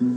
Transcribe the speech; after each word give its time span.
Okay, 0.00 0.08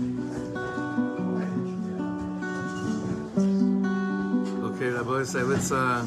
the 4.92 5.04
boys, 5.04 5.30
say, 5.30 5.44
let's, 5.44 5.74
uh, 5.74 6.06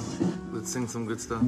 let's 0.53 0.71
sing 0.71 0.89
some 0.89 1.05
good 1.05 1.21
stuff. 1.21 1.43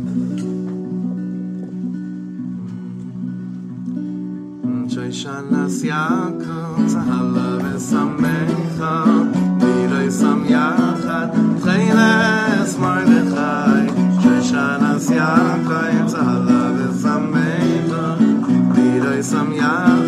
Joy 4.92 5.08
shanas 5.08 5.82
yakov 5.82 6.76
tzahala 6.84 7.60
v'samecha 7.62 8.92
Diroi 9.60 10.10
sam 10.12 10.44
yachad 10.44 11.32
tcheiles 11.60 12.72
mordechai 12.76 13.88
Joy 14.20 14.40
shanas 14.44 15.08
yakov 15.08 16.12
tzahala 16.12 16.60
v'samecha 16.76 18.04
Diroi 18.74 19.22
sam 19.24 19.48
yachad 19.54 20.07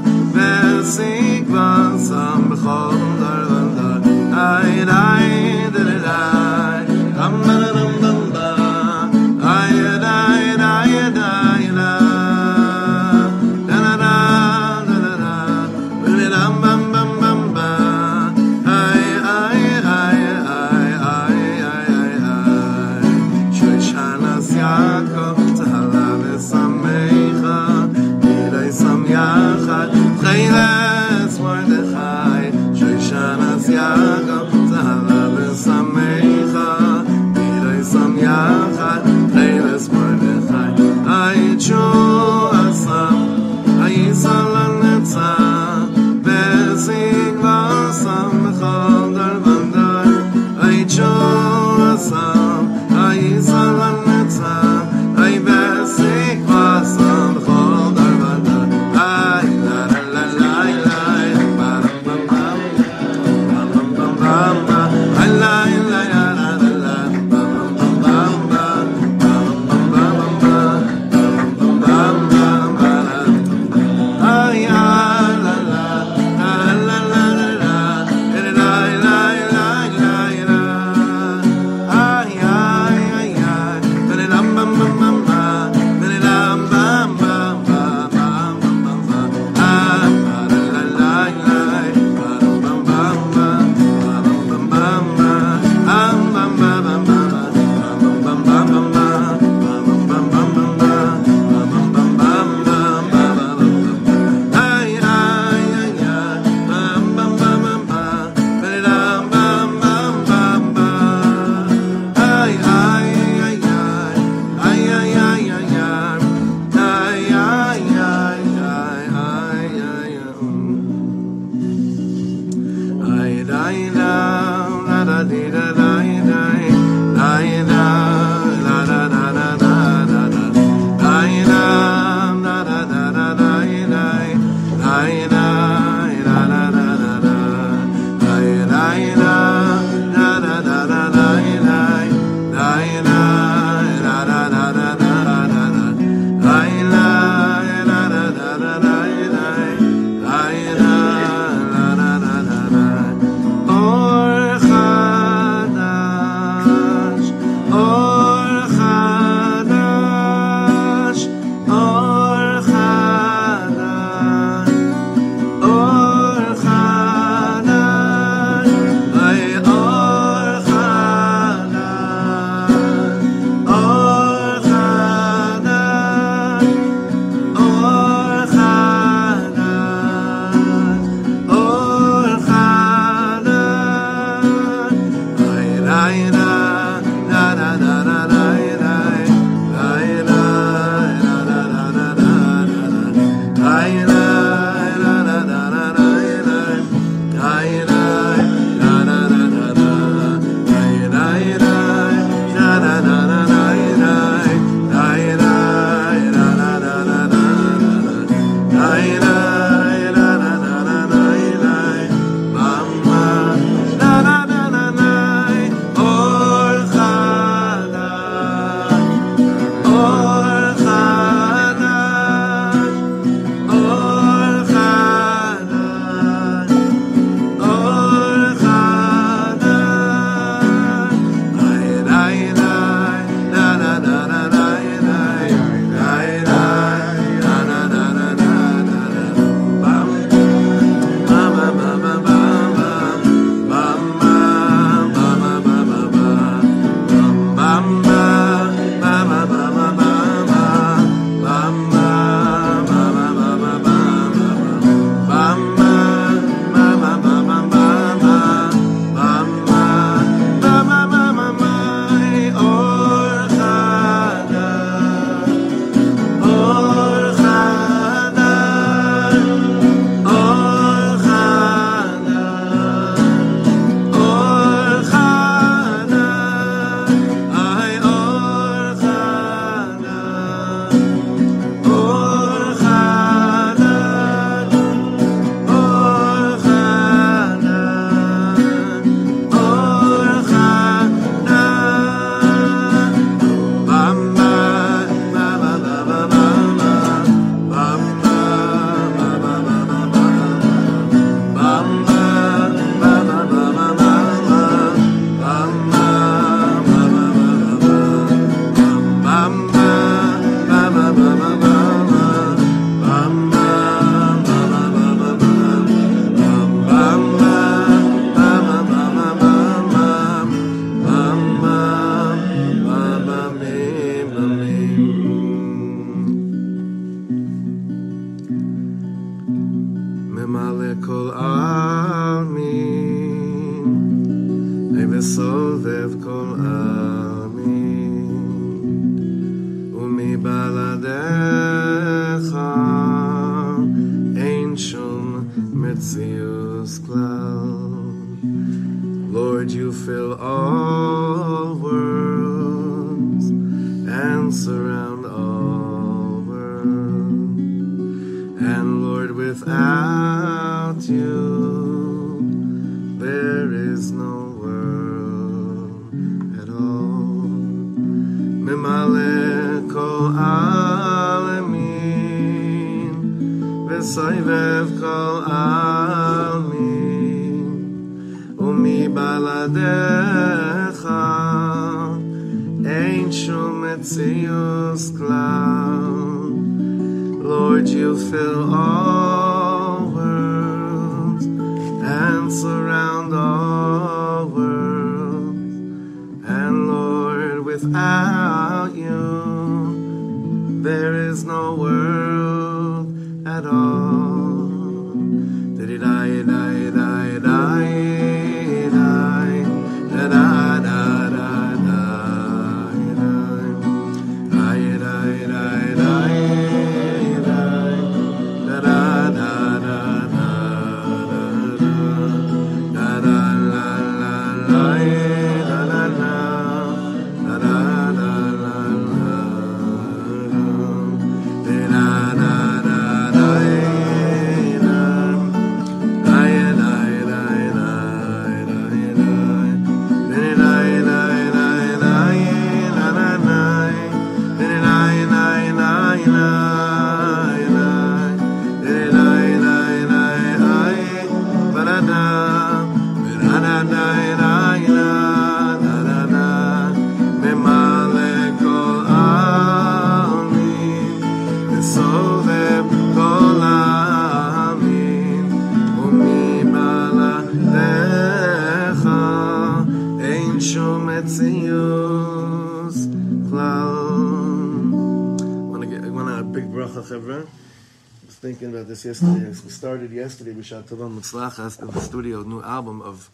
this 479.03 479.21
yesterday. 479.21 479.49
We 479.49 479.69
started 479.69 480.11
yesterday 480.11 480.51
with 480.51 480.65
Shatavan 480.65 481.19
Mutzlachas, 481.19 481.77
the 481.91 481.99
studio, 481.99 482.43
new 482.43 482.61
album 482.61 483.01
of 483.01 483.29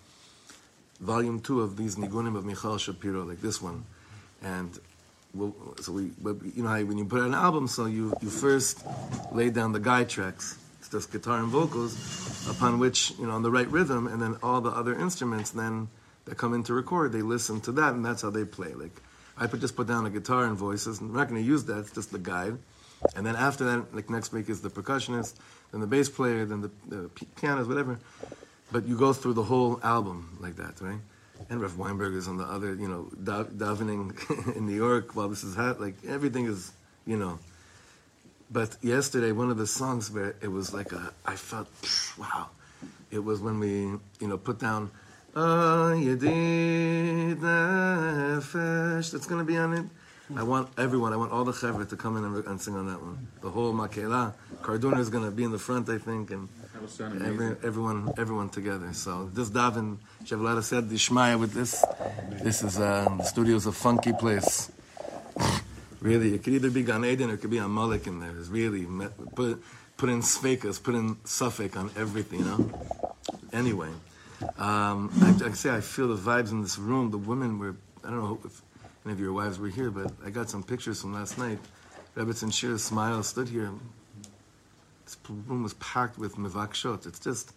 volume 1.01 1.39
two 1.39 1.62
of 1.62 1.75
these 1.75 1.95
Nigunim 1.95 2.38
of 2.38 2.45
Michal 2.45 2.77
Shapiro, 2.77 3.24
like 3.24 3.41
this 3.41 3.62
one. 3.62 3.83
And 4.41 4.77
we'll, 5.33 5.53
so 5.81 5.91
we, 5.91 6.12
you 6.55 6.63
know, 6.63 6.69
how 6.69 6.81
when 6.83 6.97
you 6.97 7.05
put 7.05 7.19
out 7.19 7.27
an 7.27 7.33
album, 7.33 7.67
so 7.67 7.86
you, 7.86 8.13
you 8.21 8.29
first 8.29 8.86
lay 9.31 9.50
down 9.50 9.74
the 9.74 9.79
guide 9.79 10.09
tracks. 10.09 10.57
It's 10.79 10.89
just 10.89 11.12
guitar 11.12 11.39
and 11.39 11.50
vocals, 11.50 12.50
upon 12.50 12.79
which, 12.79 13.12
you 13.19 13.27
know, 13.27 13.33
on 13.33 13.43
the 13.43 13.51
right 13.51 13.67
rhythm, 13.67 14.07
and 14.07 14.21
then 14.21 14.38
all 14.41 14.62
the 14.62 14.69
other 14.69 14.97
instruments 14.97 15.50
then 15.51 15.89
that 16.25 16.38
come 16.38 16.53
in 16.53 16.63
to 16.63 16.74
record, 16.74 17.12
they 17.12 17.21
listen 17.21 17.59
to 17.62 17.74
that, 17.74 17.93
and 17.93 18.05
that's 18.05 18.21
how 18.21 18.29
they 18.29 18.45
play. 18.45 18.74
Like, 18.74 19.01
I 19.38 19.47
put, 19.47 19.59
just 19.59 19.75
put 19.75 19.88
down 19.88 20.05
a 20.05 20.09
guitar 20.09 20.45
and 20.45 20.55
voices, 20.55 21.01
and 21.01 21.12
we're 21.12 21.17
not 21.17 21.29
going 21.29 21.41
to 21.41 21.47
use 21.47 21.65
that, 21.65 21.79
it's 21.79 21.91
just 21.91 22.12
the 22.12 22.19
guide. 22.19 22.57
And 23.15 23.25
then 23.25 23.35
after 23.35 23.63
that, 23.65 23.93
like 23.93 24.09
next 24.09 24.31
week 24.31 24.49
is 24.49 24.61
the 24.61 24.69
percussionist, 24.69 25.35
then 25.71 25.81
the 25.81 25.87
bass 25.87 26.09
player, 26.09 26.45
then 26.45 26.61
the, 26.61 26.71
the 26.87 27.09
pianist, 27.39 27.69
whatever. 27.69 27.99
But 28.71 28.85
you 28.87 28.97
go 28.97 29.13
through 29.13 29.33
the 29.33 29.43
whole 29.43 29.79
album 29.83 30.37
like 30.39 30.55
that, 30.57 30.81
right? 30.81 30.99
And 31.49 31.61
Rev 31.61 31.77
Weinberg 31.77 32.15
is 32.15 32.27
on 32.27 32.37
the 32.37 32.43
other, 32.43 32.73
you 32.73 32.87
know, 32.87 33.09
da- 33.23 33.43
davening 33.43 34.55
in 34.55 34.65
New 34.65 34.75
York 34.75 35.15
while 35.15 35.29
this 35.29 35.43
is 35.43 35.55
hot. 35.55 35.79
Like 35.79 35.95
everything 36.07 36.45
is, 36.45 36.71
you 37.05 37.17
know. 37.17 37.39
But 38.49 38.77
yesterday, 38.81 39.31
one 39.31 39.51
of 39.51 39.57
the 39.57 39.67
songs 39.67 40.09
where 40.09 40.35
it 40.41 40.47
was 40.47 40.73
like 40.73 40.91
a, 40.93 41.13
I 41.25 41.35
felt, 41.35 41.67
psh, 41.81 42.17
wow. 42.17 42.49
It 43.11 43.19
was 43.19 43.39
when 43.39 43.59
we, 43.59 43.69
you 44.19 44.27
know, 44.27 44.37
put 44.37 44.59
down, 44.59 44.89
Ah, 45.39 45.91
Yedid 45.93 47.37
Nefesh. 47.37 49.11
That's 49.11 49.27
going 49.27 49.37
to 49.37 49.45
be 49.45 49.55
on 49.55 49.73
it. 49.73 49.85
I 50.36 50.43
want 50.43 50.69
everyone, 50.77 51.13
I 51.13 51.15
want 51.15 51.31
all 51.31 51.46
the 51.46 51.53
chevra 51.53 51.88
to 51.88 51.96
come 51.96 52.17
in 52.17 52.25
and, 52.25 52.46
and 52.46 52.62
sing 52.62 52.75
on 52.75 52.88
that 52.88 53.01
one. 53.01 53.27
The 53.41 53.50
whole 53.50 53.74
Makela. 53.74 54.34
Cardona 54.62 55.00
is 55.00 55.10
going 55.10 55.24
to 55.24 55.31
be 55.31 55.43
in 55.43 55.51
the 55.51 55.60
front, 55.60 55.88
I 55.89 56.00
think, 56.00 56.31
and 56.31 56.50
every, 57.24 57.55
everyone, 57.63 58.12
everyone 58.17 58.50
together. 58.50 58.91
So 58.93 59.29
this 59.34 59.50
Davin, 59.50 59.98
Shavlada 60.25 60.63
said, 60.63 60.89
Dishmaya 60.89 61.39
with 61.39 61.53
this. 61.53 61.86
This 62.43 62.62
is 62.62 62.77
uh, 62.77 63.07
the 63.17 63.24
studio's 63.24 63.67
a 63.67 63.72
funky 63.72 64.12
place. 64.12 64.69
really, 66.01 66.34
it 66.34 66.43
could 66.43 66.53
either 66.53 66.72
be 66.72 66.84
Gan 66.84 67.05
Eden 67.05 67.29
or 67.29 67.36
it 67.36 67.38
could 67.38 67.51
be 67.51 67.60
a 67.60 67.67
Malik 67.67 68.05
in 68.05 68.19
there. 68.19 68.38
It's 68.38 68.50
really 68.50 68.86
put 69.34 69.63
put 69.96 70.10
in 70.10 70.22
sfekas, 70.22 70.81
put 70.81 70.96
in 70.96 71.17
suffix 71.24 71.75
on 71.77 71.89
everything. 71.96 72.39
You 72.39 72.46
know. 72.46 72.72
Anyway, 73.53 73.89
um, 74.57 75.10
I, 75.22 75.48
I 75.48 75.51
say 75.51 75.69
I 75.69 75.79
feel 75.81 76.10
the 76.10 76.17
vibes 76.17 76.51
in 76.51 76.62
this 76.62 76.77
room. 76.77 77.12
The 77.12 77.17
women 77.17 77.60
were. 77.60 77.75
I 78.03 78.10
don't 78.10 78.19
know 78.19 78.39
if 78.46 78.62
any 79.07 79.13
of 79.13 79.21
your 79.21 79.31
wives 79.31 79.57
were 79.57 79.69
here, 79.69 79.89
but 79.89 80.11
I 80.25 80.29
got 80.29 80.49
some 80.49 80.61
pictures 80.61 80.99
from 80.99 81.13
last 81.13 81.37
night. 81.37 81.59
Rebbetzin 82.17 82.51
Shir's 82.51 82.83
smile 82.83 83.23
stood 83.23 83.47
here. 83.47 83.71
This 85.05 85.15
room 85.29 85.63
was 85.63 85.75
packed 85.75 86.17
with 86.17 86.35
mivakshot. 86.35 87.07
It's 87.07 87.19
just 87.19 87.53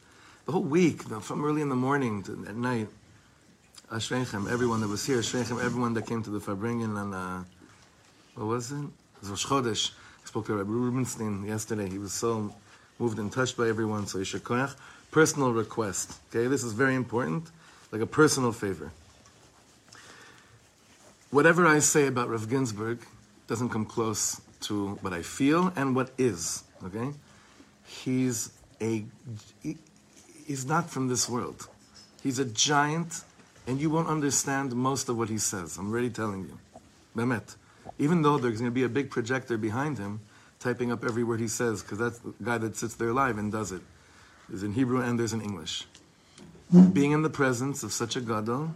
the 0.47 0.52
whole 0.52 0.62
week, 0.62 1.02
from 1.02 1.45
early 1.45 1.61
in 1.61 1.69
the 1.69 1.75
morning 1.75 2.23
to 2.23 2.45
at 2.49 2.54
night. 2.54 2.87
Ashreichem, 3.90 4.49
everyone 4.49 4.80
that 4.83 4.87
was 4.87 5.04
here, 5.04 5.19
Ashreichem, 5.19 5.61
everyone 5.61 5.92
that 5.95 6.07
came 6.07 6.23
to 6.23 6.30
the 6.30 6.38
Farbrengen 6.38 6.97
on, 6.97 7.12
uh, 7.12 7.42
what 8.37 8.47
was 8.47 8.71
it? 8.71 8.85
It 9.21 9.28
was 9.28 9.42
Chodesh. 9.42 9.90
I 10.23 10.28
spoke 10.28 10.47
to 10.47 10.54
Rabbi 10.54 10.71
Rubenstein 10.71 11.45
yesterday. 11.45 11.90
He 11.90 11.99
was 11.99 12.12
so 12.12 12.54
moved 13.00 13.19
and 13.19 13.33
touched 13.33 13.57
by 13.57 13.69
everyone, 13.69 14.07
so 14.07 14.19
Yisher 14.21 14.38
Koyach. 14.38 14.76
Personal 15.11 15.52
request, 15.52 16.21
okay? 16.28 16.47
This 16.47 16.62
is 16.62 16.75
very 16.75 16.95
important, 16.95 17.50
like 17.90 18.02
a 18.02 18.07
personal 18.07 18.52
favor. 18.52 18.92
Whatever 21.31 21.67
I 21.67 21.79
say 21.79 22.07
about 22.09 22.29
Rav 22.29 22.49
Ginsburgh 22.49 22.99
doesn't 23.47 23.69
come 23.69 23.85
close 23.85 24.41
to 24.63 24.99
what 25.01 25.13
I 25.13 25.23
feel 25.23 25.73
and 25.77 25.95
what 25.95 26.11
is, 26.19 26.65
okay? 26.85 27.13
He's 27.87 28.51
a, 28.81 29.05
he- 29.63 29.79
he's 30.47 30.67
not 30.67 30.91
from 30.91 31.09
this 31.09 31.29
world. 31.29 31.69
He's 32.23 32.39
a 32.39 32.45
giant, 32.45 33.23
and 33.67 33.81
you 33.81 33.91
won't 33.91 34.09
understand 34.09 34.75
most 34.75 35.09
of 35.09 35.17
what 35.17 35.29
he 35.29 35.39
says. 35.39 35.79
I'm 35.79 35.91
already 35.93 36.11
telling 36.11 36.43
you. 36.43 36.59
Mehmet. 37.17 37.55
Even 37.99 38.23
though 38.23 38.37
there's 38.39 38.59
going 38.59 38.71
to 38.71 38.75
be 38.75 38.83
a 38.85 38.89
big 38.89 39.11
projector 39.11 39.57
behind 39.57 39.99
him 39.99 40.21
typing 40.59 40.93
up 40.93 41.05
every 41.05 41.25
word 41.25 41.41
he 41.41 41.49
says, 41.49 41.83
because 41.83 41.99
that's 41.99 42.19
the 42.19 42.35
guy 42.43 42.59
that 42.59 42.77
sits 42.77 42.95
there 42.97 43.13
live 43.13 43.39
and 43.39 43.51
does 43.51 43.73
it. 43.73 43.81
There's 44.49 44.63
in 44.63 44.73
Hebrew 44.73 45.01
and 45.01 45.19
there's 45.19 45.33
in 45.33 45.41
English. 45.41 45.87
Being 46.93 47.13
in 47.13 47.23
the 47.23 47.31
presence 47.31 47.83
of 47.83 47.93
such 47.93 48.17
a 48.17 48.21
gadol 48.21 48.75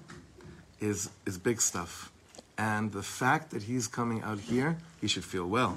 is, 0.80 1.10
is 1.26 1.36
big 1.36 1.60
stuff. 1.60 2.10
And 2.56 2.92
the 2.92 3.02
fact 3.02 3.50
that 3.50 3.64
he's 3.64 3.88
coming 3.88 4.22
out 4.22 4.38
here, 4.38 4.78
he 5.00 5.08
should 5.08 5.24
feel 5.24 5.46
well. 5.46 5.76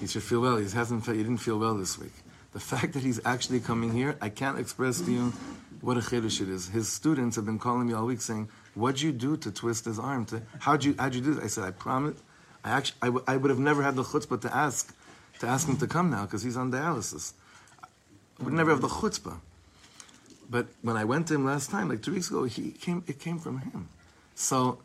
He 0.00 0.06
should 0.06 0.22
feel 0.22 0.40
well. 0.40 0.56
He 0.56 0.68
hasn't. 0.70 1.04
He 1.06 1.12
didn't 1.14 1.38
feel 1.38 1.58
well 1.58 1.74
this 1.74 1.98
week. 1.98 2.12
The 2.52 2.60
fact 2.60 2.92
that 2.92 3.02
he's 3.02 3.20
actually 3.24 3.60
coming 3.60 3.92
here, 3.92 4.16
I 4.20 4.28
can't 4.28 4.58
express 4.58 5.00
to 5.00 5.10
you 5.10 5.32
what 5.80 5.96
a 5.96 6.00
chiddush 6.00 6.40
it 6.40 6.48
is. 6.48 6.68
His 6.68 6.88
students 6.88 7.36
have 7.36 7.44
been 7.44 7.58
calling 7.58 7.88
me 7.88 7.94
all 7.94 8.06
week 8.06 8.20
saying, 8.20 8.48
"What'd 8.74 9.00
you 9.00 9.12
do 9.12 9.36
to 9.38 9.50
twist 9.50 9.84
his 9.84 9.98
arm? 9.98 10.24
To, 10.26 10.42
how'd 10.60 10.84
you 10.84 10.94
how'd 10.98 11.14
you 11.14 11.20
do 11.20 11.34
this?" 11.34 11.44
I 11.44 11.48
said, 11.48 11.64
"I 11.64 11.72
promise. 11.72 12.16
I 12.64 12.70
actually 12.70 12.98
I, 13.02 13.06
w- 13.06 13.24
I 13.26 13.36
would 13.36 13.50
have 13.50 13.58
never 13.58 13.82
had 13.82 13.96
the 13.96 14.04
chutzpah 14.04 14.40
to 14.42 14.56
ask 14.56 14.94
to 15.40 15.46
ask 15.46 15.68
him 15.68 15.76
to 15.78 15.86
come 15.86 16.10
now 16.10 16.26
because 16.26 16.42
he's 16.42 16.56
on 16.56 16.70
dialysis. 16.72 17.32
I 18.40 18.44
would 18.44 18.54
never 18.54 18.70
have 18.70 18.80
the 18.80 18.88
chutzpah." 18.88 19.40
But 20.48 20.68
when 20.82 20.96
I 20.96 21.04
went 21.04 21.26
to 21.28 21.34
him 21.34 21.44
last 21.44 21.70
time, 21.70 21.88
like 21.88 22.02
two 22.02 22.12
weeks 22.12 22.30
ago, 22.30 22.44
he 22.44 22.70
came. 22.70 23.02
It 23.06 23.18
came 23.18 23.38
from 23.38 23.58
him. 23.58 23.88
So 24.34 24.78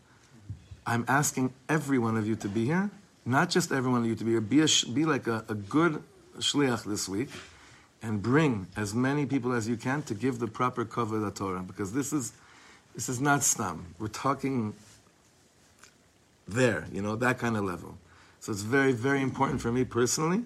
I'm 0.85 1.05
asking 1.07 1.53
every 1.69 1.97
one 1.97 2.17
of 2.17 2.27
you 2.27 2.35
to 2.37 2.47
be 2.47 2.65
here. 2.65 2.91
Not 3.25 3.49
just 3.49 3.71
every 3.71 3.89
one 3.89 4.01
of 4.01 4.07
you 4.07 4.15
to 4.15 4.23
be 4.23 4.31
here. 4.31 4.41
Be 4.41 4.61
a, 4.61 4.67
be 4.93 5.05
like 5.05 5.27
a, 5.27 5.45
a 5.47 5.55
good 5.55 6.03
shliach 6.37 6.83
this 6.83 7.07
week, 7.07 7.29
and 8.01 8.21
bring 8.21 8.67
as 8.75 8.93
many 8.93 9.25
people 9.25 9.53
as 9.53 9.67
you 9.67 9.77
can 9.77 10.01
to 10.03 10.13
give 10.13 10.39
the 10.39 10.47
proper 10.47 10.83
cover 10.83 11.15
of 11.17 11.21
the 11.21 11.31
Torah 11.31 11.61
because 11.61 11.93
this 11.93 12.11
is 12.11 12.33
this 12.93 13.09
is 13.09 13.21
not 13.21 13.43
stam. 13.43 13.95
We're 13.97 14.07
talking 14.07 14.75
there, 16.47 16.85
you 16.91 17.01
know, 17.01 17.15
that 17.15 17.39
kind 17.39 17.57
of 17.57 17.63
level. 17.63 17.97
So 18.39 18.51
it's 18.51 18.61
very, 18.61 18.91
very 18.91 19.21
important 19.21 19.61
for 19.61 19.71
me 19.71 19.83
personally. 19.85 20.43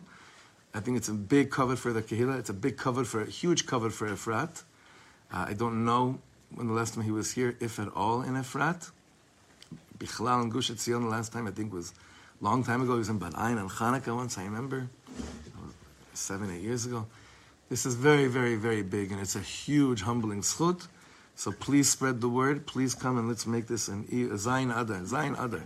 I 0.74 0.79
think 0.79 0.98
it's 0.98 1.10
a 1.10 1.13
big 1.13 1.50
cover 1.50 1.75
for 1.75 1.91
the 1.91 2.01
Kehillah. 2.01 2.39
It's 2.39 2.50
a 2.50 2.53
big 2.53 2.77
cover 2.77 3.03
for 3.03 3.22
a 3.22 3.25
huge 3.25 3.65
cover 3.65 3.89
for 3.89 4.08
Efrat. 4.08 4.63
Uh, 5.34 5.46
I 5.50 5.53
don't 5.53 5.84
know 5.84 6.20
when 6.53 6.67
the 6.67 6.74
last 6.74 6.94
time 6.94 7.03
he 7.03 7.12
was 7.12 7.32
here, 7.32 7.58
if 7.60 7.79
at 7.79 7.89
all, 7.96 8.22
in 8.22 8.36
Efrat. 8.36 8.91
Bichlal 10.00 10.42
and 10.42 10.51
Gush 10.51 10.70
Etzion 10.72 11.01
the 11.01 11.08
last 11.08 11.32
time 11.34 11.48
I 11.48 11.51
think 11.51 11.74
was 11.74 11.94
a 12.42 12.44
long 12.44 12.63
time 12.63 12.82
ago. 12.82 12.94
He 12.94 13.00
was 13.00 13.10
in 13.10 13.18
Bat 13.20 13.34
Ayin 13.34 13.60
and 13.60 13.70
Chanukah 13.70 14.16
once. 14.16 14.38
I 14.38 14.44
remember 14.44 14.88
seven, 16.13 16.50
eight 16.51 16.62
years 16.62 16.86
ago. 16.86 17.06
This 17.70 17.86
is 17.86 17.96
very, 17.96 18.27
very, 18.27 18.56
very 18.56 18.82
big, 18.82 19.12
and 19.12 19.20
it's 19.20 19.36
a 19.36 19.39
huge, 19.42 20.01
humbling 20.01 20.42
schut. 20.42 20.88
So 21.36 21.51
please 21.51 21.89
spread 21.89 22.22
the 22.22 22.30
word. 22.30 22.66
Please 22.66 22.96
come 22.96 23.18
and 23.18 23.27
let's 23.27 23.46
make 23.46 23.68
this 23.68 23.88
an 23.89 24.06
e- 24.12 24.24
a 24.24 24.30
Zayin 24.38 24.72
Adar, 24.75 25.01
Zayin 25.01 25.34
Adar, 25.44 25.63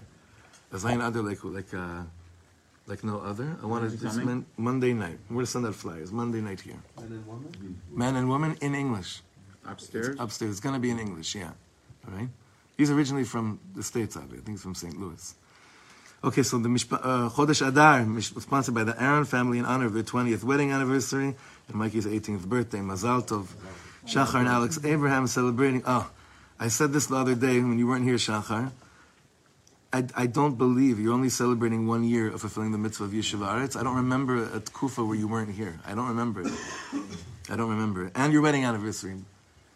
a 0.72 0.76
Zayin 0.76 1.06
Adar 1.08 1.22
like 1.22 1.44
like 1.46 1.74
uh, 1.74 2.04
like 2.88 3.04
no 3.06 3.20
other. 3.20 3.56
I 3.64 3.66
wanted 3.68 3.88
is 3.88 3.94
it 3.94 4.00
this 4.02 4.12
coming? 4.18 4.28
mon- 4.28 4.46
Monday 4.58 4.94
night. 4.94 5.20
We're 5.30 5.36
gonna 5.36 5.46
send 5.46 5.66
out 5.68 5.76
flyers 5.76 6.12
Monday 6.12 6.42
night 6.42 6.60
here. 6.62 6.76
Men 7.00 7.12
and 7.14 7.28
women? 7.28 7.82
Man 7.94 8.16
and 8.18 8.28
woman 8.28 8.58
in 8.62 8.76
English. 8.76 9.22
Upstairs? 9.66 10.18
Upstairs. 10.20 10.52
It's 10.52 10.60
gonna 10.60 10.80
be 10.80 10.90
in 10.90 11.00
English. 11.00 11.36
Yeah. 11.36 11.52
All 12.08 12.14
right. 12.18 12.28
He's 12.82 12.90
originally 12.90 13.26
from 13.26 13.60
the 13.76 13.84
states. 13.84 14.18
I 14.18 14.22
think 14.22 14.48
he's 14.48 14.64
from 14.64 14.74
St. 14.74 15.00
Louis. 15.00 15.36
Okay, 16.24 16.42
so 16.42 16.58
the 16.58 16.68
Mishpa, 16.68 17.00
uh, 17.00 17.30
Chodesh 17.30 17.62
Adar 17.68 18.04
was 18.06 18.26
sponsored 18.26 18.74
by 18.74 18.84
the 18.84 19.00
Aaron 19.00 19.24
family 19.24 19.60
in 19.60 19.66
honor 19.66 19.86
of 19.86 19.94
their 19.94 20.02
20th 20.02 20.44
wedding 20.44 20.72
anniversary 20.72 21.36
and 21.68 21.76
Mikey's 21.76 22.08
18th 22.08 22.46
birthday. 22.46 22.80
Mazal 22.80 23.22
Tov. 23.22 23.50
Shachar 24.08 24.40
and 24.40 24.48
Alex 24.48 24.80
Abraham 24.84 25.28
celebrating. 25.28 25.84
Oh, 25.86 26.10
I 26.60 26.70
said 26.70 26.92
this 26.92 27.06
the 27.06 27.18
other 27.18 27.36
day 27.36 27.60
when 27.60 27.78
you 27.78 27.86
weren't 27.86 28.04
here, 28.04 28.16
Shachar. 28.16 28.72
I, 29.94 30.08
I 30.16 30.26
don't 30.26 30.58
believe 30.58 31.00
you're 31.00 31.14
only 31.14 31.30
celebrating 31.30 31.86
one 31.86 32.04
year 32.04 32.34
of 32.34 32.42
fulfilling 32.42 32.72
the 32.72 32.80
mitzvah 32.80 33.04
of 33.04 33.12
Yeshiva 33.12 33.48
Aretz. 33.48 33.80
I 33.80 33.84
don't 33.84 33.98
remember 33.98 34.44
a 34.56 34.60
Kufa 34.60 35.06
where 35.06 35.16
you 35.16 35.28
weren't 35.28 35.54
here. 35.54 35.80
I 35.86 35.94
don't 35.94 36.08
remember 36.08 36.42
it. 36.42 36.54
I 37.48 37.56
don't 37.56 37.70
remember 37.70 38.08
it. 38.08 38.14
And 38.16 38.34
your 38.34 38.42
wedding 38.42 38.66
anniversary. 38.66 39.18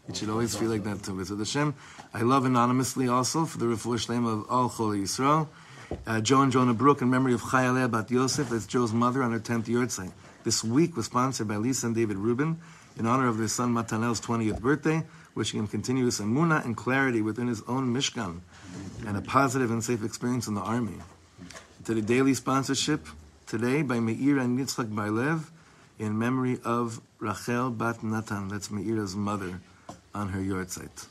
It 0.07 0.17
should 0.17 0.29
always 0.29 0.55
feel 0.55 0.69
like 0.69 0.83
that 0.83 1.01
to 1.03 1.13
visit 1.13 1.37
Hashem. 1.39 1.73
I 2.13 2.21
love 2.21 2.45
anonymously 2.45 3.07
also 3.07 3.45
for 3.45 3.57
the 3.57 3.65
refuah 3.65 3.97
shlema 3.97 4.41
of 4.41 4.49
all 4.51 4.69
Chol 4.69 5.01
Yisrael. 5.01 5.47
Uh, 6.05 6.21
Joe 6.21 6.41
and 6.41 6.51
Jonah 6.51 6.73
Brook 6.73 7.01
in 7.01 7.09
memory 7.09 7.33
of 7.33 7.41
Chayaleh 7.41 7.89
Bat 7.89 8.11
Yosef, 8.11 8.49
that's 8.49 8.67
Joe's 8.67 8.93
mother 8.93 9.23
on 9.23 9.31
her 9.31 9.39
10th 9.39 9.65
yahrzeit. 9.65 10.11
This 10.43 10.63
week 10.63 10.95
was 10.95 11.07
sponsored 11.07 11.47
by 11.47 11.57
Lisa 11.57 11.87
and 11.87 11.95
David 11.95 12.17
Rubin 12.17 12.59
in 12.97 13.07
honor 13.07 13.27
of 13.27 13.37
their 13.37 13.47
son 13.47 13.73
Matanel's 13.73 14.21
20th 14.21 14.61
birthday, 14.61 15.03
wishing 15.33 15.59
him 15.59 15.67
continuous 15.67 16.19
emunah 16.19 16.63
and 16.63 16.77
clarity 16.77 17.21
within 17.21 17.47
his 17.47 17.61
own 17.67 17.93
Mishkan 17.93 18.41
and 19.07 19.17
a 19.17 19.21
positive 19.21 19.71
and 19.71 19.83
safe 19.83 20.03
experience 20.03 20.47
in 20.47 20.53
the 20.53 20.61
army. 20.61 20.97
To 21.85 21.93
the 21.93 22.01
daily 22.01 22.35
sponsorship 22.35 23.07
today 23.47 23.81
by 23.81 23.99
Meir 23.99 24.37
and 24.37 24.57
Yitzchak 24.59 24.93
Barlev 24.93 25.49
in 25.97 26.17
memory 26.17 26.59
of 26.63 27.01
Rachel 27.19 27.69
Bat 27.71 28.03
Natan, 28.03 28.49
that's 28.49 28.69
Meira's 28.69 29.15
mother 29.15 29.61
on 30.15 30.29
her 30.29 30.39
yahrzeit. 30.39 31.07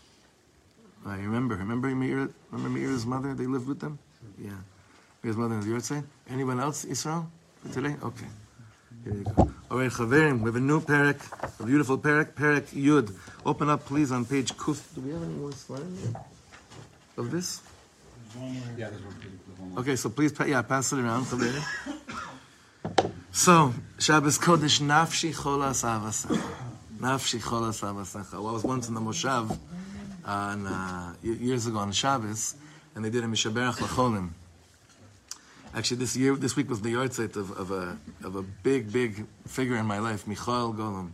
I 1.07 1.17
remember. 1.17 1.55
Remember 1.57 1.89
Meir? 1.89 2.31
Remember 2.51 2.79
Meira's 2.81 3.05
mother? 3.05 3.35
They 3.35 3.47
lived 3.47 3.69
with 3.69 3.79
them. 3.79 3.99
Yeah, 4.39 4.51
Meira's 5.23 5.37
mother 5.37 5.55
on 5.57 5.61
the 5.61 5.67
yahrzeit. 5.67 6.05
Anyone 6.31 6.59
else, 6.59 6.85
Israel, 6.85 7.31
for 7.61 7.73
today? 7.73 7.95
Okay. 8.03 8.27
Here 9.05 9.15
you 9.15 9.25
go. 9.25 9.51
All 9.71 9.79
right, 9.79 9.91
Chaverim, 9.91 10.41
we 10.41 10.47
have 10.49 10.57
a 10.57 10.61
new 10.61 10.81
parak, 10.81 11.21
a 11.61 11.67
beautiful 11.67 11.99
parak, 11.99 12.33
parak 12.33 12.67
Yud. 12.73 13.15
Open 13.45 13.69
up, 13.69 13.85
please, 13.85 14.11
on 14.11 14.25
page 14.25 14.55
Kuf. 14.57 14.95
Do 14.95 15.03
we 15.03 15.11
have 15.13 15.23
any 15.23 15.35
more 15.35 15.53
slides 15.53 16.15
of 17.19 17.31
this? 17.31 17.61
Yeah, 18.79 18.89
there's 18.89 19.03
one. 19.03 19.15
there's 19.21 19.59
one 19.59 19.71
more. 19.71 19.81
Okay, 19.81 19.97
so 19.97 20.09
please, 20.09 20.33
yeah, 20.47 20.63
pass 20.63 20.93
it 20.93 20.99
around, 20.99 21.27
Chaverim. 21.27 21.65
So, 23.37 23.75
Shabbos 23.99 24.39
Kodesh, 24.39 24.81
Nafshi 24.81 25.35
Cholas 25.35 25.83
Avasacha. 25.83 26.64
I 27.05 27.17
was 27.17 28.65
once 28.65 28.89
in 28.89 28.95
the 28.95 29.01
Moshav 29.01 29.59
on, 30.25 30.67
uh, 30.67 31.15
years 31.23 31.67
ago 31.67 31.77
on 31.79 31.93
Shabbos, 31.93 32.55
and 32.95 33.05
they 33.05 33.11
did 33.11 33.23
a 33.23 33.27
Mishaberach 33.27 33.75
Lacholim. 33.75 34.31
Actually, 35.75 35.99
this 35.99 36.17
year, 36.17 36.35
this 36.35 36.57
week 36.57 36.71
was 36.71 36.81
the 36.81 36.95
yahrzeit 36.95 37.37
of, 37.37 37.51
of 37.59 37.71
a 37.73 37.99
of 38.23 38.37
a 38.37 38.43
big, 38.43 38.91
big 38.91 39.27
figure 39.47 39.77
in 39.77 39.85
my 39.85 39.99
life, 39.99 40.27
Michael 40.27 40.73
Golem. 40.73 41.11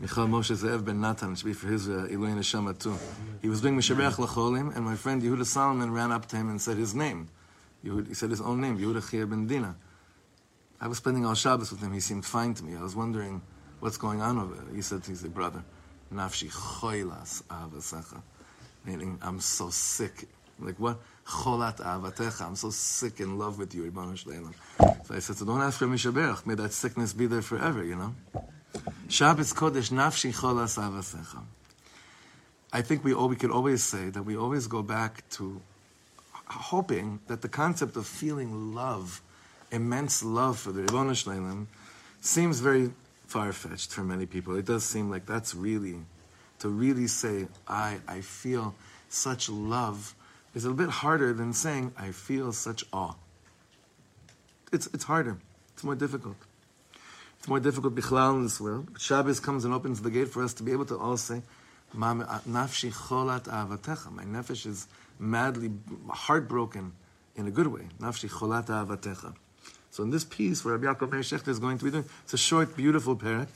Michael 0.00 0.26
Moshe 0.26 0.56
Ze'ev 0.56 0.84
ben 0.84 1.00
Natan, 1.00 1.32
it 1.32 1.38
should 1.38 1.46
be 1.46 1.52
for 1.52 1.68
his 1.68 1.88
uh, 1.88 2.08
Eloi 2.10 2.30
Neshama 2.30 2.76
too. 2.76 2.96
He 3.40 3.48
was 3.48 3.60
doing 3.60 3.76
Mishaberach 3.76 4.14
Lacholim, 4.14 4.74
and 4.74 4.84
my 4.84 4.96
friend 4.96 5.22
Yehuda 5.22 5.46
Solomon 5.46 5.92
ran 5.92 6.10
up 6.10 6.26
to 6.26 6.36
him 6.36 6.50
and 6.50 6.60
said 6.60 6.76
his 6.76 6.94
name. 6.94 7.28
Yehud, 7.84 8.08
he 8.08 8.14
said 8.14 8.30
his 8.30 8.40
own 8.40 8.60
name, 8.60 8.78
Yehuda 8.78 9.08
Chia 9.08 9.26
ben 9.26 9.46
Dina. 9.46 9.76
I 10.80 10.88
was 10.88 10.98
spending 10.98 11.24
all 11.24 11.34
Shabbos 11.34 11.70
with 11.70 11.80
him. 11.80 11.92
He 11.92 12.00
seemed 12.00 12.24
fine 12.24 12.54
to 12.54 12.64
me. 12.64 12.74
I 12.76 12.82
was 12.82 12.96
wondering 12.96 13.42
what's 13.84 13.98
going 13.98 14.22
on 14.22 14.38
over 14.38 14.54
there. 14.54 14.74
He 14.74 14.80
said, 14.80 15.04
to 15.04 15.14
said, 15.14 15.34
brother, 15.34 15.62
nafshi 16.10 16.50
choilas 16.50 17.42
avasecha. 17.42 18.22
Meaning, 18.86 19.18
I'm 19.20 19.40
so 19.40 19.68
sick. 19.68 20.26
Like 20.58 20.80
what? 20.80 20.98
Cholat 21.26 21.76
avatecha. 21.76 22.46
I'm 22.46 22.56
so 22.56 22.70
sick 22.70 23.20
in 23.20 23.38
love 23.38 23.58
with 23.58 23.74
you, 23.74 23.82
Ribbon 23.84 24.14
Shleilam. 24.14 24.54
So 25.06 25.14
I 25.14 25.18
said, 25.18 25.36
so 25.36 25.44
don't 25.44 25.60
ask 25.60 25.78
for 25.78 25.86
Mishaberach. 25.86 26.46
May 26.46 26.54
that 26.54 26.72
sickness 26.72 27.12
be 27.12 27.26
there 27.26 27.42
forever, 27.42 27.84
you 27.84 27.94
know? 27.94 28.14
Shabbos 29.08 29.52
Kodesh 29.52 29.90
nafshi 29.92 30.34
cholas 30.34 30.78
avasecha. 30.78 31.42
I 32.72 32.80
think 32.80 33.04
we, 33.04 33.12
all, 33.12 33.28
we 33.28 33.36
could 33.36 33.50
always 33.50 33.84
say 33.84 34.08
that 34.08 34.22
we 34.22 34.34
always 34.34 34.66
go 34.66 34.82
back 34.82 35.28
to 35.32 35.60
hoping 36.46 37.20
that 37.26 37.42
the 37.42 37.50
concept 37.50 37.96
of 37.98 38.06
feeling 38.06 38.74
love, 38.74 39.20
immense 39.70 40.22
love 40.24 40.58
for 40.58 40.72
the 40.72 40.80
Ribbon 40.80 41.10
Shleilim, 41.10 41.66
seems 42.22 42.60
very 42.60 42.90
far 43.34 43.52
fetched 43.52 43.90
for 43.92 44.04
many 44.04 44.26
people. 44.26 44.54
It 44.54 44.64
does 44.64 44.84
seem 44.84 45.10
like 45.10 45.26
that's 45.26 45.56
really, 45.56 45.96
to 46.60 46.68
really 46.68 47.08
say, 47.08 47.48
I, 47.66 47.98
I 48.06 48.20
feel 48.20 48.76
such 49.08 49.48
love, 49.48 50.14
is 50.54 50.64
a 50.64 50.70
bit 50.70 50.88
harder 50.88 51.32
than 51.32 51.52
saying, 51.52 51.92
I 51.98 52.12
feel 52.12 52.52
such 52.52 52.84
awe. 52.92 53.14
It's, 54.72 54.86
it's 54.94 55.02
harder, 55.02 55.36
it's 55.72 55.82
more 55.82 55.96
difficult. 55.96 56.36
It's 57.40 57.48
more 57.48 57.58
difficult 57.58 57.96
bichlal 57.96 58.36
in 58.36 58.44
this 58.44 58.60
world. 58.60 58.90
Shabbos 59.00 59.40
comes 59.40 59.64
and 59.64 59.74
opens 59.74 60.00
the 60.00 60.12
gate 60.12 60.28
for 60.28 60.44
us 60.44 60.54
to 60.54 60.62
be 60.62 60.70
able 60.70 60.86
to 60.86 60.96
all 60.96 61.16
say. 61.16 61.42
My 61.92 62.14
nefesh 62.14 62.84
is 64.64 64.86
madly 65.18 65.72
heartbroken 66.08 66.92
in 67.34 67.48
a 67.48 67.50
good 67.50 67.66
way. 67.66 67.88
Nafshi 68.00 68.30
cholat 68.30 68.66
avatecha. 68.66 69.34
So 69.94 70.02
in 70.02 70.10
this 70.10 70.24
piece 70.24 70.64
where 70.64 70.76
Rabbi 70.76 70.92
Yaakov 70.92 71.12
Meir 71.12 71.20
Shechter 71.20 71.46
is 71.46 71.60
going 71.60 71.78
to 71.78 71.84
be 71.84 71.90
doing, 71.92 72.04
it's 72.24 72.34
a 72.34 72.36
short, 72.36 72.76
beautiful 72.76 73.14
parak. 73.14 73.46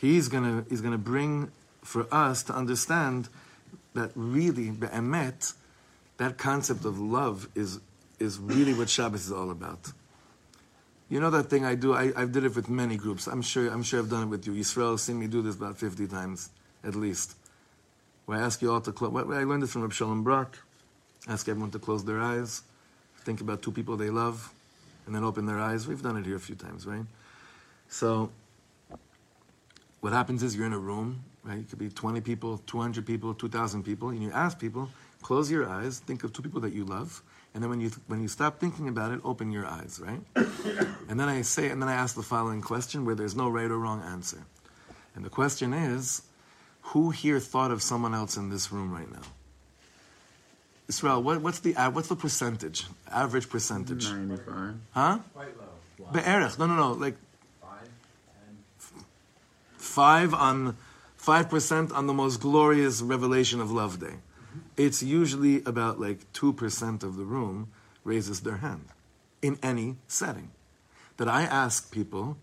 He's 0.00 0.28
gonna 0.28 0.64
he's 0.70 0.80
gonna 0.80 0.96
bring 0.96 1.52
for 1.84 2.06
us 2.10 2.42
to 2.44 2.54
understand 2.54 3.28
that 3.92 4.10
really 4.14 4.70
be'emet, 4.70 5.52
that 6.16 6.38
concept 6.38 6.86
of 6.86 6.98
love 6.98 7.50
is 7.54 7.80
is 8.18 8.38
really 8.38 8.72
what 8.72 8.88
Shabbos 8.88 9.26
is 9.26 9.32
all 9.32 9.50
about. 9.50 9.92
You 11.10 11.20
know 11.20 11.28
that 11.28 11.50
thing 11.50 11.66
I 11.66 11.74
do. 11.74 11.92
I, 11.92 12.12
I 12.16 12.24
did 12.24 12.44
it 12.44 12.56
with 12.56 12.70
many 12.70 12.96
groups. 12.96 13.26
I'm 13.26 13.42
sure. 13.42 13.68
I'm 13.68 13.82
sure 13.82 14.00
I've 14.00 14.08
done 14.08 14.22
it 14.22 14.30
with 14.30 14.46
you. 14.46 14.54
Israel 14.54 14.92
has 14.92 15.02
seen 15.02 15.18
me 15.18 15.26
do 15.26 15.42
this 15.42 15.56
about 15.56 15.76
50 15.76 16.06
times, 16.06 16.48
at 16.82 16.94
least. 16.94 17.36
Where 18.24 18.38
I 18.38 18.40
ask 18.40 18.62
you 18.62 18.72
all 18.72 18.80
to 18.80 18.92
close. 18.92 19.14
I 19.14 19.44
learned 19.44 19.64
this 19.64 19.72
from 19.72 19.82
Reb 19.82 19.92
Shalom 19.92 20.24
Brock. 20.24 20.56
Ask 21.28 21.46
everyone 21.46 21.72
to 21.72 21.78
close 21.78 22.06
their 22.06 22.20
eyes, 22.20 22.62
think 23.24 23.42
about 23.42 23.60
two 23.60 23.70
people 23.70 23.98
they 23.98 24.08
love, 24.08 24.50
and 25.08 25.14
then 25.14 25.24
open 25.24 25.46
their 25.46 25.58
eyes. 25.58 25.88
We've 25.88 26.02
done 26.02 26.18
it 26.18 26.26
here 26.26 26.36
a 26.36 26.40
few 26.40 26.54
times, 26.54 26.86
right? 26.86 27.06
So, 27.88 28.30
what 30.00 30.12
happens 30.12 30.42
is 30.42 30.54
you're 30.54 30.66
in 30.66 30.74
a 30.74 30.78
room, 30.78 31.24
right? 31.44 31.60
It 31.60 31.70
could 31.70 31.78
be 31.78 31.88
20 31.88 32.20
people, 32.20 32.58
200 32.66 33.06
people, 33.06 33.32
2,000 33.32 33.82
people, 33.82 34.10
and 34.10 34.22
you 34.22 34.30
ask 34.32 34.58
people, 34.58 34.90
close 35.22 35.50
your 35.50 35.66
eyes, 35.66 36.00
think 36.00 36.24
of 36.24 36.34
two 36.34 36.42
people 36.42 36.60
that 36.60 36.74
you 36.74 36.84
love, 36.84 37.22
And 37.54 37.62
then 37.62 37.70
when 37.70 37.80
you 37.80 37.90
when 38.06 38.20
you 38.20 38.28
stop 38.28 38.60
thinking 38.60 38.88
about 38.88 39.10
it, 39.12 39.20
open 39.24 39.50
your 39.50 39.64
eyes, 39.64 39.98
right? 39.98 40.20
and 41.08 41.18
then 41.18 41.30
I 41.30 41.40
say, 41.40 41.70
and 41.70 41.80
then 41.80 41.88
I 41.88 41.94
ask 41.94 42.14
the 42.14 42.22
following 42.22 42.60
question, 42.60 43.06
where 43.06 43.14
there's 43.14 43.34
no 43.34 43.48
right 43.48 43.70
or 43.70 43.78
wrong 43.78 44.02
answer. 44.02 44.44
And 45.14 45.24
the 45.24 45.30
question 45.30 45.72
is, 45.72 46.20
who 46.92 47.08
here 47.08 47.40
thought 47.40 47.70
of 47.70 47.80
someone 47.80 48.14
else 48.14 48.36
in 48.36 48.50
this 48.50 48.70
room 48.70 48.92
right 48.92 49.10
now? 49.10 49.26
Israel, 50.88 51.22
what, 51.22 51.42
what's 51.42 51.60
the 51.60 51.76
uh, 51.76 51.90
what's 51.90 52.08
the 52.08 52.16
percentage? 52.16 52.86
Average 53.12 53.50
percentage? 53.50 54.08
95. 54.08 54.74
Huh? 54.92 55.18
Quite 55.34 55.48
low. 55.58 56.12
Be'erech. 56.12 56.58
No, 56.58 56.66
no, 56.66 56.74
no. 56.74 56.92
Like 56.92 57.16
Five, 57.60 57.88
ten. 58.32 59.04
five 59.76 60.34
on 60.34 60.76
five 61.16 61.50
percent 61.50 61.92
on 61.92 62.06
the 62.06 62.14
most 62.14 62.40
glorious 62.40 63.02
revelation 63.02 63.60
of 63.60 63.70
Love 63.70 64.00
Day. 64.00 64.14
It's 64.78 65.02
usually 65.02 65.62
about 65.64 66.00
like 66.00 66.32
two 66.32 66.54
percent 66.54 67.02
of 67.02 67.16
the 67.16 67.24
room 67.24 67.68
raises 68.04 68.40
their 68.40 68.56
hand 68.58 68.86
in 69.42 69.58
any 69.62 69.96
setting. 70.06 70.50
That 71.18 71.28
I 71.28 71.42
ask 71.42 71.92
people, 71.92 72.38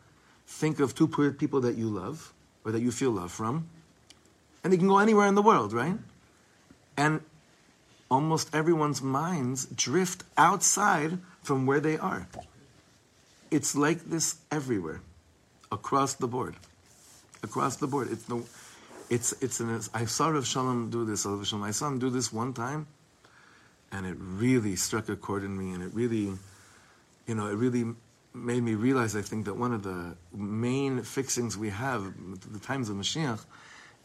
think 0.46 0.80
of 0.80 0.94
two 0.94 1.08
people 1.08 1.62
that 1.62 1.76
you 1.76 1.90
love 1.90 2.32
or 2.64 2.72
that 2.72 2.82
you 2.82 2.92
feel 2.92 3.12
love 3.12 3.32
from, 3.32 3.70
and 4.64 4.72
they 4.72 4.78
can 4.78 4.88
go 4.88 5.00
anywhere 5.00 5.26
in 5.26 5.34
the 5.34 5.42
world, 5.42 5.74
right? 5.74 5.98
And 6.98 7.22
almost 8.10 8.54
everyone's 8.54 9.02
minds 9.02 9.66
drift 9.66 10.24
outside 10.38 11.20
from 11.44 11.66
where 11.66 11.80
they 11.80 11.98
are. 11.98 12.28
It's 13.52 13.76
like 13.76 14.06
this 14.06 14.38
everywhere, 14.52 15.02
across 15.72 16.16
the 16.16 16.28
board 16.28 16.56
across 17.46 17.78
the 17.78 17.88
board. 17.88 18.12
It's 18.12 18.24
the, 18.24 18.44
it's 19.10 19.32
it's 19.42 19.60
an. 19.62 19.80
I 19.94 20.06
saw 20.06 20.28
Rav 20.30 20.46
Shalom 20.46 20.90
do 20.90 21.06
this. 21.06 21.26
Rav 21.26 21.48
Shalom, 21.48 21.64
I 21.64 21.72
saw 21.72 21.88
him 21.88 22.00
do 22.00 22.10
this 22.10 22.34
one 22.34 22.54
time, 22.54 22.88
and 23.92 24.06
it 24.06 24.18
really 24.20 24.76
struck 24.76 25.08
a 25.08 25.16
chord 25.16 25.44
in 25.44 25.58
me, 25.58 25.74
and 25.74 25.82
it 25.82 25.92
really, 25.94 26.34
you 27.28 27.36
know, 27.36 27.48
it 27.48 27.56
really 27.56 27.86
made 28.34 28.62
me 28.64 28.76
realize. 28.76 29.16
I 29.16 29.22
think 29.22 29.46
that 29.46 29.56
one 29.56 29.74
of 29.74 29.84
the 29.84 30.16
main 30.36 31.04
fixings 31.04 31.58
we 31.58 31.70
have 31.70 32.14
the 32.52 32.60
times 32.60 32.90
of 32.90 32.98
Mashiach 32.98 33.40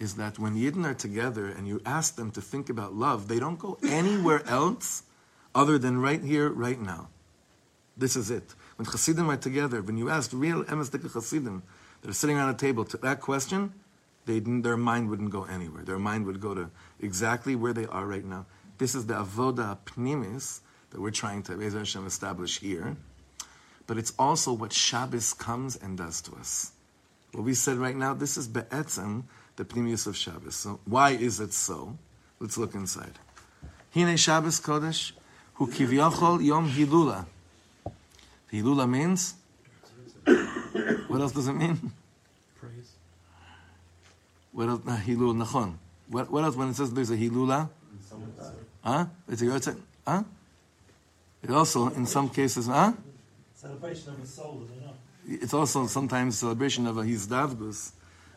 is 0.01 0.15
that 0.15 0.39
when 0.39 0.57
Yidden 0.57 0.85
are 0.87 0.95
together 0.95 1.47
and 1.47 1.69
you 1.69 1.81
ask 1.85 2.17
them 2.17 2.31
to 2.33 2.41
think 2.41 2.71
about 2.71 2.95
love, 2.95 3.29
they 3.29 3.39
don't 3.39 3.59
go 3.59 3.79
anywhere 3.85 4.43
else 4.49 5.05
other 5.55 5.79
than 5.79 6.01
right 6.01 6.23
here, 6.23 6.49
right 6.49 6.81
now. 6.81 7.09
This 7.97 8.17
is 8.17 8.31
it. 8.31 8.55
When 8.77 8.87
Hasidim 8.87 9.31
are 9.31 9.37
together, 9.37 9.83
when 9.83 9.99
you 9.99 10.09
ask 10.09 10.31
real 10.33 10.65
Emes 10.65 10.91
Hasidim, 10.91 11.63
they're 12.01 12.15
sitting 12.15 12.37
around 12.37 12.49
a 12.49 12.59
table 12.59 12.85
to 12.87 12.97
that 12.99 13.21
question, 13.21 13.75
their 14.25 14.77
mind 14.77 15.11
wouldn't 15.11 15.31
go 15.31 15.45
anywhere. 15.45 15.83
Their 15.83 15.99
mind 15.99 16.25
would 16.27 16.41
go 16.41 16.55
to 16.55 16.71
exactly 17.01 17.55
where 17.57 17.73
they 17.73 17.87
are 17.87 18.07
right 18.07 18.25
now. 18.25 18.47
This 18.79 18.95
is 18.95 19.07
the 19.07 19.15
avoda 19.15 19.77
pnimis 19.85 20.61
that 20.91 21.01
we're 21.01 21.11
trying 21.11 21.43
to 21.45 21.59
Hashem, 21.59 22.07
establish 22.07 22.61
here. 22.61 22.97
But 23.87 23.99
it's 23.99 24.13
also 24.19 24.53
what 24.53 24.73
Shabbos 24.73 25.35
comes 25.35 25.77
and 25.77 25.99
does 25.99 26.23
to 26.23 26.37
us. 26.37 26.73
What 27.33 27.45
we 27.45 27.55
said 27.55 27.77
right 27.77 27.97
now, 27.97 28.15
this 28.15 28.37
is 28.37 28.49
be'etzem, 28.49 29.25
the 29.61 29.67
pnimius 29.67 30.07
of 30.07 30.17
Shabbos. 30.17 30.57
So 30.57 30.81
why 30.87 31.11
is 31.11 31.39
it 31.39 31.53
so? 31.53 31.99
Let's 32.39 32.57
look 32.57 32.75
inside. 32.75 33.13
Hine 33.95 34.17
Shabbos 34.17 34.59
Kodesh, 34.59 35.13
hu 35.55 35.67
kivyachol 35.67 36.43
yom 36.43 36.71
hilula. 36.71 37.27
Hilula 38.51 38.89
means? 38.89 39.35
What 41.09 41.21
else 41.21 41.33
does 41.33 41.49
it 41.49 41.53
mean? 41.53 41.93
Praise. 42.59 42.93
What 44.53 44.69
else? 44.69 44.85
Nah, 44.85 44.97
Hilul, 44.97 45.37
nachon. 45.37 45.75
What, 46.09 46.31
what 46.31 46.45
else 46.45 46.57
when 46.57 46.71
it 46.71 46.77
says 46.77 46.93
there's 46.93 47.11
a 47.11 47.17
Hilula? 47.17 47.69
Huh? 48.83 49.07
It's 49.29 49.43
a 49.43 49.45
Yotzei? 49.45 49.77
Huh? 50.07 50.23
It 51.43 51.51
also, 51.51 51.89
in 51.89 52.07
some 52.07 52.31
cases, 52.31 52.67
huh? 52.67 52.93
Celebration 53.55 54.15
of 54.15 54.23
a 54.23 54.27
soul, 54.27 54.63
is 54.65 54.71
it 54.71 54.85
not? 54.85 54.95
It's 55.43 55.53
also 55.53 55.87
sometimes 55.87 56.39
celebration 56.39 56.87
of 56.87 56.97
a 56.97 57.03
hizdavgus, 57.03 57.93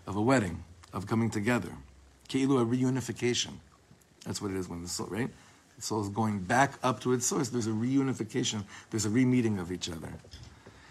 of 0.05 0.15
a 0.15 0.21
wedding, 0.21 0.63
of 0.93 1.07
coming 1.07 1.29
together. 1.29 1.71
Keilu, 2.29 2.61
a 2.61 2.65
reunification. 2.65 3.53
That's 4.25 4.41
what 4.41 4.51
it 4.51 4.57
is 4.57 4.69
when 4.69 4.81
the 4.81 4.87
soul, 4.87 5.07
right? 5.07 5.29
The 5.75 5.81
soul 5.81 6.01
is 6.01 6.09
going 6.09 6.39
back 6.39 6.73
up 6.83 7.01
to 7.01 7.13
its 7.13 7.25
source. 7.25 7.49
There's 7.49 7.67
a 7.67 7.71
reunification. 7.71 8.63
There's 8.89 9.05
a 9.05 9.09
re-meeting 9.09 9.59
of 9.59 9.71
each 9.71 9.89
other. 9.89 10.13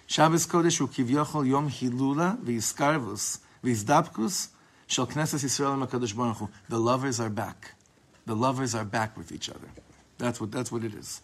Shabbos 0.07 0.47
Kodesh 0.47 0.79
hu 0.79 0.89
kivyochol 0.89 1.49
yom 1.49 1.71
hilula 1.71 2.37
v'iskarvus 2.43 3.39
v'isdapkus 3.65 4.49
shel 4.87 5.07
Knesset 5.07 5.43
Yisrael 5.43 5.75
and 5.75 5.83
HaKadosh 5.85 6.15
Baruch 6.15 6.37
Hu. 6.37 6.49
The 6.69 6.79
lovers 6.79 7.21
are 7.21 7.31
back. 7.31 7.75
The 8.27 8.37
lovers 8.37 8.75
are 8.75 8.85
back 8.85 9.17
with 9.17 9.33
each 9.33 9.49
other. 9.49 9.69
That's 10.19 10.41
what, 10.41 10.53
that's 10.53 10.71
what 10.71 10.85
it 10.85 10.95
is. 10.95 11.23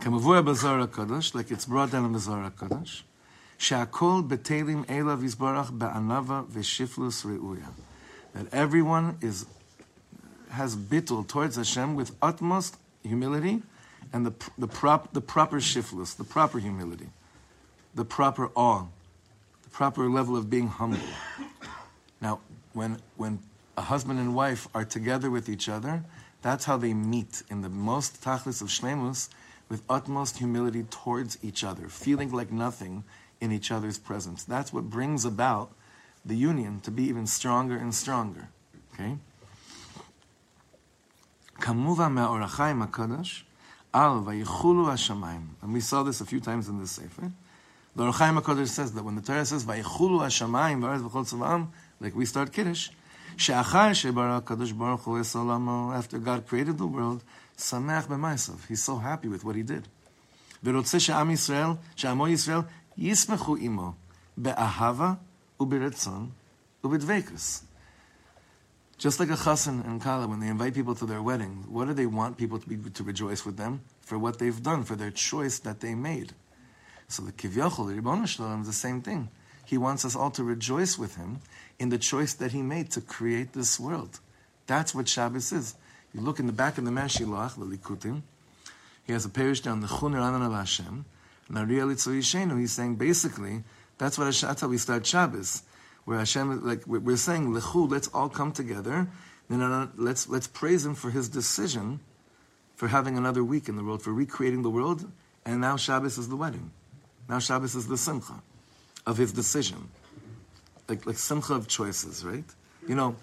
Kamavur 0.00 0.44
b'Zohar 0.44 0.86
HaKadosh, 0.86 1.34
like 1.34 1.50
it's 1.50 1.64
brought 1.64 1.90
down 1.90 2.04
in 2.04 2.12
the 2.12 2.20
Zohar 2.20 2.50
HaKadosh, 2.50 3.02
she'akol 3.58 4.22
betelim 4.22 4.86
elav 4.86 5.22
yisbarach 5.22 5.76
be'anava 5.78 6.46
v'shiflus 6.46 7.26
re'uya. 7.26 7.66
That 8.32 8.46
everyone 8.52 9.18
is 9.20 9.44
has 10.50 10.76
bittul 10.76 11.26
towards 11.28 11.56
Hashem 11.56 11.94
with 11.94 12.12
utmost 12.22 12.76
humility 13.02 13.62
and 14.12 14.24
the, 14.24 14.32
the, 14.56 14.66
prop, 14.66 15.12
the 15.12 15.20
proper 15.20 15.58
shiflus, 15.58 16.16
the 16.16 16.24
proper 16.24 16.58
humility, 16.58 17.08
the 17.94 18.04
proper 18.04 18.50
awe, 18.54 18.86
the 19.62 19.70
proper 19.70 20.08
level 20.08 20.36
of 20.36 20.48
being 20.48 20.68
humble. 20.68 21.00
Now, 22.20 22.40
when, 22.72 22.98
when 23.16 23.40
a 23.76 23.82
husband 23.82 24.18
and 24.18 24.34
wife 24.34 24.68
are 24.74 24.84
together 24.84 25.30
with 25.30 25.48
each 25.48 25.68
other, 25.68 26.02
that's 26.42 26.64
how 26.64 26.76
they 26.76 26.94
meet 26.94 27.42
in 27.50 27.60
the 27.60 27.68
most 27.68 28.22
tachlis 28.22 28.62
of 28.62 28.68
shlemus 28.68 29.28
with 29.68 29.82
utmost 29.90 30.38
humility 30.38 30.84
towards 30.84 31.36
each 31.42 31.62
other, 31.62 31.88
feeling 31.88 32.32
like 32.32 32.50
nothing 32.50 33.04
in 33.40 33.52
each 33.52 33.70
other's 33.70 33.98
presence. 33.98 34.44
That's 34.44 34.72
what 34.72 34.84
brings 34.84 35.24
about 35.24 35.72
the 36.24 36.36
union 36.36 36.80
to 36.80 36.90
be 36.90 37.04
even 37.04 37.26
stronger 37.26 37.76
and 37.76 37.94
stronger. 37.94 38.48
Okay? 38.94 39.16
Kamuva 41.60 42.12
me'orachayim 42.12 42.82
al 43.94 44.22
vayichulu 44.22 44.86
hashamayim. 44.86 45.46
And 45.62 45.72
we 45.72 45.80
saw 45.80 46.02
this 46.02 46.20
a 46.20 46.24
few 46.24 46.40
times 46.40 46.68
in 46.68 46.78
this 46.78 46.92
sefer. 46.92 47.32
The 47.96 48.04
Ohr 48.04 48.12
HaChaim 48.12 48.40
HaKadosh 48.40 48.68
says 48.68 48.92
that 48.92 49.04
when 49.04 49.16
the 49.16 49.22
Torah 49.22 49.44
says 49.44 49.64
vayichulu 49.64 50.20
hashamayim 50.20 50.80
v'chol 50.80 51.68
like 52.00 52.14
we 52.14 52.26
start 52.26 52.52
Kiddush, 52.52 52.90
she'achar 53.36 53.94
she'bara 53.94 54.42
HaKadosh 54.42 54.76
Baruch 54.78 55.00
Hu 55.00 55.12
Esolamo, 55.18 55.96
after 55.96 56.18
God 56.18 56.46
created 56.46 56.78
the 56.78 56.86
world, 56.86 57.24
sameach 57.56 58.06
b'maisav. 58.06 58.68
He's 58.68 58.82
so 58.82 58.98
happy 58.98 59.28
with 59.28 59.44
what 59.44 59.56
he 59.56 59.62
did. 59.62 59.88
ורוצה 60.64 61.00
she'am 61.00 61.28
Yisrael 61.30 61.78
שעמו 61.96 62.28
Yisrael. 62.28 62.66
ישמחו 62.97 63.55
עמו, 63.55 63.93
באהבה 64.37 65.13
וברצון 65.59 66.29
ובדבקוס. 66.83 67.63
Just 68.99 69.19
like 69.19 69.29
a 69.29 69.35
chassan 69.35 69.85
and 69.85 70.01
kala, 70.01 70.27
when 70.27 70.39
they 70.39 70.47
invite 70.47 70.73
people 70.73 70.95
to 70.95 71.05
their 71.05 71.21
wedding, 71.21 71.65
what 71.67 71.87
do 71.87 71.93
they 71.93 72.05
want 72.05 72.37
people 72.37 72.59
to 72.59 72.69
be 72.69 72.77
to 72.89 73.03
rejoice 73.03 73.45
with 73.45 73.57
them 73.57 73.81
for 74.01 74.17
what 74.17 74.39
they've 74.39 74.63
done, 74.63 74.83
for 74.83 74.95
their 74.95 75.11
choice 75.11 75.59
that 75.59 75.81
they 75.81 75.93
made? 75.93 76.33
So 77.09 77.23
the 77.23 77.31
kivyachol, 77.31 77.87
the 77.87 77.95
Ribbon 77.95 78.25
Shalom, 78.25 78.61
is 78.61 78.67
the 78.67 78.73
same 78.73 79.01
thing. 79.01 79.29
He 79.65 79.77
wants 79.77 80.05
us 80.05 80.15
all 80.15 80.31
to 80.31 80.43
rejoice 80.43 80.97
with 80.97 81.15
him 81.15 81.39
in 81.79 81.89
the 81.89 81.97
choice 81.97 82.33
that 82.35 82.51
he 82.51 82.61
made 82.61 82.91
to 82.91 83.01
create 83.01 83.53
this 83.53 83.79
world. 83.79 84.19
That's 84.67 84.95
what 84.95 85.09
Shabbos 85.09 85.51
is. 85.51 85.75
You 86.13 86.21
look 86.21 86.39
in 86.39 86.47
the 86.47 86.53
back 86.53 86.77
of 86.77 86.85
the 86.85 86.91
Mashilach, 86.91 87.55
the 87.55 87.65
Likutim, 87.65 88.21
he 89.05 89.11
has 89.11 89.25
a 89.25 89.29
parish 89.29 89.61
down 89.61 89.81
the 89.81 89.87
Chuner 89.87 90.19
Anan 90.19 90.43
of 90.43 90.53
Hashem, 90.53 91.05
he's 91.50 92.72
saying 92.72 92.96
basically, 92.96 93.64
that's 93.96 94.18
what 94.18 94.26
Hashem, 94.26 94.48
that's 94.48 94.60
how 94.60 94.68
we 94.68 94.78
start 94.78 95.06
Shabbos 95.06 95.62
where 96.08 96.16
Hashem, 96.16 96.64
like 96.64 96.86
we're 96.86 97.18
saying, 97.18 97.52
lechu, 97.52 97.90
let's 97.90 98.08
all 98.14 98.30
come 98.30 98.50
together. 98.50 99.06
No, 99.50 99.58
no, 99.58 99.68
no, 99.68 99.90
let's 99.98 100.26
let's 100.26 100.46
praise 100.46 100.86
Him 100.86 100.94
for 100.94 101.10
His 101.10 101.28
decision, 101.28 102.00
for 102.76 102.88
having 102.88 103.18
another 103.18 103.44
week 103.44 103.68
in 103.68 103.76
the 103.76 103.84
world, 103.84 104.00
for 104.00 104.14
recreating 104.14 104.62
the 104.62 104.70
world, 104.70 105.04
and 105.44 105.60
now 105.60 105.76
Shabbos 105.76 106.16
is 106.16 106.30
the 106.30 106.36
wedding. 106.36 106.70
Now 107.28 107.40
Shabbos 107.40 107.74
is 107.74 107.88
the 107.88 107.98
simcha 107.98 108.42
of 109.06 109.18
His 109.18 109.32
decision, 109.32 109.90
like 110.88 111.04
like 111.04 111.18
simcha 111.18 111.52
of 111.52 111.68
choices, 111.68 112.24
right? 112.24 112.48
You 112.88 112.94
know, 112.94 113.14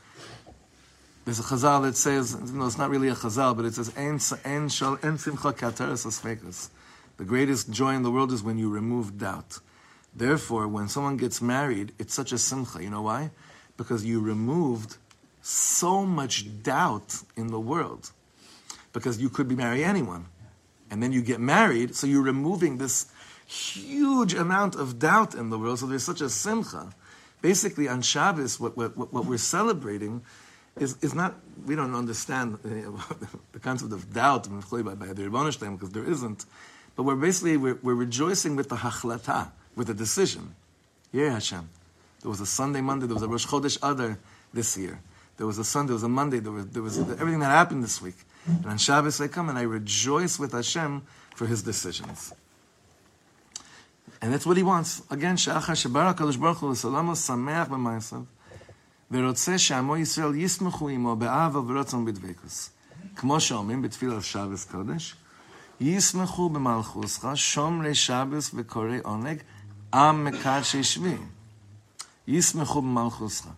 there's 1.26 1.40
a 1.40 1.44
chazal 1.44 1.82
that 1.86 1.98
says, 1.98 2.40
know, 2.52 2.68
it's 2.68 2.78
not 2.78 2.92
really 2.92 3.08
a 3.08 3.16
chazal, 3.16 3.56
but 3.58 3.66
it 3.66 3.74
says, 3.74 3.92
"En 3.96 4.20
en 4.46 4.70
shal 4.70 5.00
en 5.02 5.18
simcha 5.18 5.54
kateres 5.54 6.06
asfekas." 6.06 6.70
The 7.18 7.26
greatest 7.26 7.70
joy 7.70 7.94
in 7.94 8.04
the 8.04 8.12
world 8.12 8.32
is 8.32 8.44
when 8.44 8.58
you 8.58 8.70
remove 8.70 9.18
doubt. 9.18 9.60
Therefore, 10.14 10.68
when 10.68 10.88
someone 10.88 11.18
gets 11.18 11.42
married, 11.42 11.94
it's 12.00 12.14
such 12.14 12.32
a 12.32 12.38
simcha. 12.38 12.82
You 12.82 12.90
know 12.90 13.02
why? 13.02 13.32
Because 13.78 14.06
you 14.06 14.22
removed 14.22 14.98
so 15.42 16.06
much 16.06 16.64
doubt 16.64 17.22
in 17.36 17.48
the 17.48 17.60
world. 17.60 18.12
Because 18.94 19.22
you 19.22 19.30
could 19.30 19.48
be 19.48 19.56
marry 19.56 19.84
anyone. 19.84 20.28
And 20.90 21.04
then 21.04 21.12
you 21.12 21.22
get 21.22 21.40
married, 21.40 21.96
so 21.96 22.08
you're 22.08 22.24
removing 22.24 22.78
this 22.78 23.08
huge 23.46 24.34
amount 24.34 24.76
of 24.76 25.00
doubt 25.00 25.36
in 25.36 25.50
the 25.50 25.60
world. 25.60 25.80
So 25.80 25.88
there's 25.88 26.04
such 26.04 26.22
a 26.22 26.30
simcha. 26.30 26.92
Basically, 27.42 27.88
on 27.88 28.02
Shabbos, 28.02 28.60
what, 28.60 28.78
what, 28.78 28.98
what 28.98 29.26
we're 29.26 29.38
celebrating 29.38 30.24
is, 30.78 30.98
is 31.02 31.14
not, 31.14 31.36
we 31.66 31.76
don't 31.76 31.94
understand 31.94 32.56
uh, 32.66 32.68
the 33.52 33.60
concept 33.60 33.94
of 33.94 34.14
doubt 34.14 34.50
by, 34.50 34.82
by 34.82 35.14
the 35.14 35.24
Rebbeinu 35.24 35.74
because 35.74 35.92
there 35.92 36.06
isn't. 36.06 36.46
But 36.96 37.04
we're 37.04 37.16
basically, 37.16 37.58
we're, 37.58 37.78
we're 37.82 37.96
rejoicing 37.96 38.56
with 38.56 38.70
the 38.70 38.78
hachlata, 38.78 39.50
with 39.76 39.88
the 39.88 39.94
decision. 39.94 40.56
Yeah, 41.12 41.32
Hashem. 41.32 41.70
There 42.22 42.30
was 42.30 42.42
a 42.42 42.46
Sunday, 42.46 42.82
Monday, 42.82 43.06
there 43.06 43.16
was 43.16 43.24
a 43.24 43.28
Rosh 43.28 43.46
Chodesh 43.46 43.78
Adar 43.78 44.18
this 44.54 44.78
year. 44.78 45.00
There 45.38 45.46
was 45.46 45.58
a 45.58 45.64
Sunday, 45.64 45.90
there 45.90 45.96
was 45.96 46.04
a 46.04 46.10
Monday, 46.10 46.40
there 46.40 46.52
was, 46.52 46.68
there 46.68 46.82
was 46.82 46.98
everything 46.98 47.40
that 47.40 47.52
happened 47.52 47.84
this 47.84 48.02
week. 48.02 48.16
And 48.48 48.66
on 48.66 48.78
Shabbos 48.78 49.20
I 49.20 49.28
come 49.28 49.50
and 49.50 49.58
I 49.58 49.64
rejoice 49.64 50.40
with 50.40 50.54
Hashem 50.54 51.02
for 51.36 51.46
his 51.46 51.62
decisions. 51.62 52.34
And 54.22 54.34
that's 54.34 54.46
what 54.46 54.58
he 54.58 54.64
wants. 54.64 55.02
Again, 55.12 55.36
Sha'achar 55.36 55.76
Shebar 55.76 56.16
HaKadosh 56.16 56.40
Baruch 56.40 56.58
Hu 56.58 56.72
Salamu 56.72 57.16
Sameach 57.16 57.70
B'maisav 57.70 58.26
ורוצה 59.12 59.58
שעמו 59.58 59.98
ישראל 59.98 60.36
ישמחו 60.36 60.90
עמו 60.90 61.16
באהבה 61.16 61.60
V'Rotzon 61.60 62.08
B'Dveikus 62.08 62.70
כמו 63.16 63.38
Shomim 63.38 63.82
בתפילה 63.84 64.16
על 64.16 64.22
שבס 64.22 64.66
קודש, 64.66 65.16
Yismechu 65.82 66.52
b'malchuscha, 66.52 67.36
shomrei 67.36 67.96
Shabbos 67.96 68.52
v'korei 68.52 69.02
oneg, 69.02 69.42
am 69.92 70.26
mekadshei 70.26 70.82
shvi. 70.82 71.20
Yismechu 72.28 72.82
b'malchuscha. 72.82 73.52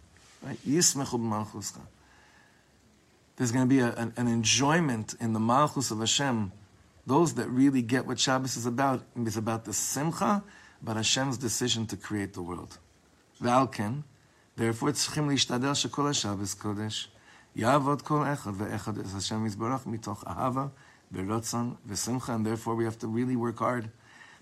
Right? 0.43 0.57
Yismechu 0.67 1.19
b'malchuscha. 1.19 1.81
There's 3.37 3.51
going 3.51 3.65
to 3.65 3.69
be 3.69 3.79
a, 3.81 3.93
an, 3.93 4.13
an, 4.17 4.27
enjoyment 4.27 5.13
in 5.19 5.33
the 5.33 5.39
malchus 5.39 5.91
of 5.91 5.99
Hashem. 5.99 6.51
Those 7.05 7.35
that 7.35 7.47
really 7.49 7.83
get 7.83 8.07
what 8.07 8.19
Shabbos 8.19 8.57
is 8.57 8.65
about 8.65 9.03
is 9.15 9.37
about 9.37 9.65
the 9.65 9.73
simcha, 9.73 10.43
about 10.81 10.95
Hashem's 10.95 11.37
decision 11.37 11.85
to 11.87 11.97
create 11.97 12.33
the 12.33 12.41
world. 12.41 12.79
V'alken, 13.39 14.03
therefore, 14.55 14.89
tzchim 14.89 15.27
lishtadel 15.27 15.73
shekol 15.73 16.19
Shabbos 16.19 16.55
kodesh, 16.55 17.07
yavod 17.55 18.03
kol 18.03 18.21
echad 18.21 18.55
ve'echad 18.55 19.05
es 19.05 19.13
Hashem 19.13 19.47
yizbarach 19.47 19.83
mitoch 19.83 20.23
ahava, 20.23 20.71
beratzon 21.13 21.77
v'simcha, 21.87 22.35
and 22.35 22.45
therefore 22.45 22.75
we 22.75 22.83
have 22.83 22.97
to 22.99 23.07
really 23.07 23.35
work 23.35 23.59
hard 23.59 23.89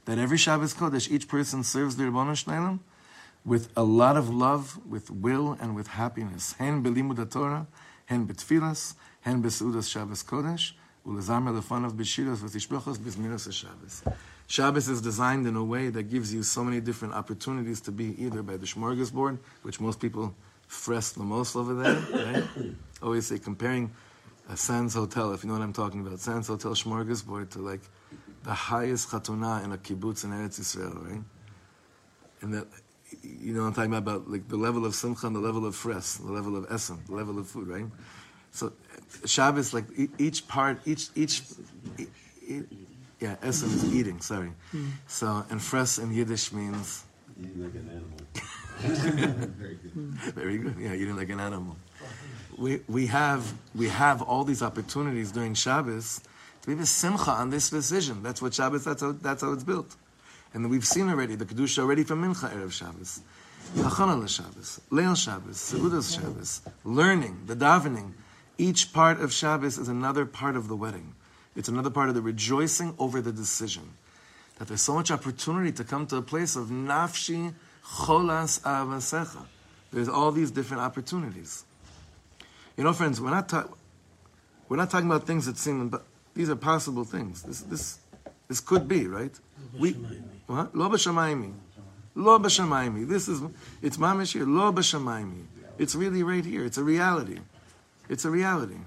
that 0.05 0.17
every 0.17 0.37
Shabbos 0.37 0.73
Kodesh, 0.73 1.09
each 1.09 1.27
person 1.27 1.63
serves 1.63 1.95
the 1.95 2.03
Rabbanu 2.03 2.31
Shneilim 2.31 2.79
with 3.43 3.69
a 3.75 3.83
lot 3.83 4.17
of 4.17 4.29
love, 4.29 4.79
with 4.87 5.11
will, 5.11 5.57
and 5.59 5.75
with 5.75 5.87
happiness. 5.87 6.53
Hen 6.53 6.83
belimud 6.83 7.31
Torah, 7.31 7.67
hen 8.05 8.27
betfilas, 8.27 8.95
hen 9.21 9.41
besudas 9.41 9.89
Shabbos 9.89 10.23
Kodesh, 10.23 10.73
ulezamir 11.05 11.59
lefanav 11.59 11.93
b'shiras 11.93 12.37
v'tishbechos 12.37 12.97
b'zmiras 12.97 13.51
Shabbos. 13.51 14.03
Shabbos 14.47 14.87
is 14.87 15.01
designed 15.01 15.47
in 15.47 15.55
a 15.55 15.63
way 15.63 15.89
that 15.89 16.03
gives 16.03 16.33
you 16.33 16.43
so 16.43 16.63
many 16.63 16.79
different 16.79 17.15
opportunities 17.15 17.81
to 17.81 17.91
be 17.91 18.15
either 18.23 18.43
by 18.43 18.57
the 18.57 18.65
smorgasbord, 18.65 19.39
which 19.63 19.79
most 19.79 19.99
people 19.99 20.35
fress 20.67 21.11
the 21.11 21.23
most 21.23 21.55
over 21.55 21.73
there. 21.73 21.95
Right? 22.11 22.73
Always 23.01 23.27
say 23.27 23.39
comparing 23.39 23.91
a 24.49 24.57
Sands 24.57 24.93
Hotel, 24.93 25.33
if 25.33 25.43
you 25.43 25.47
know 25.47 25.55
what 25.55 25.63
I'm 25.63 25.73
talking 25.73 26.05
about, 26.05 26.19
Sands 26.19 26.47
Hotel 26.47 26.71
smorgasbord 26.71 27.49
to 27.51 27.59
like 27.59 27.81
the 28.43 28.53
highest 28.53 29.09
chatuna 29.09 29.63
in 29.63 29.71
a 29.71 29.77
kibbutz 29.77 30.23
in 30.23 30.31
Eretz 30.31 30.59
Israel, 30.59 30.97
right? 31.01 31.23
And 32.41 32.53
that, 32.53 32.67
you 33.23 33.53
know, 33.53 33.63
I'm 33.63 33.73
talking 33.73 33.93
about, 33.93 34.17
about 34.17 34.29
like 34.29 34.47
the 34.47 34.57
level 34.57 34.85
of 34.85 34.93
simcha 34.93 35.25
and 35.25 35.35
the 35.35 35.39
level 35.39 35.65
of 35.65 35.75
fress, 35.75 36.17
the 36.17 36.31
level 36.31 36.55
of 36.55 36.71
essen, 36.71 36.99
the 37.07 37.15
level 37.15 37.39
of 37.39 37.47
food, 37.47 37.67
right? 37.67 37.85
So 38.51 38.71
Shabbos, 39.25 39.73
like 39.73 39.85
each 40.17 40.47
part, 40.47 40.79
each 40.85 41.09
each, 41.15 41.41
yeah, 43.19 43.35
essen 43.41 43.69
is 43.69 43.93
eating. 43.93 44.21
Sorry. 44.21 44.51
Mm. 44.73 44.91
So 45.07 45.45
and 45.49 45.61
fres 45.61 45.99
in 45.99 46.13
Yiddish 46.13 46.53
means 46.53 47.03
eating 47.37 47.63
like 47.63 47.73
an 47.73 47.89
animal. 47.89 48.19
Very 49.57 49.75
good. 49.75 49.91
Very 50.35 50.57
good. 50.57 50.75
Yeah, 50.79 50.93
eating 50.93 51.17
like 51.17 51.29
an 51.29 51.39
animal. 51.39 51.75
We 52.57 52.81
we 52.87 53.07
have 53.07 53.53
we 53.73 53.89
have 53.89 54.21
all 54.21 54.43
these 54.43 54.61
opportunities 54.61 55.31
during 55.31 55.53
Shabbos 55.53 56.21
to 56.61 56.75
be 56.75 56.85
simcha 56.85 57.31
on 57.31 57.49
this 57.49 57.69
decision. 57.69 58.23
That's 58.23 58.41
what 58.41 58.53
Shabbos. 58.53 58.85
That's 58.85 59.01
how 59.01 59.11
that's 59.13 59.41
how 59.41 59.51
it's 59.53 59.63
built. 59.63 59.95
And 60.53 60.69
we've 60.69 60.85
seen 60.85 61.09
already 61.09 61.35
the 61.35 61.45
kedusha 61.45 61.79
already 61.79 62.03
from 62.03 62.23
Mincha 62.23 62.49
erev 62.49 62.71
Shabbos, 62.71 63.19
Hachana 63.75 64.29
Shabbos, 64.29 64.79
Leil 64.89 65.15
Shabbos, 65.17 65.57
Seudas 65.57 66.15
Shabbos, 66.15 66.61
learning 66.85 67.41
the 67.45 67.55
davening 67.55 68.13
each 68.57 68.93
part 68.93 69.19
of 69.19 69.33
Shabbos 69.33 69.77
is 69.77 69.89
another 69.89 70.25
part 70.25 70.55
of 70.55 70.67
the 70.67 70.75
wedding. 70.75 71.13
It's 71.55 71.67
another 71.67 71.89
part 71.89 72.09
of 72.09 72.15
the 72.15 72.21
rejoicing 72.21 72.95
over 72.97 73.21
the 73.21 73.31
decision. 73.31 73.93
That 74.57 74.69
there's 74.69 74.81
so 74.81 74.93
much 74.93 75.11
opportunity 75.11 75.71
to 75.73 75.83
come 75.83 76.07
to 76.07 76.17
a 76.17 76.21
place 76.21 76.55
of 76.55 76.67
nafshi 76.67 77.53
cholas 77.83 78.61
avasecha. 78.61 79.45
There's 79.91 80.07
all 80.07 80.31
these 80.31 80.51
different 80.51 80.83
opportunities. 80.83 81.65
You 82.77 82.83
know, 82.83 82.93
friends, 82.93 83.21
we're 83.21 83.29
not, 83.29 83.47
ta- 83.47 83.69
we're 84.67 84.77
not 84.77 84.89
talking 84.89 85.09
about 85.09 85.25
things 85.25 85.45
that 85.45 85.57
seem, 85.57 85.89
but 85.89 86.05
these 86.33 86.49
are 86.49 86.55
possible 86.55 87.05
things. 87.05 87.43
This, 87.43 87.61
this, 87.61 87.99
this 88.47 88.59
could 88.59 88.87
be, 88.87 89.07
right? 89.07 89.31
We, 89.79 89.91
what? 90.47 90.75
Lo 90.75 90.89
b'shamayimi. 90.89 91.53
Lo 92.15 92.37
b'shamayimi. 92.39 93.07
This 93.07 93.27
is, 93.27 93.41
it's 93.81 93.97
mamish 93.97 94.33
here. 94.33 94.45
Lo 94.45 94.71
b'shamayimi. 94.73 95.45
It's 95.77 95.95
really 95.95 96.23
right 96.23 96.43
here. 96.43 96.65
It's 96.65 96.77
a 96.77 96.83
reality. 96.83 97.39
It's 98.09 98.25
a 98.25 98.29
reality. 98.29 98.77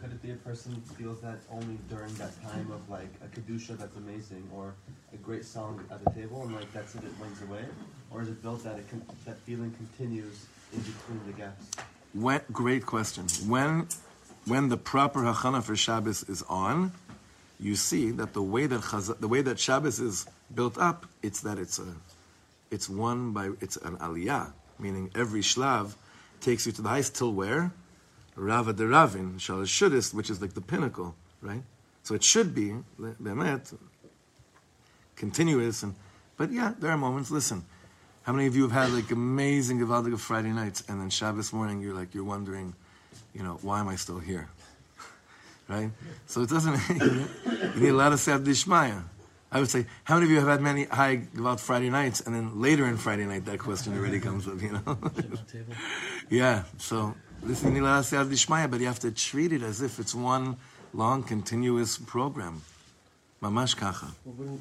Could 0.00 0.12
it 0.12 0.22
be 0.22 0.32
a 0.32 0.36
person 0.36 0.80
feels 0.98 1.20
that 1.20 1.38
only 1.50 1.78
during 1.88 2.12
that 2.14 2.40
time 2.42 2.68
of 2.72 2.88
like 2.88 3.10
a 3.24 3.28
kedusha 3.28 3.78
that's 3.78 3.96
amazing 3.96 4.42
or 4.52 4.74
a 5.12 5.16
great 5.16 5.44
song 5.44 5.84
at 5.92 6.04
the 6.04 6.10
table 6.10 6.42
and 6.42 6.54
like 6.54 6.72
that's 6.72 6.96
it, 6.96 7.04
it 7.04 7.12
wins 7.20 7.40
away, 7.42 7.64
or 8.10 8.22
is 8.22 8.28
it 8.28 8.42
built 8.42 8.64
that 8.64 8.78
it 8.78 8.88
can, 8.88 9.00
that 9.26 9.38
feeling 9.40 9.70
continues 9.72 10.46
in 10.72 10.80
between 10.80 11.20
the 11.26 11.32
gaps? 11.32 11.66
When, 12.14 12.40
great 12.52 12.86
question. 12.86 13.26
When 13.46 13.88
when 14.44 14.68
the 14.68 14.76
proper 14.76 15.20
hachana 15.20 15.62
for 15.62 15.76
Shabbos 15.76 16.28
is 16.28 16.42
on, 16.42 16.92
you 17.60 17.76
see 17.76 18.10
that 18.10 18.32
the 18.32 18.42
way 18.42 18.66
that 18.66 19.16
the 19.20 19.28
way 19.28 19.40
that 19.42 19.58
Shabbos 19.58 20.00
is 20.00 20.26
built 20.54 20.76
up, 20.78 21.06
it's 21.22 21.40
that 21.42 21.58
it's 21.58 21.78
a 21.78 21.94
it's 22.70 22.88
one 22.88 23.32
by 23.32 23.50
it's 23.60 23.76
an 23.76 23.96
aliyah, 23.98 24.52
meaning 24.78 25.10
every 25.14 25.40
shlav 25.40 25.94
takes 26.40 26.66
you 26.66 26.72
to 26.72 26.82
the 26.82 26.88
highest 26.88 27.14
till 27.14 27.32
where 27.32 27.72
Rava 28.34 28.72
de 28.72 28.86
Ravin, 28.86 29.34
Shalosh 29.34 29.66
Shudis, 29.66 30.14
which 30.14 30.30
is 30.30 30.40
like 30.40 30.54
the 30.54 30.60
pinnacle, 30.60 31.14
right? 31.40 31.62
So 32.02 32.14
it 32.14 32.24
should 32.24 32.54
be, 32.54 32.74
Bemet, 32.98 33.74
continuous. 35.16 35.82
And, 35.82 35.94
but 36.36 36.50
yeah, 36.50 36.72
there 36.78 36.90
are 36.90 36.96
moments, 36.96 37.30
listen, 37.30 37.64
how 38.22 38.32
many 38.32 38.46
of 38.46 38.54
you 38.54 38.62
have 38.62 38.72
had 38.72 38.90
like 38.90 39.10
amazing 39.10 39.80
Givaldic 39.80 40.18
Friday 40.18 40.50
nights 40.50 40.84
and 40.88 41.00
then 41.00 41.10
Shabbos 41.10 41.52
morning 41.52 41.80
you're 41.80 41.94
like, 41.94 42.14
you're 42.14 42.24
wondering, 42.24 42.74
you 43.34 43.42
know, 43.42 43.58
why 43.62 43.80
am 43.80 43.88
I 43.88 43.96
still 43.96 44.18
here? 44.18 44.48
right? 45.68 45.90
So 46.26 46.42
it 46.42 46.48
doesn't, 46.48 46.78
you 47.00 47.80
need 47.80 47.88
a 47.88 47.94
lot 47.94 48.12
of 48.12 48.20
Sad 48.20 48.44
Dishmaya. 48.44 49.02
I 49.50 49.60
would 49.60 49.68
say, 49.68 49.86
how 50.04 50.14
many 50.14 50.26
of 50.26 50.30
you 50.30 50.38
have 50.38 50.48
had 50.48 50.62
many 50.62 50.84
high 50.84 51.26
Gevalt 51.34 51.60
Friday 51.60 51.90
nights, 51.90 52.20
and 52.22 52.34
then 52.34 52.58
later 52.58 52.86
in 52.86 52.96
Friday 52.96 53.26
night 53.26 53.44
that 53.44 53.58
question 53.58 53.98
already 53.98 54.18
comes 54.18 54.48
up, 54.48 54.62
you 54.62 54.72
know? 54.72 54.98
yeah, 56.30 56.64
so 56.78 57.14
this 57.42 57.62
is 57.62 58.46
but 58.46 58.80
you 58.80 58.86
have 58.86 59.00
to 59.00 59.10
treat 59.10 59.52
it 59.52 59.62
as 59.62 59.82
if 59.82 59.98
it's 59.98 60.14
one 60.14 60.56
long, 60.94 61.22
continuous 61.22 61.98
program. 61.98 62.62
Mamash 63.42 63.76
kacha. 63.76 64.06
Well, 64.24 64.34
wouldn't, 64.36 64.60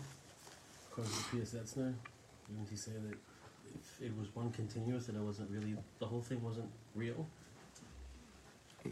wouldn't 0.98 2.70
he 2.70 2.76
say 2.76 2.92
that 2.92 3.31
it 4.01 4.13
was 4.19 4.29
one 4.35 4.51
continuous 4.53 5.09
and 5.09 5.17
it 5.17 5.21
wasn't 5.21 5.51
really, 5.51 5.77
the 5.99 6.07
whole 6.07 6.23
thing 6.23 6.43
wasn't 6.43 6.71
real? 6.95 7.27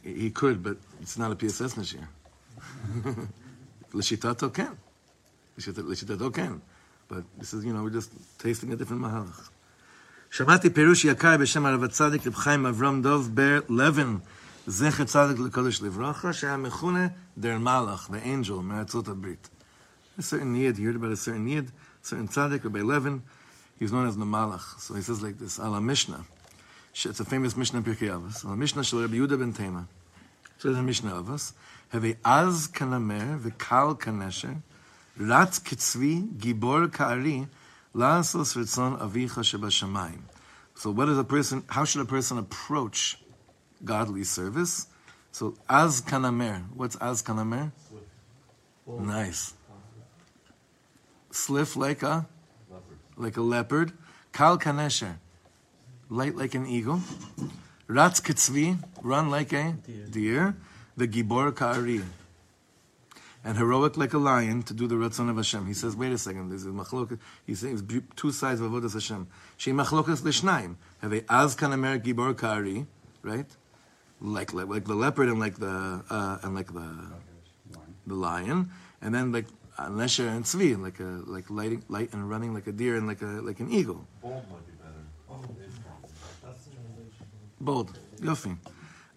He 0.03 0.31
could, 0.31 0.63
but 0.63 0.77
it's 1.01 1.17
not 1.17 1.31
a 1.31 1.37
P.S. 1.37 1.61
Etzner 1.61 1.85
here. 1.91 2.09
L'shitato 3.93 4.53
ken. 4.53 4.77
L'shitato 5.57 6.35
ken. 6.35 6.61
But 7.09 7.25
this 7.39 7.55
is, 7.55 7.65
you 7.65 7.73
know, 7.73 7.83
we're 7.83 7.91
just 7.91 8.11
tasting 8.39 8.73
a 8.73 8.77
different 8.77 9.03
mahalach. 9.03 9.51
שמעתי 10.31 10.71
פירוש 10.71 11.05
יקר 11.05 11.37
בשם 11.37 11.67
הרב 11.67 11.85
הצדיק 11.85 12.27
רב 12.27 12.35
חיים 12.35 12.67
אברהם 12.67 13.03
דוב 13.03 13.31
בר 13.35 13.61
לבן, 13.69 14.17
זכר 14.67 15.05
צדיק 15.05 15.39
לקודש 15.39 15.83
לברכה, 15.83 16.33
שהיה 16.33 16.57
מכונה 16.57 17.07
דר 17.39 17.59
מלאך, 17.59 18.11
the 18.11 18.27
angel, 18.27 18.63
מארצות 18.63 19.09
הברית. 19.09 19.49
A 20.19 20.23
certain 20.23 20.55
yid, 20.57 20.77
he 20.77 20.85
heard 20.85 20.97
about 20.97 21.13
a 21.13 21.17
certain 21.17 21.47
yid, 21.47 21.71
a 22.03 22.07
certain 22.07 22.29
tzaddik, 22.29 22.65
Rabbi 22.65 22.83
Levin, 22.83 23.23
he's 23.80 23.92
known 23.92 24.08
as 24.08 24.18
the 24.18 24.26
Malach. 24.26 24.80
So 24.80 24.94
he 24.94 25.02
says 25.02 25.24
like 25.24 25.40
this, 25.40 25.58
ala 25.60 25.82
Mishnah. 25.82 26.26
It's 26.94 27.20
a 27.20 27.26
famous 27.26 27.56
Mishnah 27.56 27.82
Pirkei 27.82 28.10
Avos. 28.10 28.46
Ala 28.46 28.56
Mishnah 28.56 28.84
shel 28.84 29.02
Rabbi 29.02 29.16
Yehuda 29.16 29.40
ben 29.40 29.54
Tema. 29.54 29.88
So 30.58 30.68
there's 30.68 30.80
a 30.80 30.84
Mishnah 30.84 31.16
of 31.16 31.30
us. 31.30 31.54
Have 31.90 32.06
a 32.06 32.16
az 32.24 32.68
kanamer, 32.68 33.40
v'kal 33.40 34.00
kanesher, 34.00 34.62
rat 35.18 35.52
kitzvi, 35.52 36.28
gibor 36.38 36.92
ka'ari, 36.92 37.48
Lasos 37.96 38.56
ritzon 38.56 39.00
avicha 39.00 39.42
shebashamayim. 39.42 40.22
So 40.76 40.92
what 40.92 41.10
is 41.10 41.18
a 41.18 41.24
person, 41.24 41.64
how 41.68 41.86
should 41.86 42.02
a 42.02 42.06
person 42.06 42.38
approach 42.38 43.20
godly 43.84 44.24
service? 44.24 44.88
So 45.32 45.56
az 45.68 46.02
kanamer. 46.02 46.64
What's 46.76 46.96
az 46.98 47.24
kanamer? 47.24 47.72
Nice. 48.88 49.54
Sliff 51.32 51.76
like 51.76 52.04
a 52.04 52.28
like 53.20 53.38
a 53.38 53.42
leopard. 53.42 53.94
Kal 54.34 54.58
kanesher. 54.58 55.18
Light 56.10 56.36
like 56.36 56.56
an 56.56 56.66
eagle. 56.66 57.02
Ratz 57.88 58.20
kitzvi. 58.20 58.78
Run 59.04 59.30
like 59.30 59.54
a 59.54 59.76
deer. 60.10 60.56
The 60.98 61.08
gibor 61.08 61.56
ka'ari. 61.56 62.02
and 63.44 63.58
heroic 63.58 63.98
like 63.98 64.14
a 64.14 64.18
lion 64.18 64.64
to 64.64 64.74
do 64.74 64.88
the 64.88 64.96
Ratzon 64.96 65.30
of 65.30 65.38
Hashem. 65.38 65.66
He 65.66 65.74
says, 65.74 65.96
wait 65.96 66.12
a 66.12 66.18
second, 66.18 66.50
there's 66.50 66.66
a 66.66 66.70
machlokas. 66.70 67.20
He 67.46 67.56
says 67.56 67.84
two 68.16 68.32
sides 68.32 68.60
of 68.60 68.72
Avodas 68.72 68.94
Hashem. 68.94 69.28
She 69.58 69.72
machlokas 69.72 70.24
l'shnaim. 70.24 70.76
Have 71.02 71.14
a 71.14 71.24
az 71.30 71.56
kan 71.56 71.72
amer 71.72 72.00
gibor 72.00 72.38
kari, 72.38 72.86
right? 73.22 73.48
Like, 74.22 74.54
like 74.54 74.68
like 74.68 74.86
the 74.86 74.96
leopard 74.96 75.30
and 75.30 75.40
like 75.40 75.58
the 75.60 76.04
uh, 76.10 76.40
and 76.44 76.54
like 76.54 76.74
the 76.74 76.90
the 78.06 78.16
lion, 78.16 78.70
and 79.02 79.16
then 79.16 79.32
like 79.32 79.46
Nesher 79.79 80.29
and 80.29 80.45
Tzvi, 80.45 80.81
like 80.81 81.01
a 81.01 81.23
like 81.27 81.51
lighting 81.51 81.83
light 81.89 82.13
and 82.13 82.31
running 82.31 82.55
like 82.55 82.67
a 82.67 82.73
deer 82.73 82.97
and 82.97 83.07
like 83.07 83.23
a 83.23 83.43
like 83.49 83.61
an 83.61 83.71
eagle. 83.71 84.07
Bold 84.23 84.45
might 84.51 84.67
be 84.67 84.73
better. 84.73 85.05
Oh, 85.29 85.41
that's 86.43 86.65
the 86.65 86.71
translation. 86.71 87.27
Bold. 87.61 87.99
Yofi. 88.21 88.57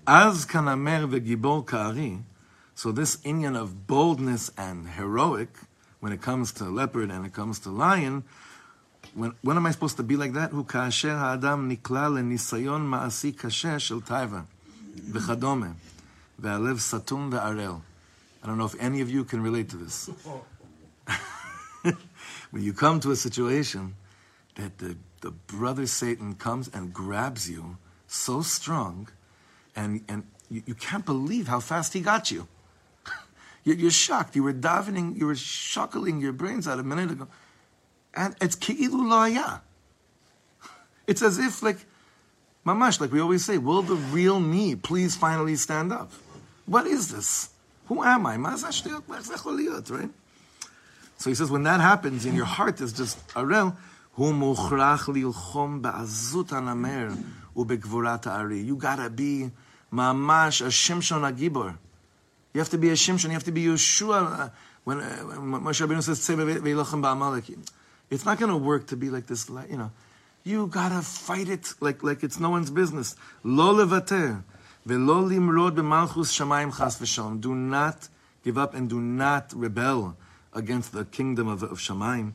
Az 0.08 0.46
kanamer 0.46 1.08
v'gibor 1.08 1.66
kari. 1.66 2.20
So 2.74 2.92
this 2.92 3.20
Indian 3.24 3.56
of 3.56 3.88
boldness 3.88 4.52
and 4.58 4.88
heroic, 4.88 5.50
when 6.00 6.12
it 6.12 6.22
comes 6.22 6.52
to 6.54 6.66
leopard 6.66 7.10
and 7.12 7.26
it 7.26 7.34
comes 7.34 7.60
to 7.60 7.70
lion, 7.70 8.24
when, 9.16 9.34
when 9.42 9.58
am 9.58 9.66
I 9.66 9.72
supposed 9.72 9.98
to 9.98 10.04
be 10.04 10.16
like 10.16 10.34
that? 10.34 10.52
הוא 10.52 10.66
כאשר 10.66 11.16
האדם 11.16 11.68
נקלע 11.68 12.10
לניסיון 12.10 12.88
מעשי 12.88 13.32
קשה 13.32 13.80
של 13.80 14.02
טייבה 14.02 14.42
וכדומה, 15.12 15.72
והלב 16.40 16.80
סתום 16.80 17.30
וערל. 17.32 17.76
I 18.44 18.48
don't 18.48 18.58
know 18.58 18.66
if 18.66 18.76
any 18.80 19.02
of 19.02 19.10
you 19.10 19.24
can 19.24 19.42
relate 19.42 19.70
to 19.70 19.78
this. 19.78 20.10
When 22.53 22.63
you 22.63 22.75
come 22.75 23.01
to 23.01 23.11
a 23.11 23.17
situation 23.17 23.97
that 24.57 24.77
the, 24.79 24.97
the 25.23 25.31
brother 25.31 25.87
Satan 25.87 26.35
comes 26.35 26.69
and 26.69 26.93
grabs 26.93 27.51
you 27.51 27.79
so 28.07 28.43
strong, 28.43 29.09
and, 29.75 30.05
and 30.07 30.25
you, 30.51 30.63
you 30.67 30.75
can't 30.75 31.07
believe 31.07 31.49
how 31.49 31.61
fast 31.61 31.95
he 31.95 32.01
got 32.01 32.31
you. 32.31 32.47
You're 33.65 33.91
shocked. 33.91 34.37
You 34.37 34.43
were 34.43 34.53
davening, 34.53 35.19
you 35.19 35.27
were 35.27 35.35
shuckling 35.35 36.21
your 36.21 36.35
brains 36.35 36.69
out 36.69 36.79
a 36.79 36.83
minute 36.83 37.11
ago. 37.11 37.27
And 38.15 38.37
it's 38.39 38.55
ki'ilu 38.55 39.01
la'ya. 39.01 39.63
It's 41.07 41.23
as 41.23 41.39
if, 41.39 41.63
like, 41.63 41.79
mamash, 42.67 43.01
like 43.01 43.13
we 43.13 43.21
always 43.21 43.47
say, 43.47 43.57
will 43.57 43.81
the 43.81 43.95
real 43.95 44.41
me 44.41 44.77
please 44.77 45.17
finally 45.17 45.57
stand 45.57 45.91
up? 45.91 46.13
What 46.67 46.87
is 46.87 47.11
this? 47.11 47.49
Who 47.87 48.05
am 48.05 48.27
I? 48.27 48.37
Right? 48.37 50.11
So 51.23 51.31
he 51.31 51.37
says, 51.37 51.53
when 51.53 51.63
that 51.63 51.81
happens 51.81 52.25
and 52.25 52.35
your 52.35 52.47
heart 52.47 52.81
is 52.81 52.93
just 52.93 53.17
a 53.37 53.47
realm, 53.47 53.77
you 54.19 54.35
gotta 54.35 55.13
be 59.09 59.51
mamash 59.93 60.61
a 60.61 60.67
Shimshon 60.67 61.33
agibor. 61.33 61.79
You 62.53 62.59
have 62.59 62.71
to 62.71 62.79
be 62.79 62.89
a 62.91 62.95
Shimshon. 62.95 63.27
You 63.27 63.31
have 63.31 63.45
to 63.45 63.53
be 63.53 63.67
Yehoshua. 63.67 64.51
When, 64.83 64.99
uh, 64.99 65.05
when 65.19 65.63
Moshe 65.63 65.87
Rabbeinu 65.87 66.03
says 66.03 66.19
ba'amalek," 66.19 67.57
it's 68.11 68.25
not 68.25 68.41
going 68.41 68.51
to 68.51 68.57
work 68.57 68.89
to 68.89 68.97
be 68.97 69.09
like 69.09 69.29
this. 69.29 69.49
You 69.49 69.77
know, 69.77 69.93
you 70.43 70.67
gotta 70.67 71.03
fight 71.03 71.49
it 71.49 71.73
like 71.79 72.03
like 72.03 72.25
it's 72.25 72.41
no 72.41 72.51
one's 72.51 72.73
business. 72.73 73.15
Lo 73.45 73.73
levater 73.73 74.43
ve'lo 74.85 75.23
limrod 75.31 75.77
b'malchus 75.77 76.33
shamayim 76.37 76.77
chas 76.77 76.99
v'shalom. 76.99 77.41
Do 77.41 77.55
not 77.55 78.09
give 78.43 78.59
up 78.59 78.75
and 78.75 78.91
do 78.91 79.01
not 79.01 79.53
rebel 79.55 80.17
against 80.53 80.93
the 80.93 81.05
kingdom 81.05 81.49
of, 81.49 81.63
of 81.63 81.79
Shamayim. 81.79 82.33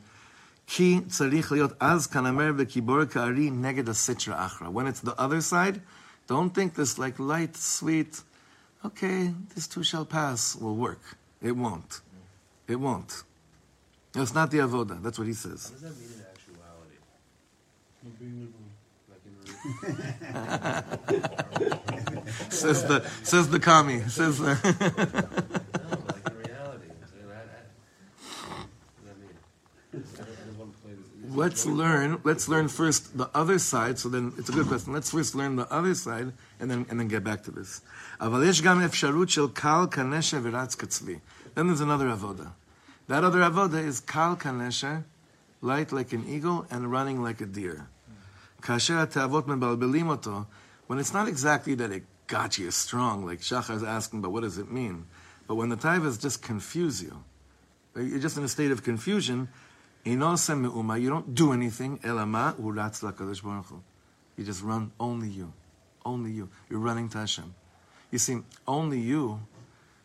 Ki 0.66 1.00
tzarich 1.00 1.50
liot 1.50 1.74
az 1.80 2.06
kanamer 2.06 2.52
v'kibor 2.56 3.10
ka'ari 3.10 3.50
neged 3.50 3.86
asitra 3.86 4.36
achra. 4.48 4.70
When 4.70 4.86
it's 4.86 5.00
the 5.00 5.18
other 5.18 5.40
side, 5.40 5.80
don't 6.26 6.54
think 6.54 6.74
this 6.74 6.98
like 6.98 7.18
light, 7.18 7.56
sweet, 7.56 8.22
okay, 8.84 9.32
this 9.54 9.66
too 9.66 9.82
shall 9.82 10.04
pass 10.04 10.54
will 10.56 10.76
work. 10.76 11.16
It 11.40 11.52
won't. 11.52 12.02
It 12.66 12.76
won't. 12.76 13.22
It's 14.14 14.34
not 14.34 14.50
the 14.50 14.58
avoda. 14.58 15.02
That's 15.02 15.18
what 15.18 15.26
he 15.26 15.34
says. 15.34 15.70
What 15.70 15.80
does 15.80 15.82
that 15.82 15.98
mean 15.98 16.12
in 16.12 16.20
actuality? 16.26 16.98
Says 22.50 22.84
the 22.84 23.02
says 23.22 23.48
the 23.48 23.58
kami. 23.60 24.00
Says 24.08 24.38
the 24.38 24.54
No, 25.88 25.96
like 26.06 26.28
in 26.28 26.36
reality. 26.38 26.88
So 27.04 27.16
that, 27.28 27.46
that, 27.48 27.66
what 28.96 28.96
does 28.96 29.04
that 29.04 29.18
mean? 29.18 29.36
I 29.92 29.96
don't, 29.96 30.20
I 30.20 30.22
don't 30.46 30.58
want 30.58 30.70
to 30.74 30.78
play 30.82 30.92
this 30.92 31.08
let's 31.29 31.65
learn. 31.65 32.19
Let's 32.23 32.47
learn 32.47 32.67
first 32.67 33.17
the 33.17 33.29
other 33.33 33.59
side. 33.59 33.99
So 33.99 34.09
then 34.09 34.33
it's 34.37 34.49
a 34.49 34.51
good 34.51 34.67
question. 34.67 34.93
Let's 34.93 35.11
first 35.11 35.35
learn 35.35 35.55
the 35.55 35.71
other 35.71 35.95
side 35.95 36.33
and 36.59 36.69
then 36.69 36.85
and 36.89 36.99
then 36.99 37.07
get 37.07 37.23
back 37.23 37.43
to 37.43 37.51
this. 37.51 37.81
אבל 38.21 38.43
יש 38.43 38.61
גם 38.61 38.81
אפשרות 38.81 39.29
של 39.29 39.47
קל 39.53 39.85
כנשר 39.91 40.39
ורץ 40.43 40.75
כצבי. 40.75 41.19
Then 41.55 41.67
there's 41.67 41.81
another 41.81 42.07
avoda. 42.07 42.51
That 43.07 43.23
other 43.23 43.39
avoda 43.39 43.83
is 43.83 43.99
kal 43.99 44.35
kanesha, 44.35 45.03
light 45.61 45.91
like 45.91 46.13
an 46.13 46.25
eagle 46.27 46.65
and 46.69 46.91
running 46.91 47.21
like 47.21 47.41
a 47.41 47.45
deer. 47.45 47.87
כאשר 48.61 49.01
התאוות 49.01 49.47
מבלבלים 49.47 50.09
אותו, 50.09 50.45
when 50.87 50.99
it's 50.99 51.13
not 51.13 51.27
exactly 51.27 51.75
that 51.75 51.91
it 51.91 52.03
got 52.27 52.57
you 52.57 52.71
strong, 52.71 53.25
like 53.25 53.41
Shachar 53.41 53.75
is 53.75 53.83
asking, 53.83 54.21
but 54.21 54.31
what 54.31 54.43
does 54.43 54.57
it 54.57 54.71
mean? 54.71 55.05
But 55.47 55.55
when 55.55 55.69
the 55.69 55.75
taivas 55.75 56.19
just 56.19 56.41
confuse 56.41 57.01
you, 57.01 57.23
you're 57.95 58.19
just 58.19 58.37
in 58.37 58.43
a 58.43 58.47
state 58.47 58.71
of 58.71 58.83
confusion, 58.83 59.47
אינו 59.47 59.47
עושה 59.47 59.47
מאומה, 59.47 59.66
you 60.04 60.18
don't 60.18 61.34
do 61.34 61.52
anything. 61.52 61.98
Elama 61.98 62.54
uratz 62.56 63.02
lakadosh 63.02 63.42
baruch 63.42 63.66
Hu. 63.66 63.82
You 64.36 64.44
just 64.44 64.62
run 64.62 64.92
only 65.00 65.28
you, 65.28 65.52
only 66.04 66.30
you. 66.30 66.48
You're 66.70 66.78
running 66.78 67.08
to 67.10 67.18
Hashem. 67.18 67.54
You 68.10 68.18
see, 68.18 68.38
only 68.66 69.00
you 69.00 69.40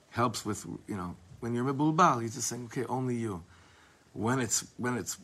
helps 0.09 0.45
with 0.45 0.65
you 0.87 0.97
know 0.97 1.15
when 1.39 1.53
you're 1.53 1.63
mebulbal. 1.63 2.21
You're 2.21 2.29
just 2.29 2.47
saying, 2.47 2.65
okay, 2.65 2.85
only 2.85 3.15
you. 3.15 3.43
When 4.13 4.39
it's 4.39 4.65
when 4.77 4.97
it's 4.97 5.17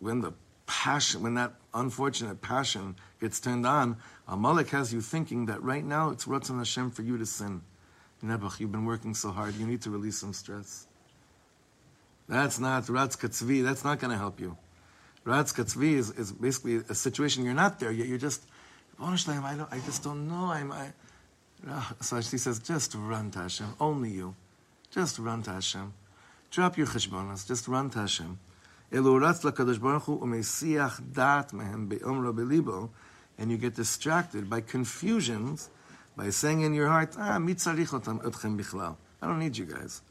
when 0.00 0.20
the 0.20 0.32
passion 0.66 1.22
when 1.22 1.34
that 1.34 1.54
unfortunate 1.74 2.42
passion 2.42 2.96
gets 3.20 3.40
turned 3.40 3.66
on, 3.66 3.96
Amalek 4.28 4.70
has 4.70 4.92
you 4.92 5.00
thinking 5.00 5.46
that 5.46 5.62
right 5.62 5.84
now 5.84 6.10
it's 6.10 6.26
Ratzon 6.26 6.58
Hashem 6.58 6.90
for 6.90 7.02
you 7.02 7.16
to 7.18 7.26
sin. 7.26 7.62
Nebuch, 8.22 8.60
you've 8.60 8.72
been 8.72 8.84
working 8.84 9.14
so 9.14 9.30
hard. 9.30 9.54
You 9.54 9.66
need 9.66 9.82
to 9.82 9.90
release 9.90 10.18
some 10.18 10.32
stress. 10.32 10.86
That's 12.30 12.58
not 12.58 12.88
Ratz 12.88 13.16
Katzvi, 13.16 13.62
that's 13.62 13.84
not 13.84 13.98
going 13.98 14.12
to 14.12 14.16
help 14.16 14.40
you. 14.40 14.56
Ratz 15.24 15.52
Katzvi 15.52 15.94
is, 15.94 16.10
is 16.12 16.32
basically 16.32 16.76
a 16.88 16.94
situation 16.94 17.44
you're 17.44 17.54
not 17.54 17.80
there 17.80 17.92
yet, 17.92 18.06
you're 18.06 18.18
just, 18.18 18.42
"Baruch 18.98 19.28
I, 19.28 19.56
don't, 19.56 19.72
I 19.72 19.80
just 19.80 20.04
don't 20.04 20.28
know. 20.28 20.46
I'm, 20.46 20.70
I, 20.72 20.92
Ah, 21.68 21.94
so 22.00 22.20
she 22.20 22.38
says, 22.38 22.58
just 22.58 22.94
run 22.94 23.30
to 23.32 23.40
Hashem, 23.40 23.74
only 23.80 24.10
you. 24.10 24.34
Just 24.90 25.18
run 25.18 25.42
to 25.42 25.52
Hashem. 25.52 25.92
Drop 26.50 26.78
your 26.78 26.86
cheshbonos, 26.86 27.46
just 27.46 27.68
run 27.68 27.90
to 27.90 27.98
Hashem. 28.00 28.38
And 33.38 33.50
you 33.50 33.56
get 33.58 33.74
distracted 33.74 34.50
by 34.50 34.60
confusions, 34.62 35.70
by 36.16 36.30
saying 36.30 36.62
in 36.62 36.74
your 36.74 36.88
heart, 36.88 37.14
ah. 37.18 37.36
I 39.22 39.26
don't 39.26 39.38
need 39.38 39.56
you 39.56 39.66
guys. 39.66 40.02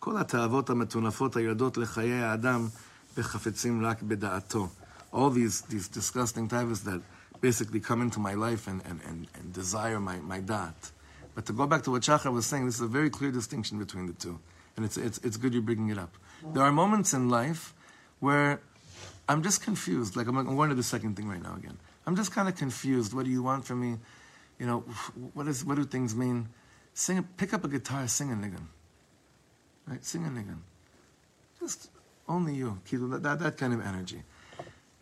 כל 0.00 0.16
התאוות 0.16 0.70
המטונפות 0.70 1.36
היורדות 1.36 1.76
לחיי 1.76 2.22
האדם 2.22 2.68
וחפצים 3.16 3.84
רק 3.84 4.02
בדעתו. 4.02 4.68
All 5.12 5.30
these, 5.30 5.62
these 5.68 5.88
disgusting 5.88 6.48
types 6.48 6.80
that 6.80 7.00
basically 7.40 7.80
come 7.80 8.02
into 8.02 8.20
my 8.20 8.34
life 8.34 8.66
and, 8.66 8.82
and, 8.88 9.00
and, 9.08 9.26
and 9.34 9.52
desire 9.52 10.00
my, 10.00 10.16
my 10.18 10.40
dot. 10.40 10.90
But 11.34 11.46
to 11.46 11.52
go 11.52 11.66
back 11.66 11.82
to 11.84 11.90
what 11.90 12.02
Shachar 12.02 12.32
was 12.32 12.46
saying, 12.46 12.66
this 12.66 12.76
is 12.76 12.80
a 12.80 12.86
very 12.86 13.10
clear 13.10 13.30
distinction 13.30 13.78
between 13.78 14.06
the 14.06 14.12
two. 14.14 14.38
And 14.76 14.84
it's, 14.84 14.96
it's, 14.96 15.18
it's 15.18 15.36
good 15.36 15.52
you're 15.54 15.62
bringing 15.62 15.90
it 15.90 15.98
up. 15.98 16.12
There 16.52 16.62
are 16.62 16.72
moments 16.72 17.14
in 17.14 17.28
life 17.28 17.74
where 18.20 18.60
I'm 19.28 19.42
just 19.42 19.62
confused. 19.62 20.16
Like, 20.16 20.28
I'm, 20.28 20.36
I'm 20.36 20.56
going 20.56 20.70
to 20.70 20.74
the 20.74 20.82
second 20.82 21.16
thing 21.16 21.28
right 21.28 21.42
now 21.42 21.54
again. 21.56 21.78
I'm 22.06 22.16
just 22.16 22.32
kind 22.32 22.48
of 22.48 22.56
confused. 22.56 23.12
What 23.14 23.24
do 23.24 23.30
you 23.30 23.42
want 23.42 23.64
from 23.64 23.80
me? 23.80 23.98
You 24.58 24.66
know, 24.66 24.80
what, 25.34 25.48
is, 25.48 25.64
what 25.64 25.76
do 25.76 25.84
things 25.84 26.14
mean? 26.14 26.48
Sing, 26.94 27.18
a- 27.18 27.22
pick 27.22 27.52
up 27.52 27.64
a 27.64 27.68
guitar, 27.68 28.06
sing 28.08 28.32
a 28.32 28.34
niggun. 28.36 28.66
Right? 29.87 30.03
Sing 30.03 30.25
a 30.25 30.29
niggun. 30.29 30.59
Just 31.59 31.89
only 32.27 32.55
you. 32.55 32.79
Kilo, 32.85 33.17
that, 33.17 33.39
that, 33.39 33.57
kind 33.57 33.73
of 33.73 33.85
energy. 33.85 34.23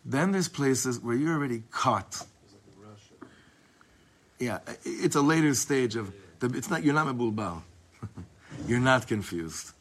Then 0.04 0.32
there's 0.32 0.48
places 0.48 1.00
where 1.00 1.14
you're 1.14 1.34
already 1.34 1.62
caught. 1.70 2.24
Yeah, 4.38 4.60
it's 4.84 5.16
a 5.16 5.20
later 5.20 5.54
stage 5.54 5.96
of 5.96 6.12
the. 6.38 6.46
It's 6.56 6.70
not 6.70 6.82
you're 6.82 6.94
not 6.94 7.06
mebulbal. 7.06 7.60
you're 8.66 8.80
not 8.80 9.06
confused. 9.06 9.72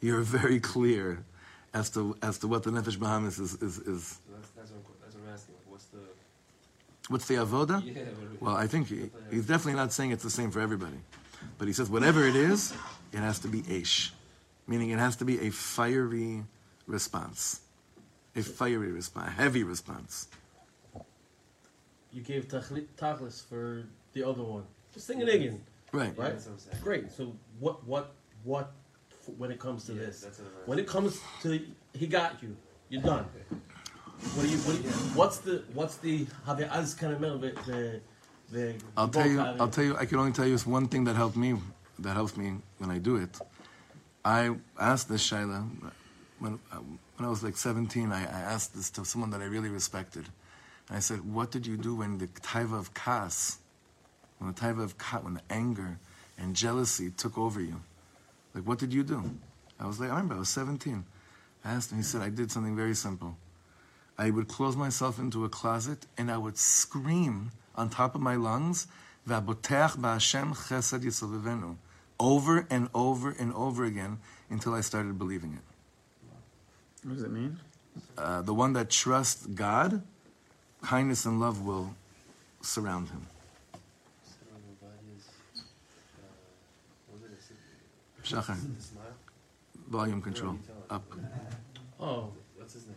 You're 0.00 0.22
very 0.22 0.58
clear 0.58 1.22
as 1.74 1.90
to 1.90 2.16
as 2.22 2.38
to 2.38 2.48
what 2.48 2.62
the 2.62 2.70
nefesh 2.70 2.96
bahamis 2.96 3.38
is 3.38 3.54
is, 3.60 3.78
is. 3.78 4.06
So 4.06 4.32
that's, 4.34 4.50
that's, 4.56 4.70
what, 4.70 4.82
that's 5.02 5.14
what 5.14 5.24
I'm 5.28 5.34
asking. 5.34 5.54
Like, 5.54 5.70
what's 5.70 5.84
the. 5.86 5.98
What's 7.08 7.28
the 7.28 7.34
avoda? 7.34 7.84
Yeah, 7.84 8.04
Well, 8.40 8.56
I 8.56 8.66
think 8.66 8.88
he, 8.88 9.10
he's 9.30 9.46
definitely 9.46 9.74
not 9.74 9.92
saying 9.92 10.10
it's 10.12 10.24
the 10.24 10.30
same 10.30 10.50
for 10.50 10.60
everybody, 10.60 10.96
but 11.58 11.68
he 11.68 11.74
says 11.74 11.90
whatever 11.90 12.26
it 12.26 12.34
is, 12.34 12.72
it 13.12 13.18
has 13.18 13.38
to 13.40 13.48
be 13.48 13.62
aish, 13.62 14.10
meaning 14.66 14.90
it 14.90 14.98
has 14.98 15.16
to 15.16 15.24
be 15.24 15.46
a 15.46 15.50
fiery 15.50 16.44
response, 16.86 17.60
a 18.34 18.42
fiery 18.42 18.92
response, 18.92 19.28
a 19.28 19.30
heavy 19.30 19.62
response. 19.64 20.28
You 22.12 22.22
gave 22.22 22.48
tachli- 22.48 22.86
tachlis 22.96 23.46
for 23.46 23.84
the 24.12 24.22
other 24.26 24.42
one. 24.42 24.64
Just 24.92 25.06
sing 25.06 25.20
it 25.20 25.28
again. 25.28 25.62
Right. 25.92 26.16
Right. 26.16 26.32
That's 26.32 26.46
what 26.46 26.62
I'm. 26.72 26.80
Great. 26.82 27.12
So 27.12 27.32
what 27.60 27.86
what 27.86 28.14
what 28.44 28.72
when 29.36 29.50
it 29.50 29.58
comes 29.58 29.84
to 29.84 29.92
Yeah, 29.92 30.06
this. 30.06 30.20
that's 30.20 30.38
what. 30.38 30.68
When 30.68 30.78
it 30.78 30.86
comes 30.86 31.20
to 31.42 31.60
he 31.92 32.06
got 32.06 32.42
you, 32.42 32.56
you're 32.88 33.02
done. 33.02 33.26
What 34.34 34.42
do 34.44 34.48
you? 34.48 34.58
What, 34.58 34.76
what's 35.16 35.38
the? 35.38 35.62
What's 35.74 35.96
the? 35.98 36.26
Have 36.46 36.60
az 36.60 36.94
kind 36.94 37.12
of 37.12 37.40
the 37.40 37.52
the 37.66 38.00
the. 38.50 38.74
I'll 38.96 39.08
tell 39.08 39.26
you. 39.26 39.40
I'll 39.40 39.68
tell 39.68 39.84
you. 39.84 39.96
I 39.96 40.06
can 40.06 40.18
only 40.18 40.32
tell 40.32 40.46
you 40.46 40.56
one 40.58 40.88
thing 40.88 41.04
that 41.04 41.16
helped 41.16 41.36
me. 41.36 41.54
That 41.98 42.14
helps 42.14 42.36
me 42.36 42.54
when 42.78 42.90
I 42.90 42.98
do 42.98 43.16
it. 43.16 43.38
I 44.26 44.56
asked 44.76 45.08
this 45.08 45.30
Shaila 45.30 45.68
when 46.40 46.58
when 46.70 46.98
I 47.20 47.28
was 47.28 47.44
like 47.44 47.56
17. 47.56 48.10
I, 48.10 48.22
I 48.22 48.40
asked 48.40 48.74
this 48.74 48.90
to 48.90 49.04
someone 49.04 49.30
that 49.30 49.40
I 49.40 49.44
really 49.44 49.68
respected. 49.68 50.26
And 50.88 50.96
I 50.96 51.00
said, 51.00 51.32
"What 51.32 51.52
did 51.52 51.64
you 51.64 51.76
do 51.76 51.94
when 51.94 52.18
the 52.18 52.26
taiva 52.26 52.76
of 52.76 52.92
kas, 52.92 53.58
when 54.38 54.52
the 54.52 54.60
taiva 54.60 54.82
of 54.82 54.98
ka, 54.98 55.20
when 55.20 55.34
the 55.34 55.42
anger 55.48 56.00
and 56.36 56.56
jealousy 56.56 57.10
took 57.10 57.38
over 57.38 57.60
you? 57.60 57.80
Like, 58.52 58.66
what 58.66 58.80
did 58.80 58.92
you 58.92 59.04
do?" 59.04 59.30
I 59.78 59.86
was 59.86 60.00
like, 60.00 60.10
"I 60.10 60.14
remember. 60.14 60.34
I 60.34 60.38
was 60.40 60.48
17." 60.48 61.04
I 61.64 61.74
asked 61.74 61.92
him. 61.92 61.98
He 61.98 62.02
said, 62.02 62.20
"I 62.20 62.28
did 62.28 62.50
something 62.50 62.74
very 62.74 62.96
simple." 62.96 63.36
I 64.18 64.30
would 64.30 64.48
close 64.48 64.74
myself 64.74 65.20
into 65.20 65.44
a 65.44 65.48
closet 65.48 66.06
and 66.18 66.32
I 66.32 66.38
would 66.38 66.58
scream 66.58 67.52
on 67.76 67.90
top 67.90 68.16
of 68.16 68.22
my 68.22 68.34
lungs, 68.34 68.88
"V'abotech 69.28 69.92
chesed 69.98 71.04
yisavivenu," 71.04 71.76
over 72.18 72.66
and 72.70 72.88
over 72.94 73.30
and 73.30 73.52
over 73.54 73.84
again 73.84 74.18
until 74.50 74.74
I 74.74 74.80
started 74.80 75.18
believing 75.18 75.52
it. 75.52 77.06
What 77.06 77.14
does 77.14 77.22
it 77.24 77.30
mean? 77.30 77.58
Uh, 78.18 78.42
the 78.42 78.54
one 78.54 78.72
that 78.74 78.90
trusts 78.90 79.46
God, 79.46 80.02
kindness 80.82 81.24
and 81.24 81.40
love 81.40 81.64
will 81.64 81.94
surround 82.62 83.08
him. 83.08 83.26
Shachar, 88.24 88.56
volume 89.88 90.20
control 90.20 90.58
up. 90.90 91.04
Oh, 92.00 92.32
What's 92.56 92.74
his 92.74 92.86
name? 92.86 92.96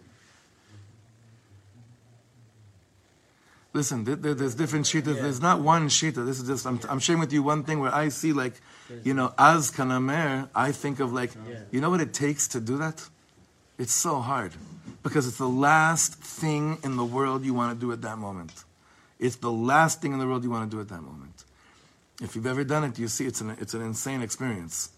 Listen, 3.74 4.04
there, 4.04 4.16
there- 4.16 4.34
there's 4.34 4.56
different 4.56 4.86
shitas. 4.88 5.22
There's 5.22 5.40
not 5.42 5.62
one 5.62 5.88
shita. 5.90 6.26
This 6.26 6.40
is 6.40 6.48
just, 6.48 6.66
I'm, 6.66 6.80
I'm 6.90 6.98
sharing 7.00 7.20
with 7.20 7.32
you 7.32 7.44
one 7.44 7.64
thing 7.64 7.80
where 7.80 7.94
I 7.94 8.10
see 8.10 8.34
like, 8.34 8.54
you 9.04 9.14
know, 9.14 9.34
az 9.38 9.72
kanamer, 9.72 10.50
I 10.56 10.72
think 10.72 11.00
of 11.00 11.12
like, 11.14 11.34
Yeah. 11.36 11.60
you 11.72 11.82
know 11.82 11.90
what 11.90 12.02
it 12.02 12.14
takes 12.14 12.48
to 12.50 12.60
do 12.60 12.78
that? 12.78 13.08
It's 13.78 13.94
so 13.94 14.20
hard 14.20 14.52
because 15.04 15.28
it's 15.28 15.38
the 15.38 15.48
last 15.48 16.16
thing 16.16 16.78
in 16.84 16.98
the 16.98 17.06
world 17.06 17.46
you 17.46 17.54
want 17.54 17.74
to 17.74 17.80
do 17.86 17.92
at 17.92 18.02
that 18.02 18.18
moment. 18.18 18.52
It's 19.20 19.38
the 19.38 19.52
last 19.52 20.02
thing 20.02 20.14
in 20.14 20.20
the 20.20 20.28
world 20.28 20.44
you 20.44 20.50
want 20.50 20.70
to 20.70 20.76
do 20.76 20.82
at 20.82 20.90
that 20.90 21.02
moment. 21.02 21.46
If 22.22 22.36
you've 22.36 22.48
ever 22.48 22.64
done 22.66 22.84
it, 22.84 23.00
you 23.00 23.08
see 23.08 23.26
it's 23.26 23.40
an, 23.42 23.52
it's 23.60 23.74
an 23.74 23.82
insane 23.82 24.22
experience. 24.22 24.90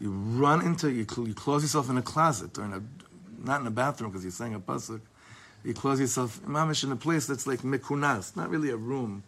You 0.00 0.10
run 0.10 0.64
into, 0.64 0.90
you, 0.90 1.06
cl- 1.08 1.28
you 1.28 1.34
close 1.34 1.62
yourself 1.62 1.88
in 1.88 1.96
a 1.96 2.02
closet 2.02 2.58
or 2.58 2.64
in 2.64 2.72
a, 2.72 2.82
not 3.46 3.60
in 3.60 3.66
a 3.66 3.70
bathroom 3.70 4.10
because 4.10 4.24
you're 4.24 4.32
saying 4.32 4.54
a 4.54 4.60
pasuk. 4.60 5.00
You 5.64 5.72
close 5.74 6.00
yourself, 6.00 6.40
mamish, 6.46 6.82
in 6.84 6.90
a 6.90 6.96
place 6.96 7.26
that's 7.26 7.46
like 7.46 7.60
mikunas, 7.60 8.34
not 8.36 8.50
really 8.50 8.70
a 8.70 8.76
room, 8.76 9.22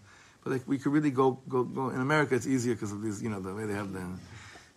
but 0.47 0.53
like 0.53 0.69
we 0.69 0.79
could 0.79 0.93
really 0.93 1.11
go, 1.11 1.41
go, 1.49 1.65
go. 1.65 1.89
In 1.91 2.01
America, 2.01 2.37
it's 2.37 2.47
easier 2.47 2.75
because 2.75 2.93
of 2.93 3.03
these, 3.03 3.21
you 3.21 3.29
know, 3.29 3.41
the 3.41 3.53
way 3.53 3.65
they 3.67 3.75
have 3.75 3.93
the. 3.93 4.07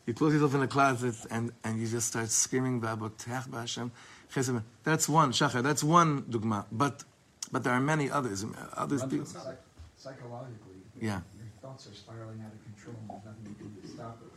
You 0.08 0.16
close 0.16 0.34
yourself 0.34 0.56
in 0.56 0.64
a 0.64 0.68
closet 0.68 1.14
and, 1.30 1.52
and 1.64 1.80
you 1.80 1.86
just 1.88 2.08
start 2.08 2.30
screaming, 2.32 2.82
"V'abotech 2.82 3.48
b'Hashem 3.50 3.92
chesed." 4.34 4.64
That's 4.84 5.08
one, 5.08 5.32
shachar, 5.32 5.62
that's 5.62 5.84
one 5.84 6.24
dugma. 6.24 6.66
But, 6.72 7.04
but 7.52 7.64
there 7.64 7.74
are 7.74 7.80
many 7.80 8.10
others. 8.10 8.44
Others 8.74 9.04
people. 9.06 9.28
Psych- 9.28 9.62
Psychologically, 9.96 10.82
Yeah. 11.00 11.22
your 11.38 11.46
thoughts 11.62 11.86
are 11.86 11.94
spiraling 11.94 12.42
out 12.42 12.52
of 12.52 12.62
control 12.66 12.96
and 13.02 13.10
there's 13.12 13.26
nothing 13.30 13.46
you 13.46 13.56
can 13.62 13.70
do 13.76 13.82
to 13.82 13.88
stop 13.94 14.18
it. 14.26 14.32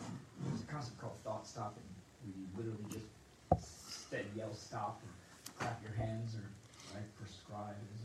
There's 0.45 0.61
a 0.61 0.67
concept 0.67 1.01
called 1.01 1.17
thought 1.25 1.47
stopping, 1.47 1.87
where 2.21 2.35
you 2.37 2.45
literally 2.59 2.85
just 2.93 4.05
steady 4.05 4.29
yell 4.37 4.53
stop 4.53 5.01
and 5.01 5.57
clap 5.57 5.81
your 5.83 5.95
hands 5.97 6.35
or 6.37 6.45
right, 6.93 7.09
prescribe. 7.17 7.79
Is 7.95 8.05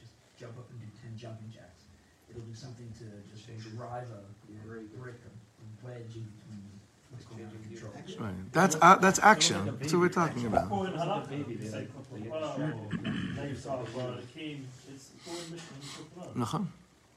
just 0.00 0.10
jump 0.40 0.58
up 0.58 0.66
and 0.74 0.80
do 0.80 0.88
10 1.06 1.14
jumping 1.16 1.52
jacks. 1.54 1.84
It'll 2.30 2.42
do 2.42 2.54
something 2.54 2.90
to 2.98 3.04
just 3.34 3.46
drive 3.76 4.04
a 4.10 4.66
brick, 4.66 5.14
a 5.24 5.86
wedge 5.86 6.14
in 6.16 6.24
between 6.24 6.64
what's 7.10 7.24
going 7.26 7.44
on 7.44 7.52
in 7.54 7.70
control. 7.70 7.92
Right. 8.18 8.52
That's, 8.52 8.76
uh, 8.80 8.96
that's 8.96 9.18
action. 9.20 9.76
That's 9.78 9.92
what 9.92 10.00
we're 10.00 10.08
talking 10.08 10.46
about. 10.46 10.68
Going 10.68 10.92
halacha, 10.92 11.60
it's 11.60 11.72
like 11.72 11.88
Torah 12.10 12.74
or 12.76 13.08
knives 13.36 13.66
off 13.66 13.94
or 13.96 14.00
a 14.00 14.22
cane, 14.34 14.66
it's 14.92 15.10
going 15.24 15.38
mission, 15.52 15.74
it's 15.80 16.36
Nachon. 16.36 16.66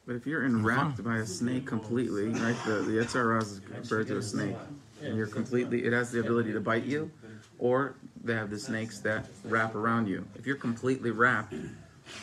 But 0.06 0.16
if 0.16 0.26
you're 0.26 0.46
enwrapped 0.46 1.04
by 1.04 1.18
a 1.18 1.26
snake 1.26 1.66
completely, 1.66 2.30
right? 2.30 2.56
The 2.66 2.76
the 2.76 2.94
Yetzer 2.94 3.14
Hara 3.14 3.42
is 3.42 3.60
compared 3.74 4.08
to 4.08 4.18
a 4.18 4.22
snake, 4.22 4.56
and 5.04 5.18
you're 5.18 5.28
completely. 5.28 5.84
It 5.84 5.92
has 5.92 6.12
the 6.12 6.22
ability 6.22 6.54
to 6.54 6.62
bite 6.62 6.86
you, 6.86 7.12
or 7.60 7.96
they 8.24 8.34
have 8.34 8.50
the 8.50 8.58
snakes 8.58 9.00
that 9.00 9.26
wrap 9.44 9.76
around 9.76 10.08
you. 10.08 10.26
If 10.36 10.46
you're 10.48 10.56
completely 10.56 11.12
wrapped, 11.12 11.54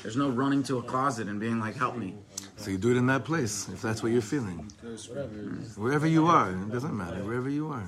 there's 0.02 0.16
no 0.16 0.28
running 0.30 0.62
to 0.64 0.78
a 0.78 0.82
closet 0.82 1.28
and 1.28 1.40
being 1.40 1.60
like, 1.60 1.76
help 1.76 1.96
me. 1.96 2.14
So 2.56 2.70
you 2.70 2.78
do 2.78 2.92
it 2.92 2.96
in 2.96 3.06
that 3.06 3.24
place, 3.24 3.68
if 3.68 3.82
that's 3.82 4.02
what 4.02 4.12
you're 4.12 4.22
feeling. 4.22 4.70
Wherever 5.76 6.06
you 6.06 6.26
are, 6.26 6.50
it 6.50 6.72
doesn't 6.72 6.96
matter. 6.96 7.22
Wherever 7.24 7.48
you 7.48 7.68
are. 7.68 7.84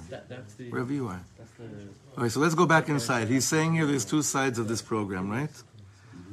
Wherever 0.71 0.93
you 0.93 1.09
are. 1.09 1.21
All 2.17 2.23
right, 2.23 2.33
so 2.33 2.41
let's 2.41 2.55
go 2.55 2.67
back 2.67 2.89
inside. 2.89 3.29
He's 3.29 3.47
saying 3.47 3.75
here 3.75 3.87
there's 3.87 4.05
two 4.05 4.23
sides 4.23 4.59
of 4.59 4.69
this 4.69 4.83
program, 4.83 5.31
right? 5.31 5.51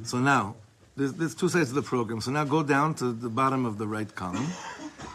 So 0.02 0.18
now, 0.18 0.56
there's, 0.96 1.12
there's 1.14 1.34
two 1.34 1.48
sides 1.48 1.70
of 1.70 1.74
the 1.74 1.82
program. 1.82 2.20
So 2.20 2.30
now 2.30 2.44
go 2.44 2.62
down 2.62 2.94
to 2.96 3.12
the 3.12 3.28
bottom 3.28 3.66
of 3.66 3.78
the 3.78 3.86
right 3.86 4.12
column. 4.14 4.46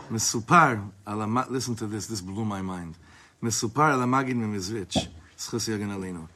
Mesupar. 0.10 0.92
Listen 1.50 1.76
to 1.76 1.88
this. 1.88 2.08
This 2.08 2.22
blew 2.22 2.46
my 2.46 2.62
mind. 2.62 2.96
Mesupar 3.42 3.94
alamagid 3.94 4.36
miMezritch. 4.36 5.08
Schus 5.38 5.70
yagin 5.70 5.90
alino 5.96 6.28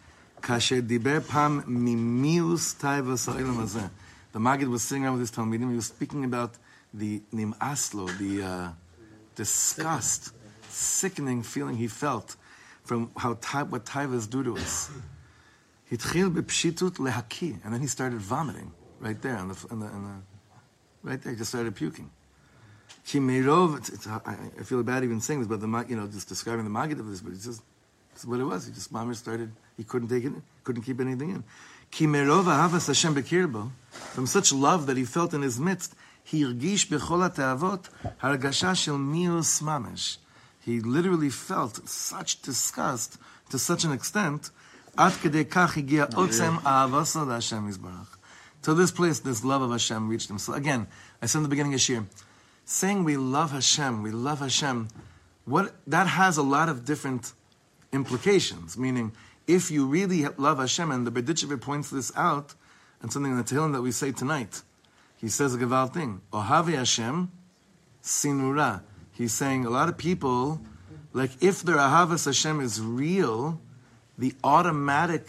Kasher 0.42 0.82
diber 0.82 1.28
pam 1.28 1.64
mimius 1.64 2.76
taivas 2.76 3.28
ha'ilam 3.32 3.58
azeh 3.66 3.90
the 4.34 4.40
Maggid 4.40 4.68
was 4.68 4.84
sitting 4.84 5.06
around 5.06 5.14
with 5.14 5.22
his 5.22 5.32
Talmidim, 5.32 5.70
he 5.70 5.76
was 5.76 5.88
speaking 5.88 6.26
about 6.26 6.56
the 6.94 7.22
Nimaslo, 7.34 8.16
the 8.18 8.44
uh, 8.44 8.70
disgust, 9.36 10.34
sickening 10.70 11.44
feeling 11.44 11.78
he 11.78 11.88
felt 11.88 12.36
from 12.84 13.12
how 13.16 13.34
what 13.34 13.86
Taivas 13.86 14.30
do 14.30 14.44
to 14.44 14.58
us. 14.58 14.92
Lehaki, 16.96 17.64
and 17.64 17.74
then 17.74 17.80
he 17.80 17.88
started 17.88 18.20
vomiting 18.20 18.72
right 19.00 19.22
there, 19.22 19.38
on 19.38 19.50
the, 19.50 19.66
on 19.70 19.80
the, 19.80 19.86
on 19.86 20.04
the, 20.04 21.10
right 21.10 21.22
there, 21.22 21.34
he 21.34 21.38
just 21.38 21.52
started 21.52 21.76
puking. 21.76 22.10
Kimerov, 23.06 24.22
I 24.26 24.64
feel 24.64 24.82
bad 24.82 25.04
even 25.04 25.20
saying 25.20 25.42
this, 25.42 25.48
but 25.48 25.60
the 25.60 25.86
you 25.90 25.96
know 25.96 26.08
just 26.08 26.30
describing 26.30 26.64
the 26.64 26.72
Maggid 26.72 27.00
of 27.00 27.08
this, 27.08 27.22
but 27.22 27.34
it's 27.34 27.44
just 27.44 27.62
it's 28.14 28.26
what 28.26 28.40
it 28.40 28.46
was. 28.46 28.66
He 28.66 28.74
just 28.74 28.92
Mamir 28.94 29.14
started, 29.14 29.52
he 29.76 29.84
couldn't 29.84 30.08
take 30.08 30.24
it, 30.24 30.32
couldn't 30.64 30.84
keep 30.84 31.02
anything 31.02 31.32
in. 31.32 31.44
From 34.14 34.26
such 34.26 34.52
love 34.52 34.88
that 34.88 34.98
he 34.98 35.06
felt 35.06 35.34
in 35.34 35.42
his 35.44 35.60
midst, 35.60 35.94
he 36.24 36.44
literally 40.80 41.30
felt 41.30 41.88
such 41.88 42.42
disgust 42.42 43.18
to 43.50 43.60
such 43.60 43.84
an 43.84 43.92
extent, 43.92 44.50
oh, 44.98 45.08
to 48.64 48.74
this 48.74 48.92
place, 48.92 49.20
this 49.20 49.44
love 49.44 49.62
of 49.62 49.72
Hashem 49.72 50.10
reached 50.10 50.30
him. 50.30 50.40
So 50.40 50.54
again, 50.54 50.88
I 51.22 51.26
said 51.26 51.40
in 51.40 51.44
the 51.44 51.50
beginning 51.50 51.74
of 51.74 51.82
Shir, 51.82 52.06
saying 52.66 53.04
we 53.04 53.18
love 53.18 53.52
Hashem, 53.52 54.02
we 54.02 54.12
love 54.12 54.40
Hashem, 54.40 54.88
what 55.46 55.76
that 55.86 56.08
has 56.08 56.38
a 56.38 56.44
lot 56.44 56.70
of 56.70 56.86
different 56.86 57.34
implications. 57.92 58.78
Meaning, 58.78 59.12
if 59.48 59.72
you 59.72 59.86
really 59.86 60.26
love 60.38 60.60
Hashem, 60.60 60.92
and 60.92 61.06
the 61.06 61.12
Berditchever 61.12 61.60
points 61.60 61.90
this 61.90 62.12
out, 62.16 62.56
and 63.02 63.12
something 63.12 63.32
in 63.32 63.38
the 63.38 63.44
Tehillim 63.44 63.74
that 63.74 63.82
we 63.82 63.92
say 63.92 64.12
tonight, 64.12 64.62
he 65.18 65.30
says 65.30 65.54
a 65.56 65.58
Gaval 65.58 65.94
thing. 65.94 66.22
Ohave 66.32 66.76
Hashem, 66.76 67.32
sinura. 68.02 68.82
He's 69.12 69.34
saying 69.34 69.66
a 69.66 69.70
lot 69.70 69.90
of 69.90 69.98
people, 69.98 70.62
like 71.14 71.32
if 71.42 71.62
their 71.62 71.78
Ahavas 71.78 72.26
Hashem 72.26 72.60
is 72.62 72.82
real, 72.82 73.62
the 74.18 74.34
automatic 74.44 75.28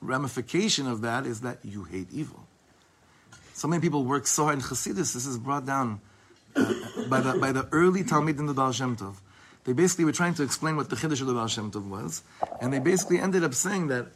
ramification 0.00 0.86
of 0.86 1.02
that 1.02 1.26
is 1.26 1.40
that 1.40 1.58
you 1.64 1.84
hate 1.84 2.08
evil. 2.12 2.46
So 3.54 3.68
many 3.68 3.82
people 3.82 4.04
work 4.04 4.26
so 4.26 4.44
hard 4.44 4.56
in 4.56 4.62
Chassidus. 4.62 5.12
This 5.12 5.26
is 5.26 5.38
brought 5.38 5.66
down 5.66 6.00
uh, 6.56 6.72
by 7.08 7.20
the 7.20 7.38
by 7.38 7.52
the 7.52 7.68
early 7.72 8.04
Talmud 8.04 8.38
in 8.38 8.46
the 8.46 8.54
Baal 8.54 8.72
Shem 8.72 8.96
Tov. 8.96 9.16
They 9.64 9.72
basically 9.72 10.04
were 10.04 10.12
trying 10.12 10.34
to 10.34 10.42
explain 10.42 10.76
what 10.76 10.90
the 10.90 10.96
Chiddush 10.96 11.20
of 11.20 11.26
the 11.26 11.34
Baal 11.34 11.46
Shem 11.46 11.70
Tov 11.70 11.88
was, 11.88 12.22
and 12.60 12.72
they 12.72 12.78
basically 12.78 13.18
ended 13.18 13.44
up 13.44 13.54
saying 13.54 13.88
that 13.88 14.06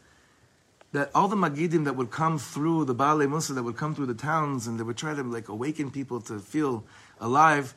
that 0.92 1.10
all 1.12 1.26
the 1.26 1.36
Magidim 1.36 1.84
that 1.86 1.96
would 1.96 2.12
come 2.12 2.38
through 2.38 2.84
the 2.84 2.94
Baalei 2.94 3.28
Mussar, 3.28 3.56
that 3.56 3.64
would 3.64 3.76
come 3.76 3.96
through 3.96 4.06
the 4.06 4.14
towns, 4.14 4.68
and 4.68 4.78
they 4.78 4.84
would 4.84 4.96
try 4.96 5.12
to 5.12 5.24
like 5.24 5.48
awaken 5.48 5.90
people 5.90 6.20
to 6.20 6.38
feel 6.38 6.84
alive. 7.20 7.74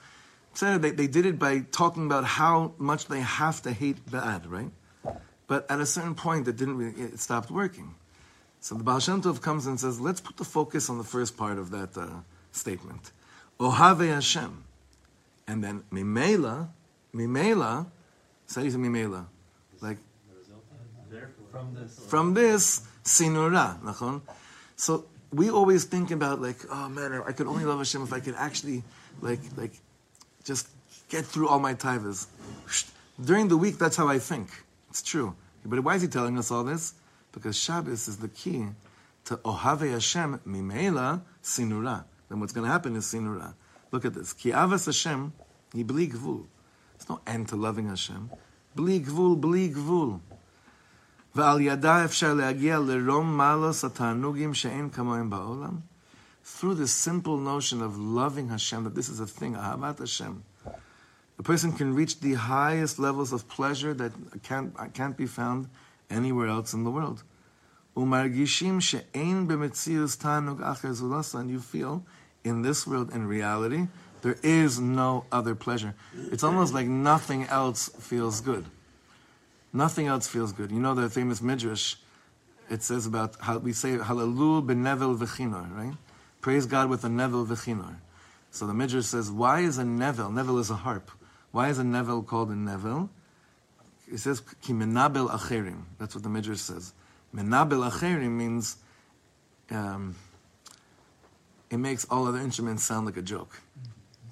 Said 0.54 0.82
they, 0.84 0.92
they 0.92 1.08
did 1.08 1.26
it 1.26 1.40
by 1.40 1.66
talking 1.72 2.06
about 2.06 2.26
how 2.26 2.74
much 2.78 3.08
they 3.08 3.22
have 3.22 3.62
to 3.64 3.72
hate 3.72 4.10
bad, 4.10 4.46
right? 4.46 4.72
But 5.48 5.70
at 5.70 5.80
a 5.80 5.86
certain 5.86 6.14
point, 6.14 6.48
it 6.48 6.58
didn't 6.58 6.78
really, 6.78 7.00
it 7.02 7.20
stopped 7.20 7.50
working. 7.50 7.96
So 8.60 8.76
the 8.76 8.84
Baal 8.84 9.00
Shem 9.00 9.22
Tov 9.22 9.42
comes 9.42 9.66
and 9.66 9.80
says, 9.80 10.00
let's 10.00 10.22
put 10.22 10.38
the 10.38 10.44
focus 10.44 10.90
on 10.90 10.98
the 10.98 11.04
first 11.04 11.38
part 11.38 11.58
of 11.58 11.72
that 11.72 11.98
uh, 11.98 12.08
statement. 12.52 13.12
Ohave 13.60 14.14
Hashem. 14.14 14.64
And 15.48 15.64
then 15.64 15.84
Mimela, 15.92 16.70
Mimela, 17.14 17.88
say 18.46 18.70
to 18.70 18.78
Mimela, 18.78 19.26
like 19.82 19.98
From 21.52 21.74
this. 21.74 22.00
From 22.08 22.34
this, 22.34 22.88
sinura, 23.04 23.82
nachon? 23.82 24.22
So 24.76 25.06
we 25.32 25.50
always 25.50 25.86
think 25.86 26.12
about 26.12 26.42
like, 26.42 26.58
oh 26.70 26.90
man, 26.90 27.22
I 27.26 27.32
could 27.32 27.48
only 27.48 27.66
love 27.66 27.80
Hashem 27.80 28.04
if 28.04 28.14
I 28.14 28.20
could 28.20 28.36
actually, 28.38 28.84
like, 29.22 29.40
like, 29.56 29.74
just 30.44 30.68
get 31.10 31.26
through 31.26 31.48
all 31.48 31.60
my 31.60 31.74
taivas. 31.74 32.28
During 33.24 33.48
the 33.48 33.58
week, 33.58 33.80
that's 33.80 33.96
how 33.96 34.08
I 34.08 34.20
think. 34.20 34.50
It's 34.90 35.02
true. 35.02 35.36
But 35.66 35.80
why 35.80 35.96
is 35.96 36.02
he 36.02 36.08
telling 36.08 36.38
us 36.38 36.52
all 36.52 36.64
this? 36.64 36.94
Because 37.32 37.58
Shabbos 37.58 38.08
is 38.08 38.18
the 38.18 38.30
key 38.30 38.68
to 39.26 39.38
Ohave 39.38 39.92
Hashem 39.92 40.40
mimela 40.48 41.22
sinura. 41.44 42.06
Then 42.30 42.40
what's 42.40 42.54
going 42.54 42.66
to 42.66 42.72
happen 42.72 42.96
is 42.96 43.06
sinura. 43.06 43.54
Look 43.92 44.06
at 44.06 44.14
this. 44.14 44.34
Ki 44.34 44.52
avas 44.52 44.86
Hashem, 44.86 45.34
bli 45.74 46.08
gvul. 46.08 46.46
There's 46.97 47.09
no 47.09 47.21
end 47.27 47.49
to 47.49 47.57
loving 47.57 47.89
Hashem. 47.89 48.31
Bli 48.75 49.01
gvul, 49.01 49.41
bli 49.41 49.69
gvul. 49.71 50.21
ועל 51.35 51.61
ידה 51.61 52.05
אפשר 52.05 52.35
להגיע 52.35 52.79
לרום 52.79 53.37
מעלות 53.37 53.85
התענוגים 53.85 54.55
שאין 54.55 54.91
כמוהם 54.91 55.31
בעולם. 55.31 55.79
Through 56.45 56.75
this 56.75 56.93
simple 56.93 57.37
notion 57.37 57.81
of 57.81 57.97
loving 57.97 58.49
Hashem, 58.49 58.85
that 58.85 58.95
this 58.95 59.09
is 59.09 59.21
a 59.21 59.27
thing, 59.27 59.55
ahavat 59.55 59.99
Hashem, 60.01 60.43
a 61.39 61.43
person 61.43 61.73
can 61.73 61.95
reach 61.95 62.21
the 62.21 62.35
highest 62.35 62.99
levels 62.99 63.33
of 63.33 63.49
pleasure 63.49 63.95
that 63.95 64.13
can't, 64.43 64.75
can't 64.93 65.17
be 65.17 65.27
found 65.27 65.69
anywhere 66.11 66.49
else 66.49 66.75
in 66.75 66.85
the 66.85 66.91
world. 66.91 67.23
ומרגישים 67.97 68.81
שאין 68.81 69.49
במציאות 69.49 70.11
תענוג 70.19 70.63
אחר 70.63 70.93
זולסה, 70.93 71.41
and 71.41 71.51
you 71.51 71.61
feel, 71.61 72.03
in 72.45 72.63
this 72.63 72.87
world, 72.87 73.11
in 73.13 73.27
reality, 73.27 73.87
there 74.22 74.38
is 74.44 74.80
no 74.80 75.26
other 75.32 75.56
pleasure. 75.56 75.94
It's 76.32 76.44
almost 76.44 76.74
like 76.74 76.88
nothing 76.88 77.44
else 77.46 77.90
feels 78.00 78.42
good. 78.42 78.66
Nothing 79.74 80.08
else 80.08 80.28
feels 80.28 80.54
good. 80.54 80.72
You 80.72 80.80
know 80.80 80.96
the 80.96 81.10
famous 81.10 81.42
midrash. 81.42 81.96
It 82.70 82.84
says 82.84 83.06
about 83.06 83.36
how 83.40 83.58
we 83.60 83.74
say 83.74 83.98
Hallelujah 83.98 84.62
benevel 84.64 85.18
v'chinor, 85.18 85.74
right? 85.76 85.94
Praise 86.42 86.66
God 86.66 86.90
with 86.90 87.04
a 87.04 87.08
nevel 87.08 87.46
v'chinor. 87.46 87.96
So 88.52 88.66
the 88.66 88.74
midrash 88.74 89.06
says, 89.06 89.30
why 89.30 89.60
is 89.62 89.78
a 89.78 89.84
nevel? 89.84 90.32
Nevel 90.32 90.60
is 90.60 90.70
a 90.70 90.76
harp. 90.76 91.12
Why 91.52 91.70
is 91.70 91.80
a 91.80 91.84
nevel 91.84 92.26
called 92.26 92.50
a 92.50 92.54
nevel? 92.54 93.10
It 94.12 94.20
says 94.20 94.42
ki 94.62 94.74
menabel 94.74 95.30
acherim. 95.30 95.84
That's 96.00 96.16
what 96.16 96.24
the 96.24 96.30
midrash 96.30 96.60
says. 96.60 96.94
Menabel 97.36 97.90
acherim 97.90 98.32
means 98.32 98.78
um, 99.70 100.16
it 101.70 101.78
makes 101.78 102.06
all 102.06 102.28
other 102.28 102.40
instruments 102.40 102.84
sound 102.84 103.06
like 103.06 103.18
a 103.18 103.22
joke. 103.22 103.62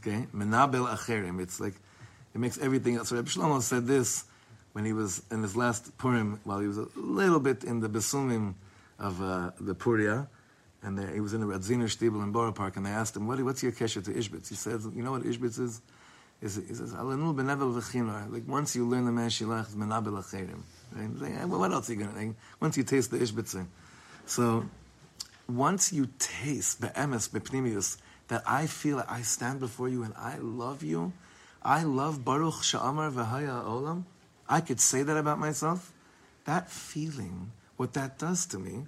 Okay, 0.06 0.28
menabel 0.36 0.88
acherim. 0.88 1.40
It's 1.42 1.60
like 1.60 1.74
it 2.34 2.40
makes 2.40 2.58
everything 2.60 2.96
else. 2.96 3.10
So 3.10 3.16
Rabbi 3.16 3.30
Shlomo 3.30 3.62
said 3.62 3.88
this 3.88 4.26
when 4.74 4.86
he 4.86 4.94
was 4.94 5.24
in 5.32 5.42
his 5.42 5.56
last 5.56 5.98
Purim, 5.98 6.40
while 6.44 6.60
he 6.60 6.68
was 6.68 6.78
a 6.78 6.88
little 6.96 7.40
bit 7.40 7.64
in 7.64 7.80
the 7.80 7.90
besumim 7.90 8.54
of 9.00 9.22
uh, 9.22 9.52
the 9.60 9.74
Puria, 9.74 10.28
and 10.84 11.00
there, 11.00 11.12
he 11.12 11.22
was 11.22 11.34
in 11.34 11.42
the 11.42 11.48
Radziner 11.48 11.86
Stiebel 11.86 12.22
in 12.22 12.32
Borough 12.32 12.52
Park, 12.52 12.78
and 12.78 12.86
they 12.86 12.92
asked 12.92 13.16
him, 13.16 13.26
what, 13.26 13.42
"What's 13.42 13.64
your 13.64 13.72
kesher 13.72 14.04
to 14.04 14.12
Ishbitz?" 14.12 14.50
He 14.50 14.56
says, 14.56 14.88
"You 14.94 15.02
know 15.02 15.12
what 15.12 15.24
Ishbitz 15.24 15.60
is? 15.60 15.82
He 16.42 16.50
says. 16.50 16.94
Like 16.94 18.44
once 18.48 18.76
you 18.76 18.88
learn 18.88 19.06
the 19.06 19.12
Mei 19.12 19.28
HaShiloach, 19.28 19.62
it's 19.62 19.76
menabel 19.76 20.22
acherim. 20.22 21.50
Well, 21.50 21.60
what 21.60 21.72
else 21.72 21.90
are 21.90 21.94
you 21.94 22.00
gonna? 22.00 22.12
think? 22.12 22.38
once 22.60 22.78
you 22.78 22.84
taste 22.84 23.10
the 23.10 23.18
Ishbitzer, 23.18 23.66
so 24.28 24.66
once 25.48 25.92
you 25.92 26.10
taste 26.20 26.82
the 26.82 26.88
emes 26.90 27.30
bepnimius 27.30 27.98
that 28.28 28.44
I 28.46 28.66
feel 28.68 29.04
I 29.08 29.22
stand 29.22 29.60
before 29.60 29.90
you 29.90 30.04
and 30.04 30.14
I 30.18 30.38
love 30.38 30.84
you, 30.84 31.14
I 31.62 31.84
love 31.84 32.24
Baruch 32.24 32.56
Sha'amar 32.56 33.12
v'Haya 33.12 33.64
Olam. 33.66 34.04
I 34.48 34.62
could 34.62 34.80
say 34.80 35.04
that 35.04 35.18
about 35.18 35.40
myself. 35.40 35.92
That 36.46 36.70
feeling, 36.70 37.52
what 37.78 37.94
that 37.94 38.20
does 38.20 38.46
to 38.48 38.60
me, 38.60 38.86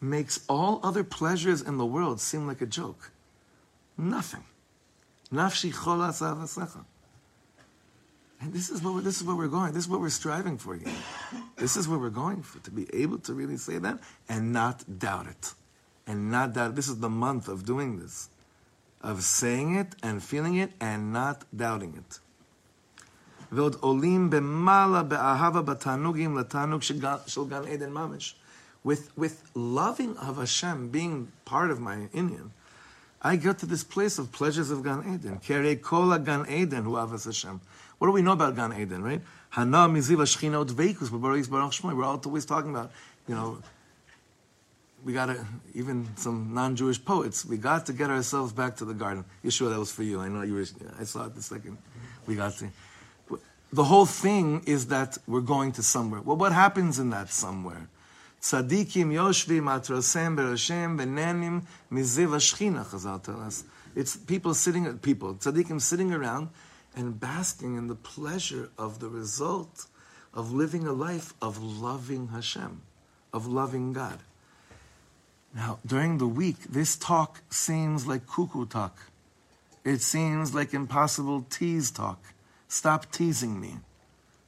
makes 0.00 0.44
all 0.48 0.80
other 0.82 1.04
pleasures 1.04 1.62
in 1.62 1.76
the 1.76 1.86
world 1.86 2.20
seem 2.20 2.46
like 2.46 2.60
a 2.60 2.66
joke. 2.66 3.10
Nothing. 3.96 4.44
Nafshi 5.32 5.72
cholas. 5.72 6.20
And 8.40 8.52
this 8.52 8.70
is 8.70 8.82
what 8.82 8.94
we're, 8.94 9.00
this 9.02 9.18
is 9.18 9.24
where 9.24 9.36
we're 9.36 9.48
going. 9.48 9.72
This 9.72 9.84
is 9.84 9.88
what 9.88 10.00
we're 10.00 10.08
striving 10.08 10.56
for 10.56 10.74
here. 10.74 10.88
This 11.56 11.76
is 11.76 11.86
what 11.86 12.00
we're 12.00 12.08
going 12.08 12.42
for 12.42 12.58
to 12.60 12.70
be 12.70 12.86
able 12.94 13.18
to 13.18 13.34
really 13.34 13.58
say 13.58 13.78
that 13.78 13.98
and 14.28 14.52
not 14.52 14.98
doubt 14.98 15.26
it, 15.26 15.54
and 16.10 16.30
not 16.30 16.54
doubt. 16.54 16.74
This 16.74 16.88
is 16.88 16.98
the 16.98 17.08
month 17.08 17.46
of 17.46 17.64
doing 17.64 18.00
this, 18.00 18.28
of 19.00 19.22
saying 19.22 19.76
it 19.76 19.94
and 20.02 20.20
feeling 20.22 20.56
it 20.56 20.72
and 20.80 21.12
not 21.12 21.44
doubting 21.56 21.94
it. 21.96 22.18
With, 28.82 29.18
with 29.18 29.50
loving 29.54 30.16
of 30.16 30.36
Hashem 30.36 30.88
being 30.88 31.32
part 31.44 31.70
of 31.70 31.80
my 31.80 31.96
inyan, 32.14 32.50
I 33.22 33.36
get 33.36 33.58
to 33.58 33.66
this 33.66 33.84
place 33.84 34.18
of 34.18 34.32
pleasures 34.32 34.70
of 34.70 34.82
Gan 34.82 35.04
Eden. 35.14 35.38
Kere 35.38 35.76
kola 35.76 36.18
Gan 36.18 36.46
Eden, 36.50 36.84
who 36.84 36.92
avas 36.92 37.26
Hashem. 37.26 37.60
What 37.98 38.08
do 38.08 38.12
we 38.12 38.22
know 38.22 38.32
about 38.32 38.56
Gan 38.56 38.72
Eden, 38.72 39.02
right? 39.04 39.20
We're 39.56 39.74
always 42.04 42.46
talking 42.46 42.70
about, 42.70 42.90
you 43.28 43.34
know, 43.34 43.58
we 45.04 45.12
got 45.12 45.26
to, 45.26 45.46
even 45.74 46.08
some 46.16 46.52
non-Jewish 46.52 47.04
poets, 47.04 47.44
we 47.44 47.56
got 47.56 47.86
to 47.86 47.92
get 47.92 48.10
ourselves 48.10 48.52
back 48.52 48.76
to 48.76 48.84
the 48.84 48.94
garden. 48.94 49.24
Yehoshua, 49.44 49.70
that 49.70 49.78
was 49.78 49.92
for 49.92 50.02
you. 50.02 50.20
I 50.20 50.28
know 50.28 50.42
you 50.42 50.54
were, 50.54 50.66
I 50.98 51.04
saw 51.04 51.26
it 51.26 51.34
the 51.34 51.42
second. 51.42 51.78
We 52.26 52.36
got 52.36 52.52
to 52.58 52.70
the 53.72 53.84
whole 53.84 54.06
thing 54.06 54.62
is 54.66 54.88
that 54.88 55.18
we're 55.26 55.40
going 55.40 55.72
to 55.72 55.82
somewhere. 55.82 56.20
Well, 56.20 56.36
what 56.36 56.52
happens 56.52 56.98
in 56.98 57.10
that 57.10 57.30
somewhere? 57.30 57.88
Tzadikim 58.42 59.12
yoshvim 59.12 59.64
atrosem 59.64 60.36
berashem 60.36 60.98
benenim 60.98 61.62
miziv 61.92 62.30
ashchina, 62.30 62.84
Chazal 62.84 63.22
tell 63.22 63.40
us. 63.40 63.64
It's 63.94 64.16
people 64.16 64.54
sitting, 64.54 64.98
people, 64.98 65.34
tzadikim 65.34 65.80
sitting 65.80 66.12
around 66.12 66.48
and 66.96 67.18
basking 67.20 67.76
in 67.76 67.86
the 67.86 67.94
pleasure 67.94 68.70
of 68.76 68.98
the 68.98 69.08
result 69.08 69.86
of 70.34 70.52
living 70.52 70.86
a 70.86 70.92
life 70.92 71.34
of 71.40 71.62
loving 71.62 72.28
Hashem, 72.28 72.82
of 73.32 73.46
loving 73.46 73.92
God. 73.92 74.18
Now, 75.54 75.78
during 75.84 76.18
the 76.18 76.28
week, 76.28 76.62
this 76.70 76.96
talk 76.96 77.42
seems 77.50 78.06
like 78.06 78.26
cuckoo 78.26 78.66
talk. 78.66 78.96
It 79.84 80.00
seems 80.00 80.54
like 80.54 80.74
impossible 80.74 81.46
tease 81.50 81.90
talk. 81.90 82.22
Stop 82.68 83.10
teasing 83.10 83.60
me. 83.60 83.78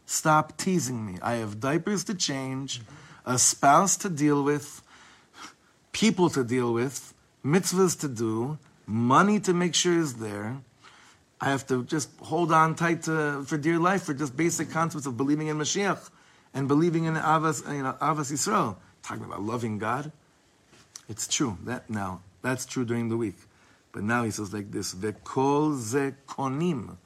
Stop 0.07 0.57
teasing 0.57 1.05
me. 1.05 1.19
I 1.23 1.35
have 1.35 1.59
diapers 1.59 2.05
to 2.05 2.15
change, 2.15 2.83
a 3.25 3.39
spouse 3.39 3.97
to 3.99 4.09
deal 4.09 4.43
with, 4.45 4.83
people 5.93 6.31
to 6.31 6.45
deal 6.45 6.73
with, 6.73 7.15
mitzvahs 7.45 7.99
to 8.01 8.09
do, 8.09 8.59
money 8.87 9.41
to 9.41 9.53
make 9.53 9.75
sure 9.75 9.99
is 9.99 10.15
there. 10.15 10.59
I 11.41 11.47
have 11.47 11.67
to 11.69 11.83
just 11.85 12.09
hold 12.21 12.53
on 12.53 12.77
tight 12.77 13.03
to, 13.05 13.43
for 13.45 13.59
dear 13.59 13.79
life 13.79 14.05
for 14.05 14.15
just 14.15 14.37
basic 14.37 14.71
concepts 14.71 15.07
of 15.07 15.17
believing 15.17 15.49
in 15.49 15.59
Mashiach 15.59 16.11
and 16.55 16.69
believing 16.69 17.05
in 17.05 17.15
Avas, 17.15 17.67
you 17.75 17.83
know, 17.83 17.97
Avas 18.01 18.31
Yisrael. 18.31 18.77
Talking 19.03 19.25
about 19.25 19.43
loving 19.43 19.79
God. 19.79 20.13
It's 21.13 21.29
true. 21.29 21.59
That 21.65 21.91
now, 21.91 22.23
that's 22.41 22.65
true 22.65 22.87
during 22.87 23.11
the 23.11 23.19
week. 23.19 23.37
But 23.93 24.03
now 24.03 24.25
he 24.25 24.31
says 24.31 24.55
like 24.55 24.73
this, 24.73 24.95
Vekol 24.95 25.77
ze 25.77 26.15
konim 26.27 26.97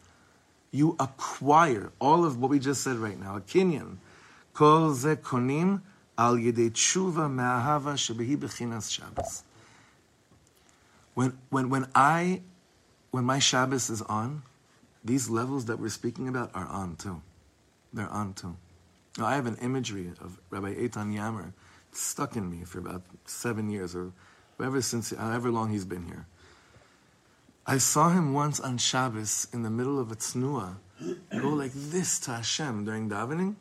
you 0.71 0.95
acquire 1.01 1.91
all 1.99 2.25
of 2.25 2.39
what 2.39 2.49
we 2.51 2.61
just 2.61 2.83
said 2.83 2.99
right 2.99 3.19
now. 3.19 3.37
A 3.37 3.41
kinyan. 3.41 3.97
Kol 4.55 4.95
ze 4.95 5.17
konim 5.17 5.81
al 6.17 6.37
yedei 6.37 6.71
tshuva 6.71 7.29
me'ahava 7.29 7.95
shebehi 7.97 8.37
bechinas 8.37 8.93
Shabbos. 8.93 9.43
When, 11.15 11.37
when, 11.51 11.69
when 11.69 11.89
I, 11.93 12.43
when 13.11 13.25
my 13.25 13.41
Shabbos 13.41 13.91
is 13.91 14.03
on, 14.03 14.43
these 15.05 15.29
levels 15.29 15.65
that 15.65 15.81
we're 15.81 15.89
speaking 15.89 16.29
about 16.29 16.53
are 16.55 16.69
on 16.69 16.95
too. 16.95 17.23
They're 17.93 18.09
on 18.09 18.35
too. 18.35 18.57
Now, 19.19 19.27
I 19.27 19.35
have 19.35 19.47
an 19.47 19.57
imagery 19.61 20.13
of 20.21 20.39
Rabbi 20.51 20.75
Eitan 20.75 21.13
Yammer 21.13 21.53
stuck 21.97 22.37
in 22.37 22.51
me 22.51 22.65
for 22.65 22.79
about 22.79 23.03
seven 23.25 23.71
years 23.71 23.95
or 23.95 24.13
ever 24.63 24.81
since, 24.83 25.11
however 25.11 25.51
long 25.51 25.71
he's 25.71 25.85
been 25.85 26.05
here. 26.05 26.27
I 27.67 27.79
saw 27.79 28.11
him 28.11 28.33
once 28.33 28.61
on 28.61 28.79
Shabbos 28.79 29.49
in 29.53 29.63
the 29.63 29.71
middle 29.71 29.99
of 29.99 30.13
a 30.13 30.17
tznua 30.17 30.77
go 31.41 31.49
like 31.49 31.73
this 31.75 32.21
to 32.21 32.33
Hashem 32.33 32.85
during 32.85 33.11
davening. 33.11 33.57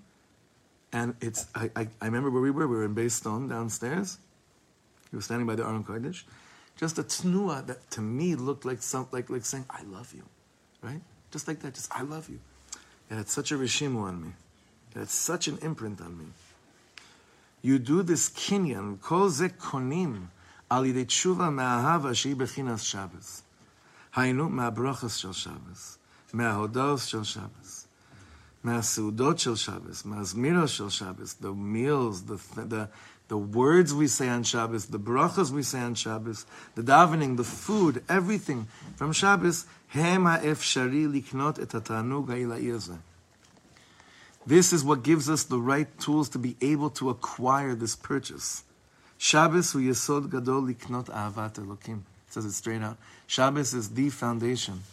And 0.93 1.15
it's, 1.19 1.47
I, 1.53 1.69
I, 1.75 1.87
I, 2.01 2.05
remember 2.05 2.29
where 2.29 2.41
we 2.41 2.51
were. 2.51 2.67
We 2.67 2.77
were 2.77 2.85
in 2.85 2.95
Beis 2.95 3.11
Stone 3.11 3.49
downstairs. 3.49 4.17
He 5.09 5.15
was 5.15 5.25
standing 5.25 5.45
by 5.45 5.55
the 5.55 5.63
Aron 5.63 5.83
Kodesh. 5.83 6.23
Just 6.77 6.97
a 6.99 7.03
tznua 7.03 7.65
that 7.67 7.89
to 7.91 8.01
me 8.01 8.35
looked 8.35 8.63
like 8.63 8.81
some, 8.81 9.07
like, 9.11 9.29
like 9.29 9.43
saying, 9.43 9.65
I 9.69 9.83
love 9.83 10.13
you. 10.13 10.23
Right? 10.81 11.01
Just 11.31 11.47
like 11.47 11.59
that. 11.61 11.73
Just, 11.73 11.91
I 11.93 12.03
love 12.03 12.29
you. 12.29 12.39
It 13.09 13.15
had 13.15 13.27
such 13.27 13.51
a 13.51 13.55
rishimu 13.55 13.97
on 13.97 14.21
me. 14.21 14.29
It 14.95 14.99
had 14.99 15.09
such 15.09 15.47
an 15.47 15.57
imprint 15.61 15.99
on 15.99 16.17
me 16.17 16.25
you 17.61 17.79
do 17.79 18.03
this 18.03 18.29
kinyan, 18.29 19.01
kol 19.01 19.29
ze 19.29 19.49
konim, 19.49 20.27
al 20.69 20.83
yidei 20.83 21.05
tshuva 21.05 21.53
me'ahava 21.53 22.15
shei 22.15 22.33
bechinas 22.33 22.85
Shabbos. 22.85 23.43
Haynu 24.15 24.49
me'abrachas 24.51 25.19
shel 25.19 25.33
Shabbos, 25.33 25.97
me'ahodaos 26.33 27.09
shel 27.09 27.23
Shabbos, 27.23 27.87
me'asudot 28.63 29.39
shel 29.39 29.55
Shabbos, 29.55 30.05
me'azmiros 30.05 30.75
shel 30.75 30.89
Shabbos, 30.89 31.33
the 31.35 31.53
meals, 31.53 32.23
the, 32.25 32.39
the, 32.55 32.89
the 33.27 33.37
words 33.37 33.93
we 33.93 34.07
say 34.07 34.29
on 34.29 34.43
Shabbos, 34.43 34.87
the 34.87 34.99
brachas 34.99 35.51
we 35.51 35.63
say 35.63 35.79
on 35.79 35.95
Shabbos, 35.95 36.45
the 36.75 36.83
davening, 36.83 37.37
the 37.37 37.43
food, 37.43 38.03
everything 38.07 38.67
from 38.95 39.11
Shabbos, 39.11 39.65
hem 39.87 40.25
ha'efshari 40.25 41.11
liknot 41.11 41.59
et 41.59 41.71
ha'tanug 41.71 42.27
ha'ila'ir 42.27 42.99
this 44.47 44.71
is 44.71 44.83
what 44.83 45.01
gives 45.01 45.29
us 45.29 45.43
the 45.43 45.59
right 45.59 45.87
tools 45.99 46.29
to 46.29 46.37
be 46.37 46.55
able 46.61 46.91
to 46.91 47.09
acquire 47.09 47.73
this 47.73 47.95
purchase. 47.95 48.63
Shabbos 49.17 49.71
hu 49.71 49.79
yesod 49.79 50.29
gadol 50.29 50.61
liknot 50.61 51.05
ahavat 51.05 51.53
Elokim. 51.53 52.01
It 52.27 52.33
says 52.33 52.45
it 52.45 52.51
straight 52.51 52.81
out. 52.81 52.97
Shabbos 53.25 53.73
is 53.73 53.89
the 53.91 54.09
foundation 54.09 54.83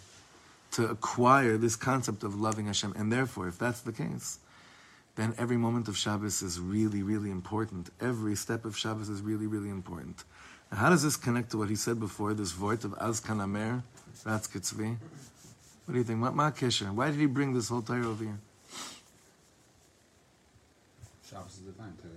to 0.72 0.88
acquire 0.88 1.59
this 1.59 1.76
concept 1.76 2.22
of 2.22 2.40
loving 2.40 2.66
Hashem. 2.66 2.94
And 2.96 3.12
therefore, 3.12 3.48
if 3.48 3.59
that's 3.59 3.82
the 3.82 3.92
case, 3.92 4.38
then 5.16 5.34
every 5.36 5.59
moment 5.59 5.88
of 5.88 5.98
Shabbos 5.98 6.40
is 6.40 6.59
really, 6.59 7.03
really 7.03 7.30
important. 7.30 7.90
Every 8.00 8.34
step 8.36 8.64
of 8.64 8.76
Shabbos 8.76 9.11
is 9.11 9.20
really, 9.20 9.46
really 9.46 9.68
important. 9.68 10.24
Now, 10.70 10.78
how 10.78 10.88
does 10.88 11.03
this 11.03 11.16
connect 11.16 11.50
to 11.50 11.59
what 11.59 11.68
he 11.68 11.76
said 11.76 12.00
before, 12.00 12.32
this 12.32 12.53
vort 12.53 12.84
of 12.84 12.94
Az 12.98 13.20
Kanamer, 13.20 13.82
Ratz 14.24 14.48
What 14.55 14.96
do 15.92 15.98
you 15.98 16.05
think? 16.05 16.22
What, 16.22 16.34
Why 16.34 17.11
did 17.11 17.20
he 17.20 17.26
bring 17.26 17.53
this 17.53 17.68
whole 17.68 17.82
Torah 17.82 18.07
over 18.07 18.24
here? 18.24 18.38
Shabbos 21.33 21.53
is 21.59 21.64
the 21.64 21.72
time 21.72 21.95
to, 22.03 22.09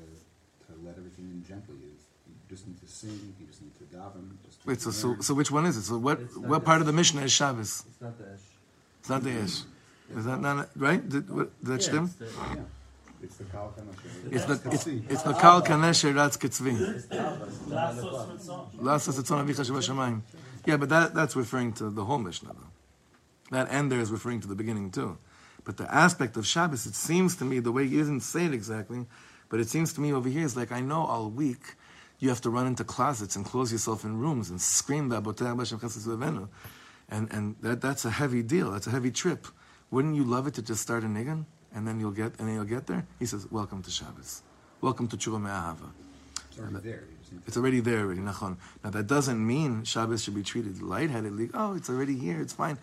to 0.68 0.72
let 0.86 0.98
everything 0.98 1.26
in 1.32 1.44
gently. 1.48 1.76
You, 1.80 1.92
you 2.28 2.34
just 2.50 2.68
need 2.68 2.80
to 2.82 2.88
sing, 2.88 3.34
you 3.40 3.46
just 3.48 3.62
need 3.62 3.74
to 3.78 3.86
daven. 3.96 4.32
Just 4.46 4.62
to 4.64 4.68
Wait, 4.68 4.82
so, 4.82 4.92
so, 4.92 5.16
so 5.22 5.34
which 5.34 5.52
one 5.52 5.66
is 5.66 5.78
it? 5.78 5.84
So 5.84 5.98
what, 5.98 6.18
what 6.38 6.66
part 6.66 6.82
of 6.82 6.88
the 6.88 6.94
Mishnah 6.94 7.22
is 7.22 7.32
Shabbos? 7.32 7.84
It's 7.88 8.02
not 8.02 8.18
the 8.18 8.26
Esh. 8.26 8.40
It's 9.00 9.10
not 9.10 9.24
the 9.24 9.30
Ish. 9.32 9.62
Mm-hmm. 9.62 10.20
Is 10.20 10.26
that 10.26 10.42
not, 10.42 10.70
right? 10.76 11.08
Did, 11.10 11.30
what, 11.30 11.64
did 11.64 11.68
that 11.74 11.82
Yeah, 11.82 11.88
stem? 11.88 12.04
it's 12.06 12.16
the- 12.16 12.26
Yeah. 12.26 12.62
It's 13.24 13.38
the 13.38 13.46
Kal 13.46 13.74
Kanasher. 13.76 14.34
It's 14.34 14.46
the, 14.46 14.70
it's, 14.72 14.88
it's 14.88 15.24
the 15.24 15.34
Kal 15.34 15.62
Kanesher 15.64 16.14
Ratz 16.16 16.38
Kitzvi. 16.38 16.80
It's 16.96 17.06
the 17.06 17.18
Alba. 17.20 17.46
It's 17.46 17.58
the 17.60 17.74
Last 17.74 17.96
nine 17.98 18.06
o'clock. 18.06 18.30
mitzvah. 18.34 18.84
Lasas 18.84 19.20
etzon 19.20 19.44
avicha 19.48 19.66
shebashamayim. 19.66 20.22
Yeah, 20.66 20.78
but 20.78 20.90
that, 20.90 21.16
that's 21.16 21.36
referring 21.36 21.74
to 21.74 21.90
the 21.90 22.04
whole 22.06 22.20
Mishnah, 22.20 22.52
though. 22.54 23.56
That 23.58 23.72
end 23.72 23.92
there 23.92 24.00
is 24.02 24.12
referring 24.12 24.42
to 24.42 24.48
the 24.48 24.54
beginning, 24.54 24.92
too. 24.92 25.18
But 25.66 25.78
the 25.78 25.94
aspect 25.94 26.38
of 26.38 26.46
Shabbos, 26.46 26.86
it 26.86 26.96
seems 26.96 27.36
to 27.38 27.46
me, 27.46 27.60
the 27.60 27.72
way 27.72 27.88
he 27.88 27.98
doesn't 27.98 28.22
say 28.22 28.46
it 28.46 28.54
exactly, 28.54 29.06
but 29.50 29.60
it 29.60 29.68
seems 29.68 29.94
to 29.94 30.02
me 30.02 30.14
over 30.14 30.30
here 30.30 30.46
is 30.46 30.56
like, 30.56 30.72
I 30.72 30.80
know 30.80 31.04
all 31.04 31.30
week 31.30 31.76
you 32.20 32.30
have 32.30 32.42
to 32.42 32.50
run 32.50 32.68
into 32.68 32.84
closets 32.84 33.36
and 33.36 33.44
close 33.44 33.72
yourself 33.72 34.06
in 34.06 34.18
rooms 34.18 34.50
and 34.50 34.62
scream 34.62 35.10
the 35.10 35.22
Abotei 35.22 35.58
Hashem 35.58 35.80
Chesed 35.80 36.08
V'Avenu. 36.08 36.48
And, 37.10 37.32
and 37.32 37.56
that, 37.62 37.82
that's 37.82 38.06
a 38.06 38.10
heavy 38.12 38.42
deal. 38.42 38.72
That's 38.72 38.88
a 38.88 38.92
heavy 38.92 39.12
trip. 39.12 39.48
Wouldn't 39.92 40.16
you 40.16 40.24
love 40.24 40.48
it 40.48 40.54
to 40.56 40.62
just 40.62 40.82
start 40.82 41.04
a 41.04 41.08
niggin 41.08 41.46
and 41.74 41.88
then 41.88 42.00
you'll 42.00 42.12
get 42.12 42.40
and 42.40 42.48
then 42.48 42.56
you'll 42.56 42.66
get 42.66 42.88
there? 42.88 43.06
He 43.20 43.26
says, 43.26 43.48
"Welcome 43.52 43.84
to 43.84 43.92
Shabbos. 43.92 44.42
Welcome 44.82 45.08
to 45.10 45.18
Tshuva 45.18 45.40
Me'ahava." 45.40 45.92
It's 46.50 46.60
already 46.60 46.78
there. 46.90 47.04
You 47.10 47.18
just 47.20 47.32
need 47.34 47.42
to 47.42 47.48
It's 47.48 47.58
already 47.58 47.80
there 47.82 48.00
already, 48.00 48.22
nachon. 48.22 48.58
Now 48.84 48.90
that 48.90 49.08
doesn't 49.08 49.46
mean 49.46 49.84
Shabbos 49.84 50.24
should 50.24 50.36
be 50.36 50.44
treated 50.44 50.82
lightheadedly. 50.82 51.52
Oh, 51.54 51.76
it's 51.76 51.90
already 51.90 52.18
here, 52.18 52.42
it's 52.42 52.54
fine. 52.54 52.78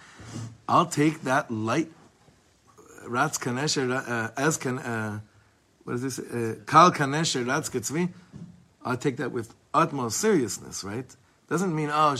I'll 0.68 0.86
take 0.86 1.22
that 1.22 1.50
light, 1.50 1.90
Ratz 3.06 3.38
Kanesher, 3.38 3.90
uh, 3.90 4.30
as 4.36 4.56
can, 4.56 4.78
uh, 4.78 5.20
what 5.84 5.94
is 5.94 6.02
this? 6.02 6.18
Uh, 6.18 6.56
Kal 6.66 6.92
Kanesher, 6.92 7.46
Ratz 7.46 7.68
Ketzvi. 7.68 8.10
I'll 8.84 8.96
take 8.96 9.16
that 9.18 9.32
with 9.32 9.54
utmost 9.72 10.18
seriousness, 10.18 10.84
right? 10.84 11.06
Doesn't 11.48 11.74
mean, 11.74 11.90
oh, 11.92 12.12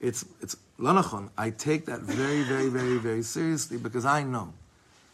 it's, 0.00 0.24
it's, 0.40 0.56
lanachon. 0.78 1.30
I 1.36 1.50
take 1.50 1.86
that 1.86 2.00
very, 2.00 2.42
very, 2.42 2.68
very, 2.68 2.98
very 2.98 3.22
seriously 3.22 3.78
because 3.78 4.04
I 4.04 4.22
know. 4.22 4.52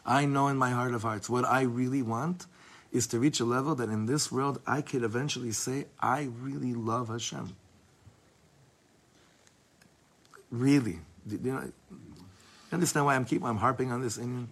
I 0.04 0.24
know 0.24 0.48
in 0.48 0.56
my 0.56 0.70
heart 0.70 0.94
of 0.94 1.02
hearts 1.02 1.30
what 1.30 1.44
I 1.44 1.62
really 1.62 2.02
want 2.02 2.46
is 2.90 3.06
to 3.08 3.18
reach 3.18 3.40
a 3.40 3.44
level 3.44 3.74
that 3.76 3.88
in 3.88 4.06
this 4.06 4.30
world 4.30 4.60
I 4.66 4.82
could 4.82 5.02
eventually 5.02 5.52
say, 5.52 5.86
I 6.00 6.28
really 6.40 6.74
love 6.74 7.08
Hashem. 7.08 7.56
Really. 10.50 10.98
Do 11.26 11.38
You, 11.42 11.52
know, 11.52 11.72
understand 12.72 13.06
why 13.06 13.16
I'm 13.16 13.24
keep 13.24 13.42
I'm 13.42 13.56
harping 13.56 13.92
on 13.92 14.02
this 14.02 14.18
inyan? 14.18 14.46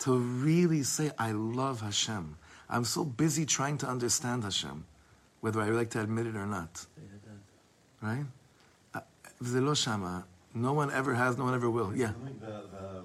to 0.00 0.16
really 0.16 0.82
say, 0.82 1.10
I 1.18 1.32
love 1.32 1.80
Hashem. 1.80 2.36
I'm 2.68 2.84
so 2.84 3.04
busy 3.04 3.46
trying 3.46 3.78
to 3.78 3.86
understand 3.86 4.44
Hashem, 4.44 4.84
whether 5.40 5.60
I 5.60 5.70
like 5.70 5.90
to 5.90 6.00
admit 6.00 6.26
it 6.26 6.36
or 6.36 6.46
not. 6.46 6.86
Right? 8.00 8.24
Uh, 8.94 9.74
shama. 9.74 10.24
No 10.54 10.72
one 10.72 10.90
ever 10.90 11.14
has, 11.14 11.36
no 11.36 11.44
one 11.44 11.54
ever 11.54 11.70
will. 11.70 11.94
Yeah. 11.94 12.10
I 12.10 12.26
think 12.26 12.40
the, 12.40 12.46
the, 12.46 13.04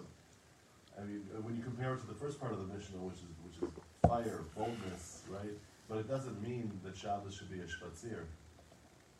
I 0.99 1.05
mean, 1.05 1.21
uh, 1.35 1.41
when 1.41 1.55
you 1.55 1.63
compare 1.63 1.93
it 1.93 1.99
to 2.01 2.07
the 2.07 2.13
first 2.13 2.39
part 2.39 2.53
of 2.53 2.59
the 2.59 2.73
Mishnah, 2.73 2.97
which 2.99 3.15
is 3.15 3.29
which 3.43 3.69
is 3.69 3.75
fire, 4.07 4.41
boldness, 4.55 5.23
right? 5.29 5.51
But 5.89 5.97
it 5.97 6.07
doesn't 6.07 6.41
mean 6.41 6.71
that 6.83 6.95
Shabbos 6.95 7.35
should 7.35 7.51
be 7.51 7.59
a 7.59 7.63
shpatzir. 7.63 8.23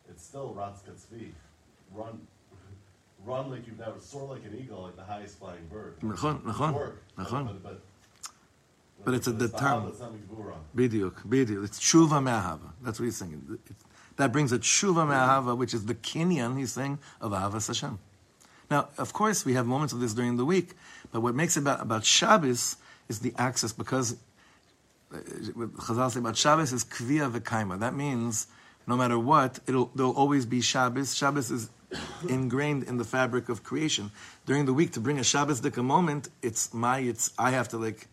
It's 0.08 0.24
still 0.24 0.54
Ratzkatzvi. 0.56 1.32
run 1.92 2.26
run 3.25 3.49
like 3.51 3.67
you've 3.67 3.77
never, 3.79 3.99
soar 3.99 4.27
like 4.27 4.45
an 4.45 4.57
eagle, 4.59 4.83
like 4.83 4.95
the 4.95 5.03
highest 5.03 5.39
flying 5.39 5.65
bird. 5.71 5.95
נכון, 6.01 6.41
נכון, 6.43 6.73
Work, 6.73 7.03
but- 7.15 7.25
נכון. 7.27 7.45
But, 7.47 7.63
but, 7.63 7.81
But 9.05 9.13
it's 9.13 9.27
a 9.27 9.31
the 9.31 9.47
determined- 9.47 9.89
It's 9.89 9.99
not 10.01 10.11
Gvura. 10.11 10.55
Bediuk, 10.75 11.25
bediuk. 11.27 11.63
It's 11.63 11.79
tshuva 11.79 12.21
me'ahava. 12.21 12.73
That's 12.81 12.99
what 12.99 13.05
he's 13.05 13.17
saying. 13.17 13.59
It- 13.65 13.75
that 14.17 14.33
brings 14.33 14.51
a 14.51 14.59
tshuva 14.59 15.07
me'ahava, 15.07 15.55
which 15.57 15.73
is 15.73 15.85
the 15.85 15.95
kinyan, 15.95 16.57
he's 16.57 16.73
saying, 16.73 16.99
of 17.21 17.31
ahavas 17.31 17.67
Hashem. 17.67 17.97
Now, 18.69 18.89
of 18.97 19.13
course, 19.13 19.45
we 19.45 19.53
have 19.53 19.65
moments 19.65 19.93
of 19.93 20.01
this 20.01 20.13
during 20.13 20.35
the 20.35 20.45
week, 20.45 20.75
but 21.11 21.21
what 21.21 21.33
makes 21.33 21.55
it 21.55 21.61
about, 21.61 21.81
about 21.81 22.03
Shabbos 22.05 22.75
is 23.07 23.19
the 23.19 23.33
access, 23.37 23.71
because 23.71 24.17
uh, 25.13 25.17
what 25.55 25.73
Chazal 25.75 26.11
say 26.11 26.19
about 26.19 26.35
Shabbos 26.37 26.73
is 26.73 26.83
kviya 26.83 27.31
v'kaima. 27.31 27.79
That 27.79 27.95
means 27.95 28.47
no 28.85 28.95
matter 28.97 29.17
what, 29.17 29.59
it'll 29.65 29.89
there'll 29.95 30.11
always 30.13 30.45
be 30.45 30.59
Shabbos. 30.61 31.15
Shabbos 31.15 31.49
is 31.49 31.69
ingrained 32.28 32.84
in 32.84 32.96
the 32.96 33.04
fabric 33.04 33.48
of 33.48 33.62
creation. 33.62 34.10
During 34.46 34.64
the 34.66 34.72
week, 34.72 34.92
to 34.92 35.00
bring 35.00 35.18
a 35.18 35.24
Shabbos 35.24 35.60
dika 35.60 35.84
moment, 35.84 36.28
it's 36.42 36.72
my, 36.74 36.98
it's 36.98 37.32
I 37.38 37.50
have 37.50 37.68
to 37.68 37.78
like, 37.78 38.06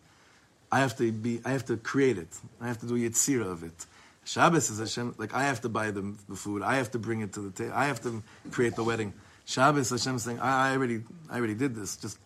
I 0.70 0.80
have 0.80 0.96
to 0.98 1.12
be, 1.12 1.40
I 1.44 1.50
have 1.50 1.64
to 1.66 1.76
create 1.76 2.18
it. 2.18 2.28
I 2.60 2.68
have 2.68 2.78
to 2.80 2.86
do 2.86 2.94
yitzira 2.94 3.46
of 3.46 3.62
it. 3.62 3.86
Shabbos 4.24 4.70
is 4.70 4.78
Hashem, 4.78 5.14
like 5.18 5.34
I 5.34 5.44
have 5.44 5.60
to 5.62 5.68
buy 5.68 5.90
the, 5.90 6.14
food. 6.34 6.62
I 6.62 6.76
have 6.76 6.90
to 6.92 6.98
bring 6.98 7.20
it 7.20 7.32
to 7.34 7.40
the 7.40 7.50
table. 7.50 7.72
I 7.74 7.86
have 7.86 8.00
to 8.02 8.22
create 8.50 8.76
the 8.76 8.84
wedding. 8.84 9.12
Shabbos, 9.44 9.90
Hashem 9.90 10.18
saying, 10.18 10.38
I, 10.38 10.70
I 10.70 10.72
already, 10.72 11.02
I 11.28 11.38
already 11.38 11.54
did 11.54 11.74
this. 11.74 11.96
Just 11.96 12.18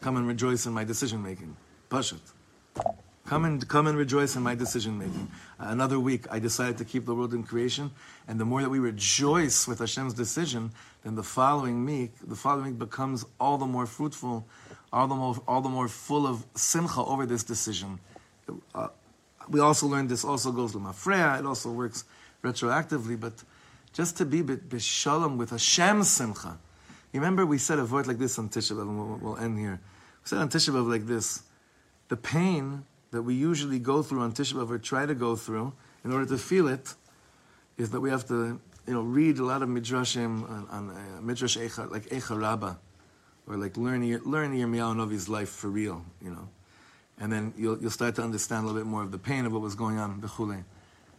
come 0.00 0.16
and 0.16 0.26
rejoice 0.26 0.66
in 0.66 0.72
my 0.72 0.84
decision 0.84 1.22
making. 1.22 1.56
Pashut. 1.88 2.20
Come 3.26 3.44
and 3.44 3.68
come 3.68 3.88
and 3.88 3.98
rejoice 3.98 4.36
in 4.36 4.44
my 4.44 4.54
decision 4.54 4.98
making. 4.98 5.28
Another 5.58 5.98
week, 5.98 6.26
I 6.30 6.38
decided 6.38 6.78
to 6.78 6.84
keep 6.84 7.06
the 7.06 7.14
world 7.14 7.34
in 7.34 7.42
creation, 7.42 7.90
and 8.28 8.38
the 8.38 8.44
more 8.44 8.62
that 8.62 8.70
we 8.70 8.78
rejoice 8.78 9.66
with 9.66 9.80
Hashem's 9.80 10.14
decision, 10.14 10.70
then 11.02 11.16
the 11.16 11.24
following 11.24 11.84
week, 11.84 12.12
the 12.24 12.36
following 12.36 12.66
week 12.66 12.78
becomes 12.78 13.24
all 13.40 13.58
the 13.58 13.66
more 13.66 13.84
fruitful, 13.84 14.46
all 14.92 15.08
the 15.08 15.16
more, 15.16 15.36
all 15.48 15.60
the 15.60 15.68
more 15.68 15.88
full 15.88 16.24
of 16.24 16.46
simcha 16.54 17.00
over 17.00 17.26
this 17.26 17.42
decision. 17.42 17.98
Uh, 18.72 18.88
we 19.48 19.58
also 19.58 19.88
learned 19.88 20.08
this 20.08 20.24
also 20.24 20.52
goes 20.52 20.70
to 20.72 20.78
Mafreya, 20.78 21.40
it 21.40 21.46
also 21.46 21.72
works 21.72 22.04
retroactively, 22.44 23.18
but 23.18 23.42
just 23.92 24.16
to 24.18 24.24
be 24.24 24.42
b'shalom 24.42 25.36
with 25.36 25.50
Hashem's 25.50 26.08
simcha. 26.08 26.58
Remember 27.12 27.44
we 27.44 27.58
said 27.58 27.80
a 27.80 27.84
word 27.84 28.06
like 28.06 28.18
this 28.18 28.38
on 28.38 28.50
Tisha 28.50 28.72
B'Av, 28.72 28.82
and 28.82 28.98
we'll, 28.98 29.18
we'll 29.18 29.36
end 29.38 29.58
here. 29.58 29.80
We 30.22 30.28
said 30.28 30.38
on 30.38 30.48
Tisha 30.48 30.70
B'Av 30.72 30.88
like 30.88 31.06
this, 31.06 31.42
the 32.08 32.16
pain 32.16 32.84
that 33.16 33.22
we 33.22 33.32
usually 33.32 33.78
go 33.78 34.02
through 34.02 34.20
on 34.20 34.32
Tisha 34.32 34.52
B'Av 34.52 34.68
or 34.68 34.76
try 34.76 35.06
to 35.06 35.14
go 35.14 35.36
through 35.36 35.72
in 36.04 36.12
order 36.12 36.26
to 36.26 36.36
feel 36.36 36.68
it 36.68 36.94
is 37.78 37.90
that 37.92 38.00
we 38.02 38.10
have 38.10 38.28
to, 38.28 38.60
you 38.86 38.92
know, 38.92 39.00
read 39.00 39.38
a 39.38 39.44
lot 39.44 39.62
of 39.62 39.70
midrashim 39.70 40.48
on, 40.50 40.66
on 40.70 40.90
uh, 40.90 41.22
midrash 41.22 41.56
Eicha, 41.56 41.90
like 41.90 42.04
Eicha 42.10 42.38
Rabbah, 42.38 42.74
or 43.48 43.56
like 43.56 43.78
learn 43.78 44.02
learn 44.26 44.52
Yirmiyahu 44.52 44.96
Novi's 44.96 45.30
life 45.30 45.48
for 45.48 45.68
real, 45.68 46.04
you 46.20 46.28
know, 46.28 46.46
and 47.18 47.32
then 47.32 47.54
you'll 47.56 47.78
you'll 47.78 47.90
start 47.90 48.14
to 48.16 48.22
understand 48.22 48.64
a 48.64 48.66
little 48.66 48.82
bit 48.82 48.86
more 48.86 49.02
of 49.02 49.12
the 49.12 49.18
pain 49.18 49.46
of 49.46 49.52
what 49.54 49.62
was 49.62 49.74
going 49.74 49.98
on. 49.98 50.20
B'chule. 50.20 50.62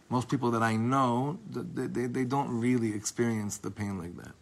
Most 0.08 0.28
people 0.28 0.52
that 0.52 0.62
I 0.62 0.76
know, 0.76 1.38
they, 1.50 1.86
they, 1.86 2.06
they 2.06 2.24
don't 2.24 2.60
really 2.60 2.94
experience 2.94 3.58
the 3.58 3.72
pain 3.72 3.98
like 3.98 4.16
that. 4.16 4.34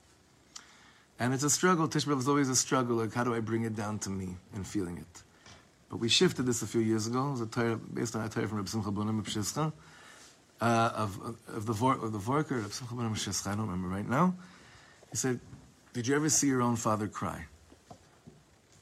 And 1.18 1.32
it's 1.32 1.42
a 1.42 1.50
struggle. 1.50 1.88
Tisha 1.88 2.06
B'Av 2.06 2.18
is 2.18 2.28
always 2.28 2.50
a 2.50 2.54
struggle. 2.54 2.96
Like, 2.96 3.14
how 3.14 3.24
do 3.24 3.34
I 3.34 3.40
bring 3.40 3.64
it 3.64 3.74
down 3.74 3.98
to 4.00 4.10
me 4.10 4.36
and 4.54 4.64
feeling 4.64 4.98
it? 4.98 5.22
But 5.88 5.98
we 5.98 6.08
shifted 6.08 6.46
this 6.46 6.62
a 6.62 6.66
few 6.66 6.80
years 6.80 7.06
ago. 7.06 7.34
It 7.38 7.56
was 7.56 7.78
based 7.92 8.16
on 8.16 8.24
a 8.24 8.28
Torah 8.28 8.48
from 8.48 8.58
Reb 8.58 8.68
Simcha 8.68 8.90
Bunim 8.90 9.22
Pshischa, 9.22 9.72
uh, 10.60 10.90
of, 10.94 11.36
of, 11.48 11.66
the 11.66 11.72
of 11.72 12.12
the 12.12 12.18
Vorker, 12.18 12.62
Reb 12.62 12.72
Simcha 12.72 12.94
Bunim 12.94 13.12
Pshischa, 13.12 13.48
I 13.48 13.50
don't 13.50 13.68
remember 13.68 13.88
right 13.88 14.08
now. 14.08 14.34
He 15.10 15.16
said, 15.16 15.40
Did 15.92 16.06
you 16.06 16.16
ever 16.16 16.28
see 16.28 16.48
your 16.48 16.62
own 16.62 16.76
father 16.76 17.06
cry? 17.06 17.46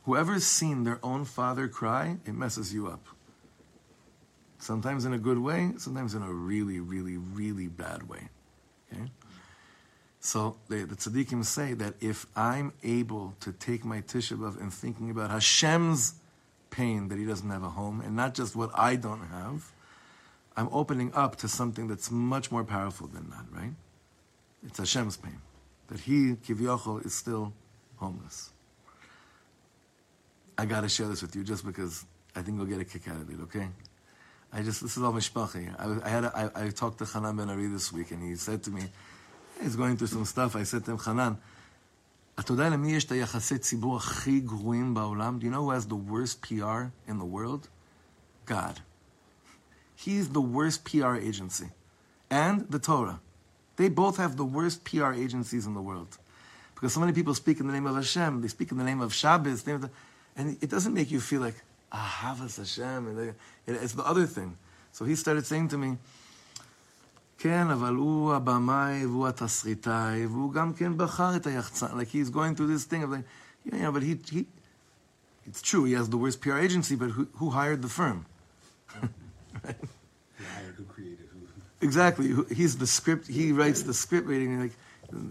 Whoever's 0.05 0.47
seen 0.47 0.85
their 0.85 0.99
own 1.03 1.25
father 1.25 1.69
cry, 1.69 2.17
it 2.27 2.35
messes 2.35 2.73
you 2.73 2.89
up. 2.89 3.07
Sometimes 4.59 5.05
in 5.05 5.13
a 5.13 5.19
good 5.19 5.39
way, 5.39 5.73
sometimes 5.77 6.15
in 6.15 6.23
a 6.23 6.33
really, 6.33 6.81
really, 6.81 7.17
really 7.17 7.69
bad 7.69 8.09
way. 8.09 8.29
Okay? 8.93 9.11
So 10.21 10.57
the, 10.69 10.85
the 10.85 10.95
tzaddikim 10.95 11.45
say 11.45 11.75
that 11.75 11.95
if 12.01 12.27
I'm 12.35 12.73
able 12.83 13.35
to 13.41 13.53
take 13.53 13.85
my 13.85 14.01
Tisha 14.01 14.39
B'Av 14.39 14.59
and 14.59 14.73
thinking 14.73 15.11
about 15.11 15.31
Hashem's 15.31 16.15
pain 16.75 17.09
that 17.09 17.19
he 17.19 17.25
doesn't 17.25 17.49
have 17.49 17.63
a 17.63 17.69
home, 17.71 18.01
and 18.01 18.17
not 18.17 18.35
just 18.35 18.57
what 18.57 18.71
I 18.75 18.97
don't 18.97 19.25
have. 19.29 19.71
I'm 20.57 20.69
opening 20.73 21.13
up 21.15 21.37
to 21.37 21.49
something 21.49 21.89
that's 21.89 22.11
much 22.11 22.51
more 22.51 22.65
powerful 22.65 23.07
than 23.07 23.31
that, 23.31 23.47
right? 23.51 23.75
It's 24.67 24.79
Hashem's 24.79 25.17
pain. 25.17 25.41
That 25.89 26.01
he, 26.01 26.35
Kivyochel, 26.47 27.05
is 27.05 27.15
still 27.15 27.53
homeless. 27.97 28.51
I 30.57 30.65
gotta 30.67 30.89
share 30.89 31.09
this 31.09 31.23
with 31.23 31.35
you 31.37 31.45
just 31.45 31.65
because 31.65 32.05
I 32.37 32.43
think 32.43 32.57
you'll 32.57 32.67
get 32.67 32.81
a 32.81 32.85
kick 32.85 33.09
out 33.09 33.21
of 33.21 33.31
it, 33.31 33.41
okay? 33.43 33.69
I 34.53 34.63
just, 34.63 34.83
this 34.83 34.97
is 34.97 35.03
all 35.03 35.13
mishpachi. 35.13 35.75
I, 35.79 36.07
I 36.07 36.09
had, 36.09 36.25
I 36.55 36.71
talked 36.71 36.99
to 36.99 37.05
Hanan 37.05 37.37
Ben 37.37 37.51
Ari 37.51 37.67
this 37.67 37.93
week, 37.93 38.13
and 38.13 38.23
he 38.23 38.37
said 38.37 38.63
to 38.65 38.71
me, 38.71 38.83
he's 39.61 39.77
going 39.77 39.97
through 39.97 40.09
some 40.09 40.25
stuff. 40.25 40.55
I 40.55 40.63
said 40.63 40.85
to 40.85 40.93
him, 40.93 40.99
Hanan, 40.99 41.39
אתה 42.40 42.54
יודע 42.54 42.70
למי 42.70 42.92
יש 42.92 43.06
את 43.06 43.12
היחסי 43.12 43.58
ציבור 43.58 43.98
הכי 43.98 44.40
גרועים 44.40 44.94
בעולם? 44.94 45.40
Do 45.42 45.44
you 45.44 45.48
know 45.48 45.60
who 45.60 45.74
has 45.80 45.94
the 45.94 46.12
worst 46.12 46.52
PR 46.52 47.12
in 47.12 47.20
the 47.20 47.36
world? 47.38 47.68
God. 48.48 48.80
He's 50.08 50.34
the 50.34 50.42
worst 50.42 50.86
PR 50.86 51.16
agency. 51.30 51.70
And 52.32 52.72
the 52.72 52.80
Torah. 52.88 53.20
They 53.78 53.90
both 53.90 54.18
have 54.18 54.38
the 54.38 54.48
worst 54.58 54.84
PR 54.84 55.14
agencies 55.14 55.66
in 55.68 55.74
the 55.74 55.84
world. 55.84 56.18
Because 56.76 56.94
so 56.94 57.00
many 57.00 57.14
people 57.14 57.34
speak 57.34 57.60
in 57.60 57.68
the 57.68 57.74
name 57.74 57.86
of 57.86 57.96
Hashem, 57.96 58.42
they 58.42 58.48
speak 58.48 58.72
in 58.72 58.78
the 58.78 58.86
name 58.86 59.02
of 59.02 59.14
Shabbos, 59.14 59.64
the 59.64 59.72
name 59.72 59.76
of 59.76 59.82
the- 59.82 59.92
and 60.36 60.58
it 60.62 60.70
doesn't 60.70 60.94
make 60.94 61.12
you 61.12 61.20
feel 61.20 61.42
like, 61.42 61.64
ah, 61.92 62.20
Havas 62.22 62.58
Hashem. 62.58 63.08
And 63.08 63.18
they- 63.18 63.36
it- 63.66 63.84
it's 63.84 63.96
the 63.96 64.06
other 64.06 64.26
thing. 64.26 64.58
So 64.94 65.06
he 65.06 65.16
started 65.16 65.46
saying 65.46 65.68
to 65.70 65.78
me, 65.78 65.98
כן, 67.44 67.68
אבל 67.70 67.96
הוא 67.96 68.34
הבמאי 68.34 69.06
והוא 69.06 69.28
התסריטאי, 69.28 70.26
והוא 70.26 70.54
גם 70.54 70.74
כן 70.74 70.98
בחר 70.98 71.36
את 71.36 71.48
היחצן. 71.48 71.88
Like 71.88 72.10
he's 72.10 72.30
going 72.30 72.56
through 72.56 72.68
this 72.68 72.84
thing 72.86 73.04
of 73.04 73.10
like, 73.12 73.24
you 73.66 73.72
know, 73.80 73.92
but 73.92 74.04
he, 74.04 74.18
he 74.32 74.46
it's 75.48 75.62
true, 75.62 75.84
he 75.86 75.94
has 75.94 76.10
the 76.10 76.18
worst 76.18 76.42
PR 76.42 76.58
agency, 76.58 76.96
but 76.96 77.10
who, 77.12 77.28
who 77.36 77.50
hired 77.50 77.82
the 77.82 77.90
firm? 77.90 78.26
Who 79.02 80.44
hired, 80.54 80.76
who 80.78 80.84
created, 80.86 81.28
who. 81.34 81.40
Exactly. 81.82 82.28
Who- 82.28 82.46
He's 82.46 82.78
the 82.78 82.88
script. 82.88 83.28
He 83.28 83.52
writes 83.52 83.84
the 83.84 83.94
script 83.94 84.28
rating. 84.28 84.60
Like, 84.60 84.76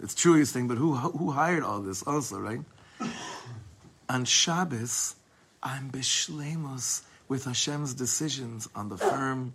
it's 0.03 0.14
true 0.14 0.35
he's 0.35 0.51
thing, 0.53 0.66
but 0.68 0.76
who 0.79 0.95
who 0.97 1.31
hired 1.31 1.62
all 1.62 1.81
this 1.81 2.03
also, 2.03 2.39
right? 2.41 2.61
On 4.09 4.24
Shabbos, 4.24 5.14
I'm 5.62 5.91
bishlemus 5.91 7.03
with 7.29 7.45
Hashem's 7.45 7.93
decisions 7.95 8.68
on 8.74 8.89
the 8.89 8.97
firm, 8.97 9.53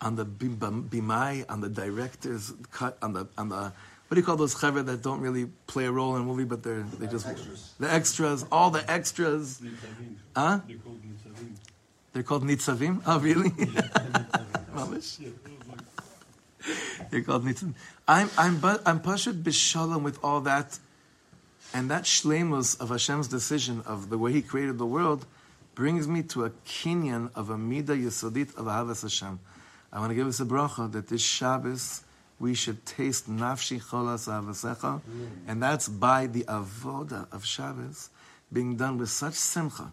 on 0.00 0.16
the 0.16 0.24
bim- 0.24 0.56
bim- 0.56 0.88
bimai, 0.88 1.44
on 1.48 1.60
the 1.60 1.68
director's 1.68 2.52
cut, 2.70 2.98
on 3.02 3.12
the 3.12 3.26
on 3.38 3.48
the 3.48 3.72
what 4.08 4.14
do 4.16 4.20
you 4.20 4.26
call 4.26 4.36
those 4.36 4.54
chaver 4.54 4.84
that 4.84 5.02
don't 5.02 5.20
really 5.20 5.46
play 5.66 5.86
a 5.86 5.92
role 5.92 6.14
in 6.16 6.22
a 6.22 6.24
movie, 6.24 6.44
but 6.44 6.62
they're 6.62 6.84
they 6.98 7.06
just 7.06 7.26
Extras. 7.26 7.70
the 7.78 7.92
extras, 7.92 8.44
all 8.52 8.70
the 8.70 8.88
extras, 8.90 9.60
huh? 10.36 10.60
They're 10.66 10.76
called 10.76 11.00
Nitzavim. 11.02 11.56
They're 12.12 12.22
called 12.22 12.44
nitzavim. 12.44 13.02
Oh, 13.06 13.18
really? 13.18 13.50
Mamish. 14.74 15.18
They're 17.10 17.22
called 17.22 17.44
nitzavim. 17.44 17.74
I'm 18.06 18.30
I'm 18.38 18.58
but 18.58 18.82
I'm 18.86 19.00
pashut 19.00 19.42
b'shalom 19.42 20.02
with 20.02 20.18
all 20.22 20.40
that, 20.42 20.78
and 21.72 21.90
that 21.90 22.04
shlemus 22.04 22.78
of 22.80 22.90
Hashem's 22.90 23.28
decision 23.28 23.82
of 23.86 24.10
the 24.10 24.18
way 24.18 24.32
He 24.32 24.42
created 24.42 24.78
the 24.78 24.86
world, 24.86 25.26
brings 25.74 26.06
me 26.06 26.22
to 26.22 26.44
a 26.44 26.50
kinyan 26.64 27.30
of 27.34 27.50
a 27.50 27.56
midah 27.56 28.00
yesodit 28.00 28.54
of 28.56 28.66
ahavas 28.66 29.02
Hashem. 29.02 29.40
I 29.94 30.00
want 30.00 30.10
to 30.10 30.14
give 30.16 30.26
us 30.26 30.40
a 30.40 30.44
bracha 30.44 30.90
that 30.90 31.06
this 31.08 31.22
Shabbos 31.22 32.02
we 32.40 32.52
should 32.52 32.84
taste 32.84 33.30
nafshi 33.30 33.80
cholas 33.80 34.26
avasecha, 34.26 35.00
mm. 35.00 35.28
and 35.46 35.62
that's 35.62 35.88
by 35.88 36.26
the 36.26 36.42
avoda 36.44 37.32
of 37.32 37.44
Shabbos 37.44 38.10
being 38.52 38.76
done 38.76 38.98
with 38.98 39.08
such 39.08 39.34
simcha, 39.34 39.92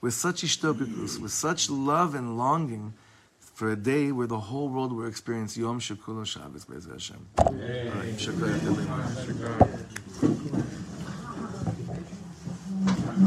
with 0.00 0.14
such 0.14 0.42
ishtopikus, 0.42 1.20
with 1.20 1.30
such 1.30 1.70
love 1.70 2.16
and 2.16 2.36
longing 2.36 2.92
for 3.38 3.70
a 3.70 3.76
day 3.76 4.10
where 4.10 4.26
the 4.26 4.40
whole 4.40 4.68
world 4.68 4.92
will 4.92 5.06
experience 5.06 5.56
Yom 5.56 5.78
Shekulo 5.78 6.26
Shabbos 6.26 6.64
Bez 6.64 6.86
Hashem. 6.86 7.24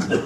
Hey. 0.08 0.24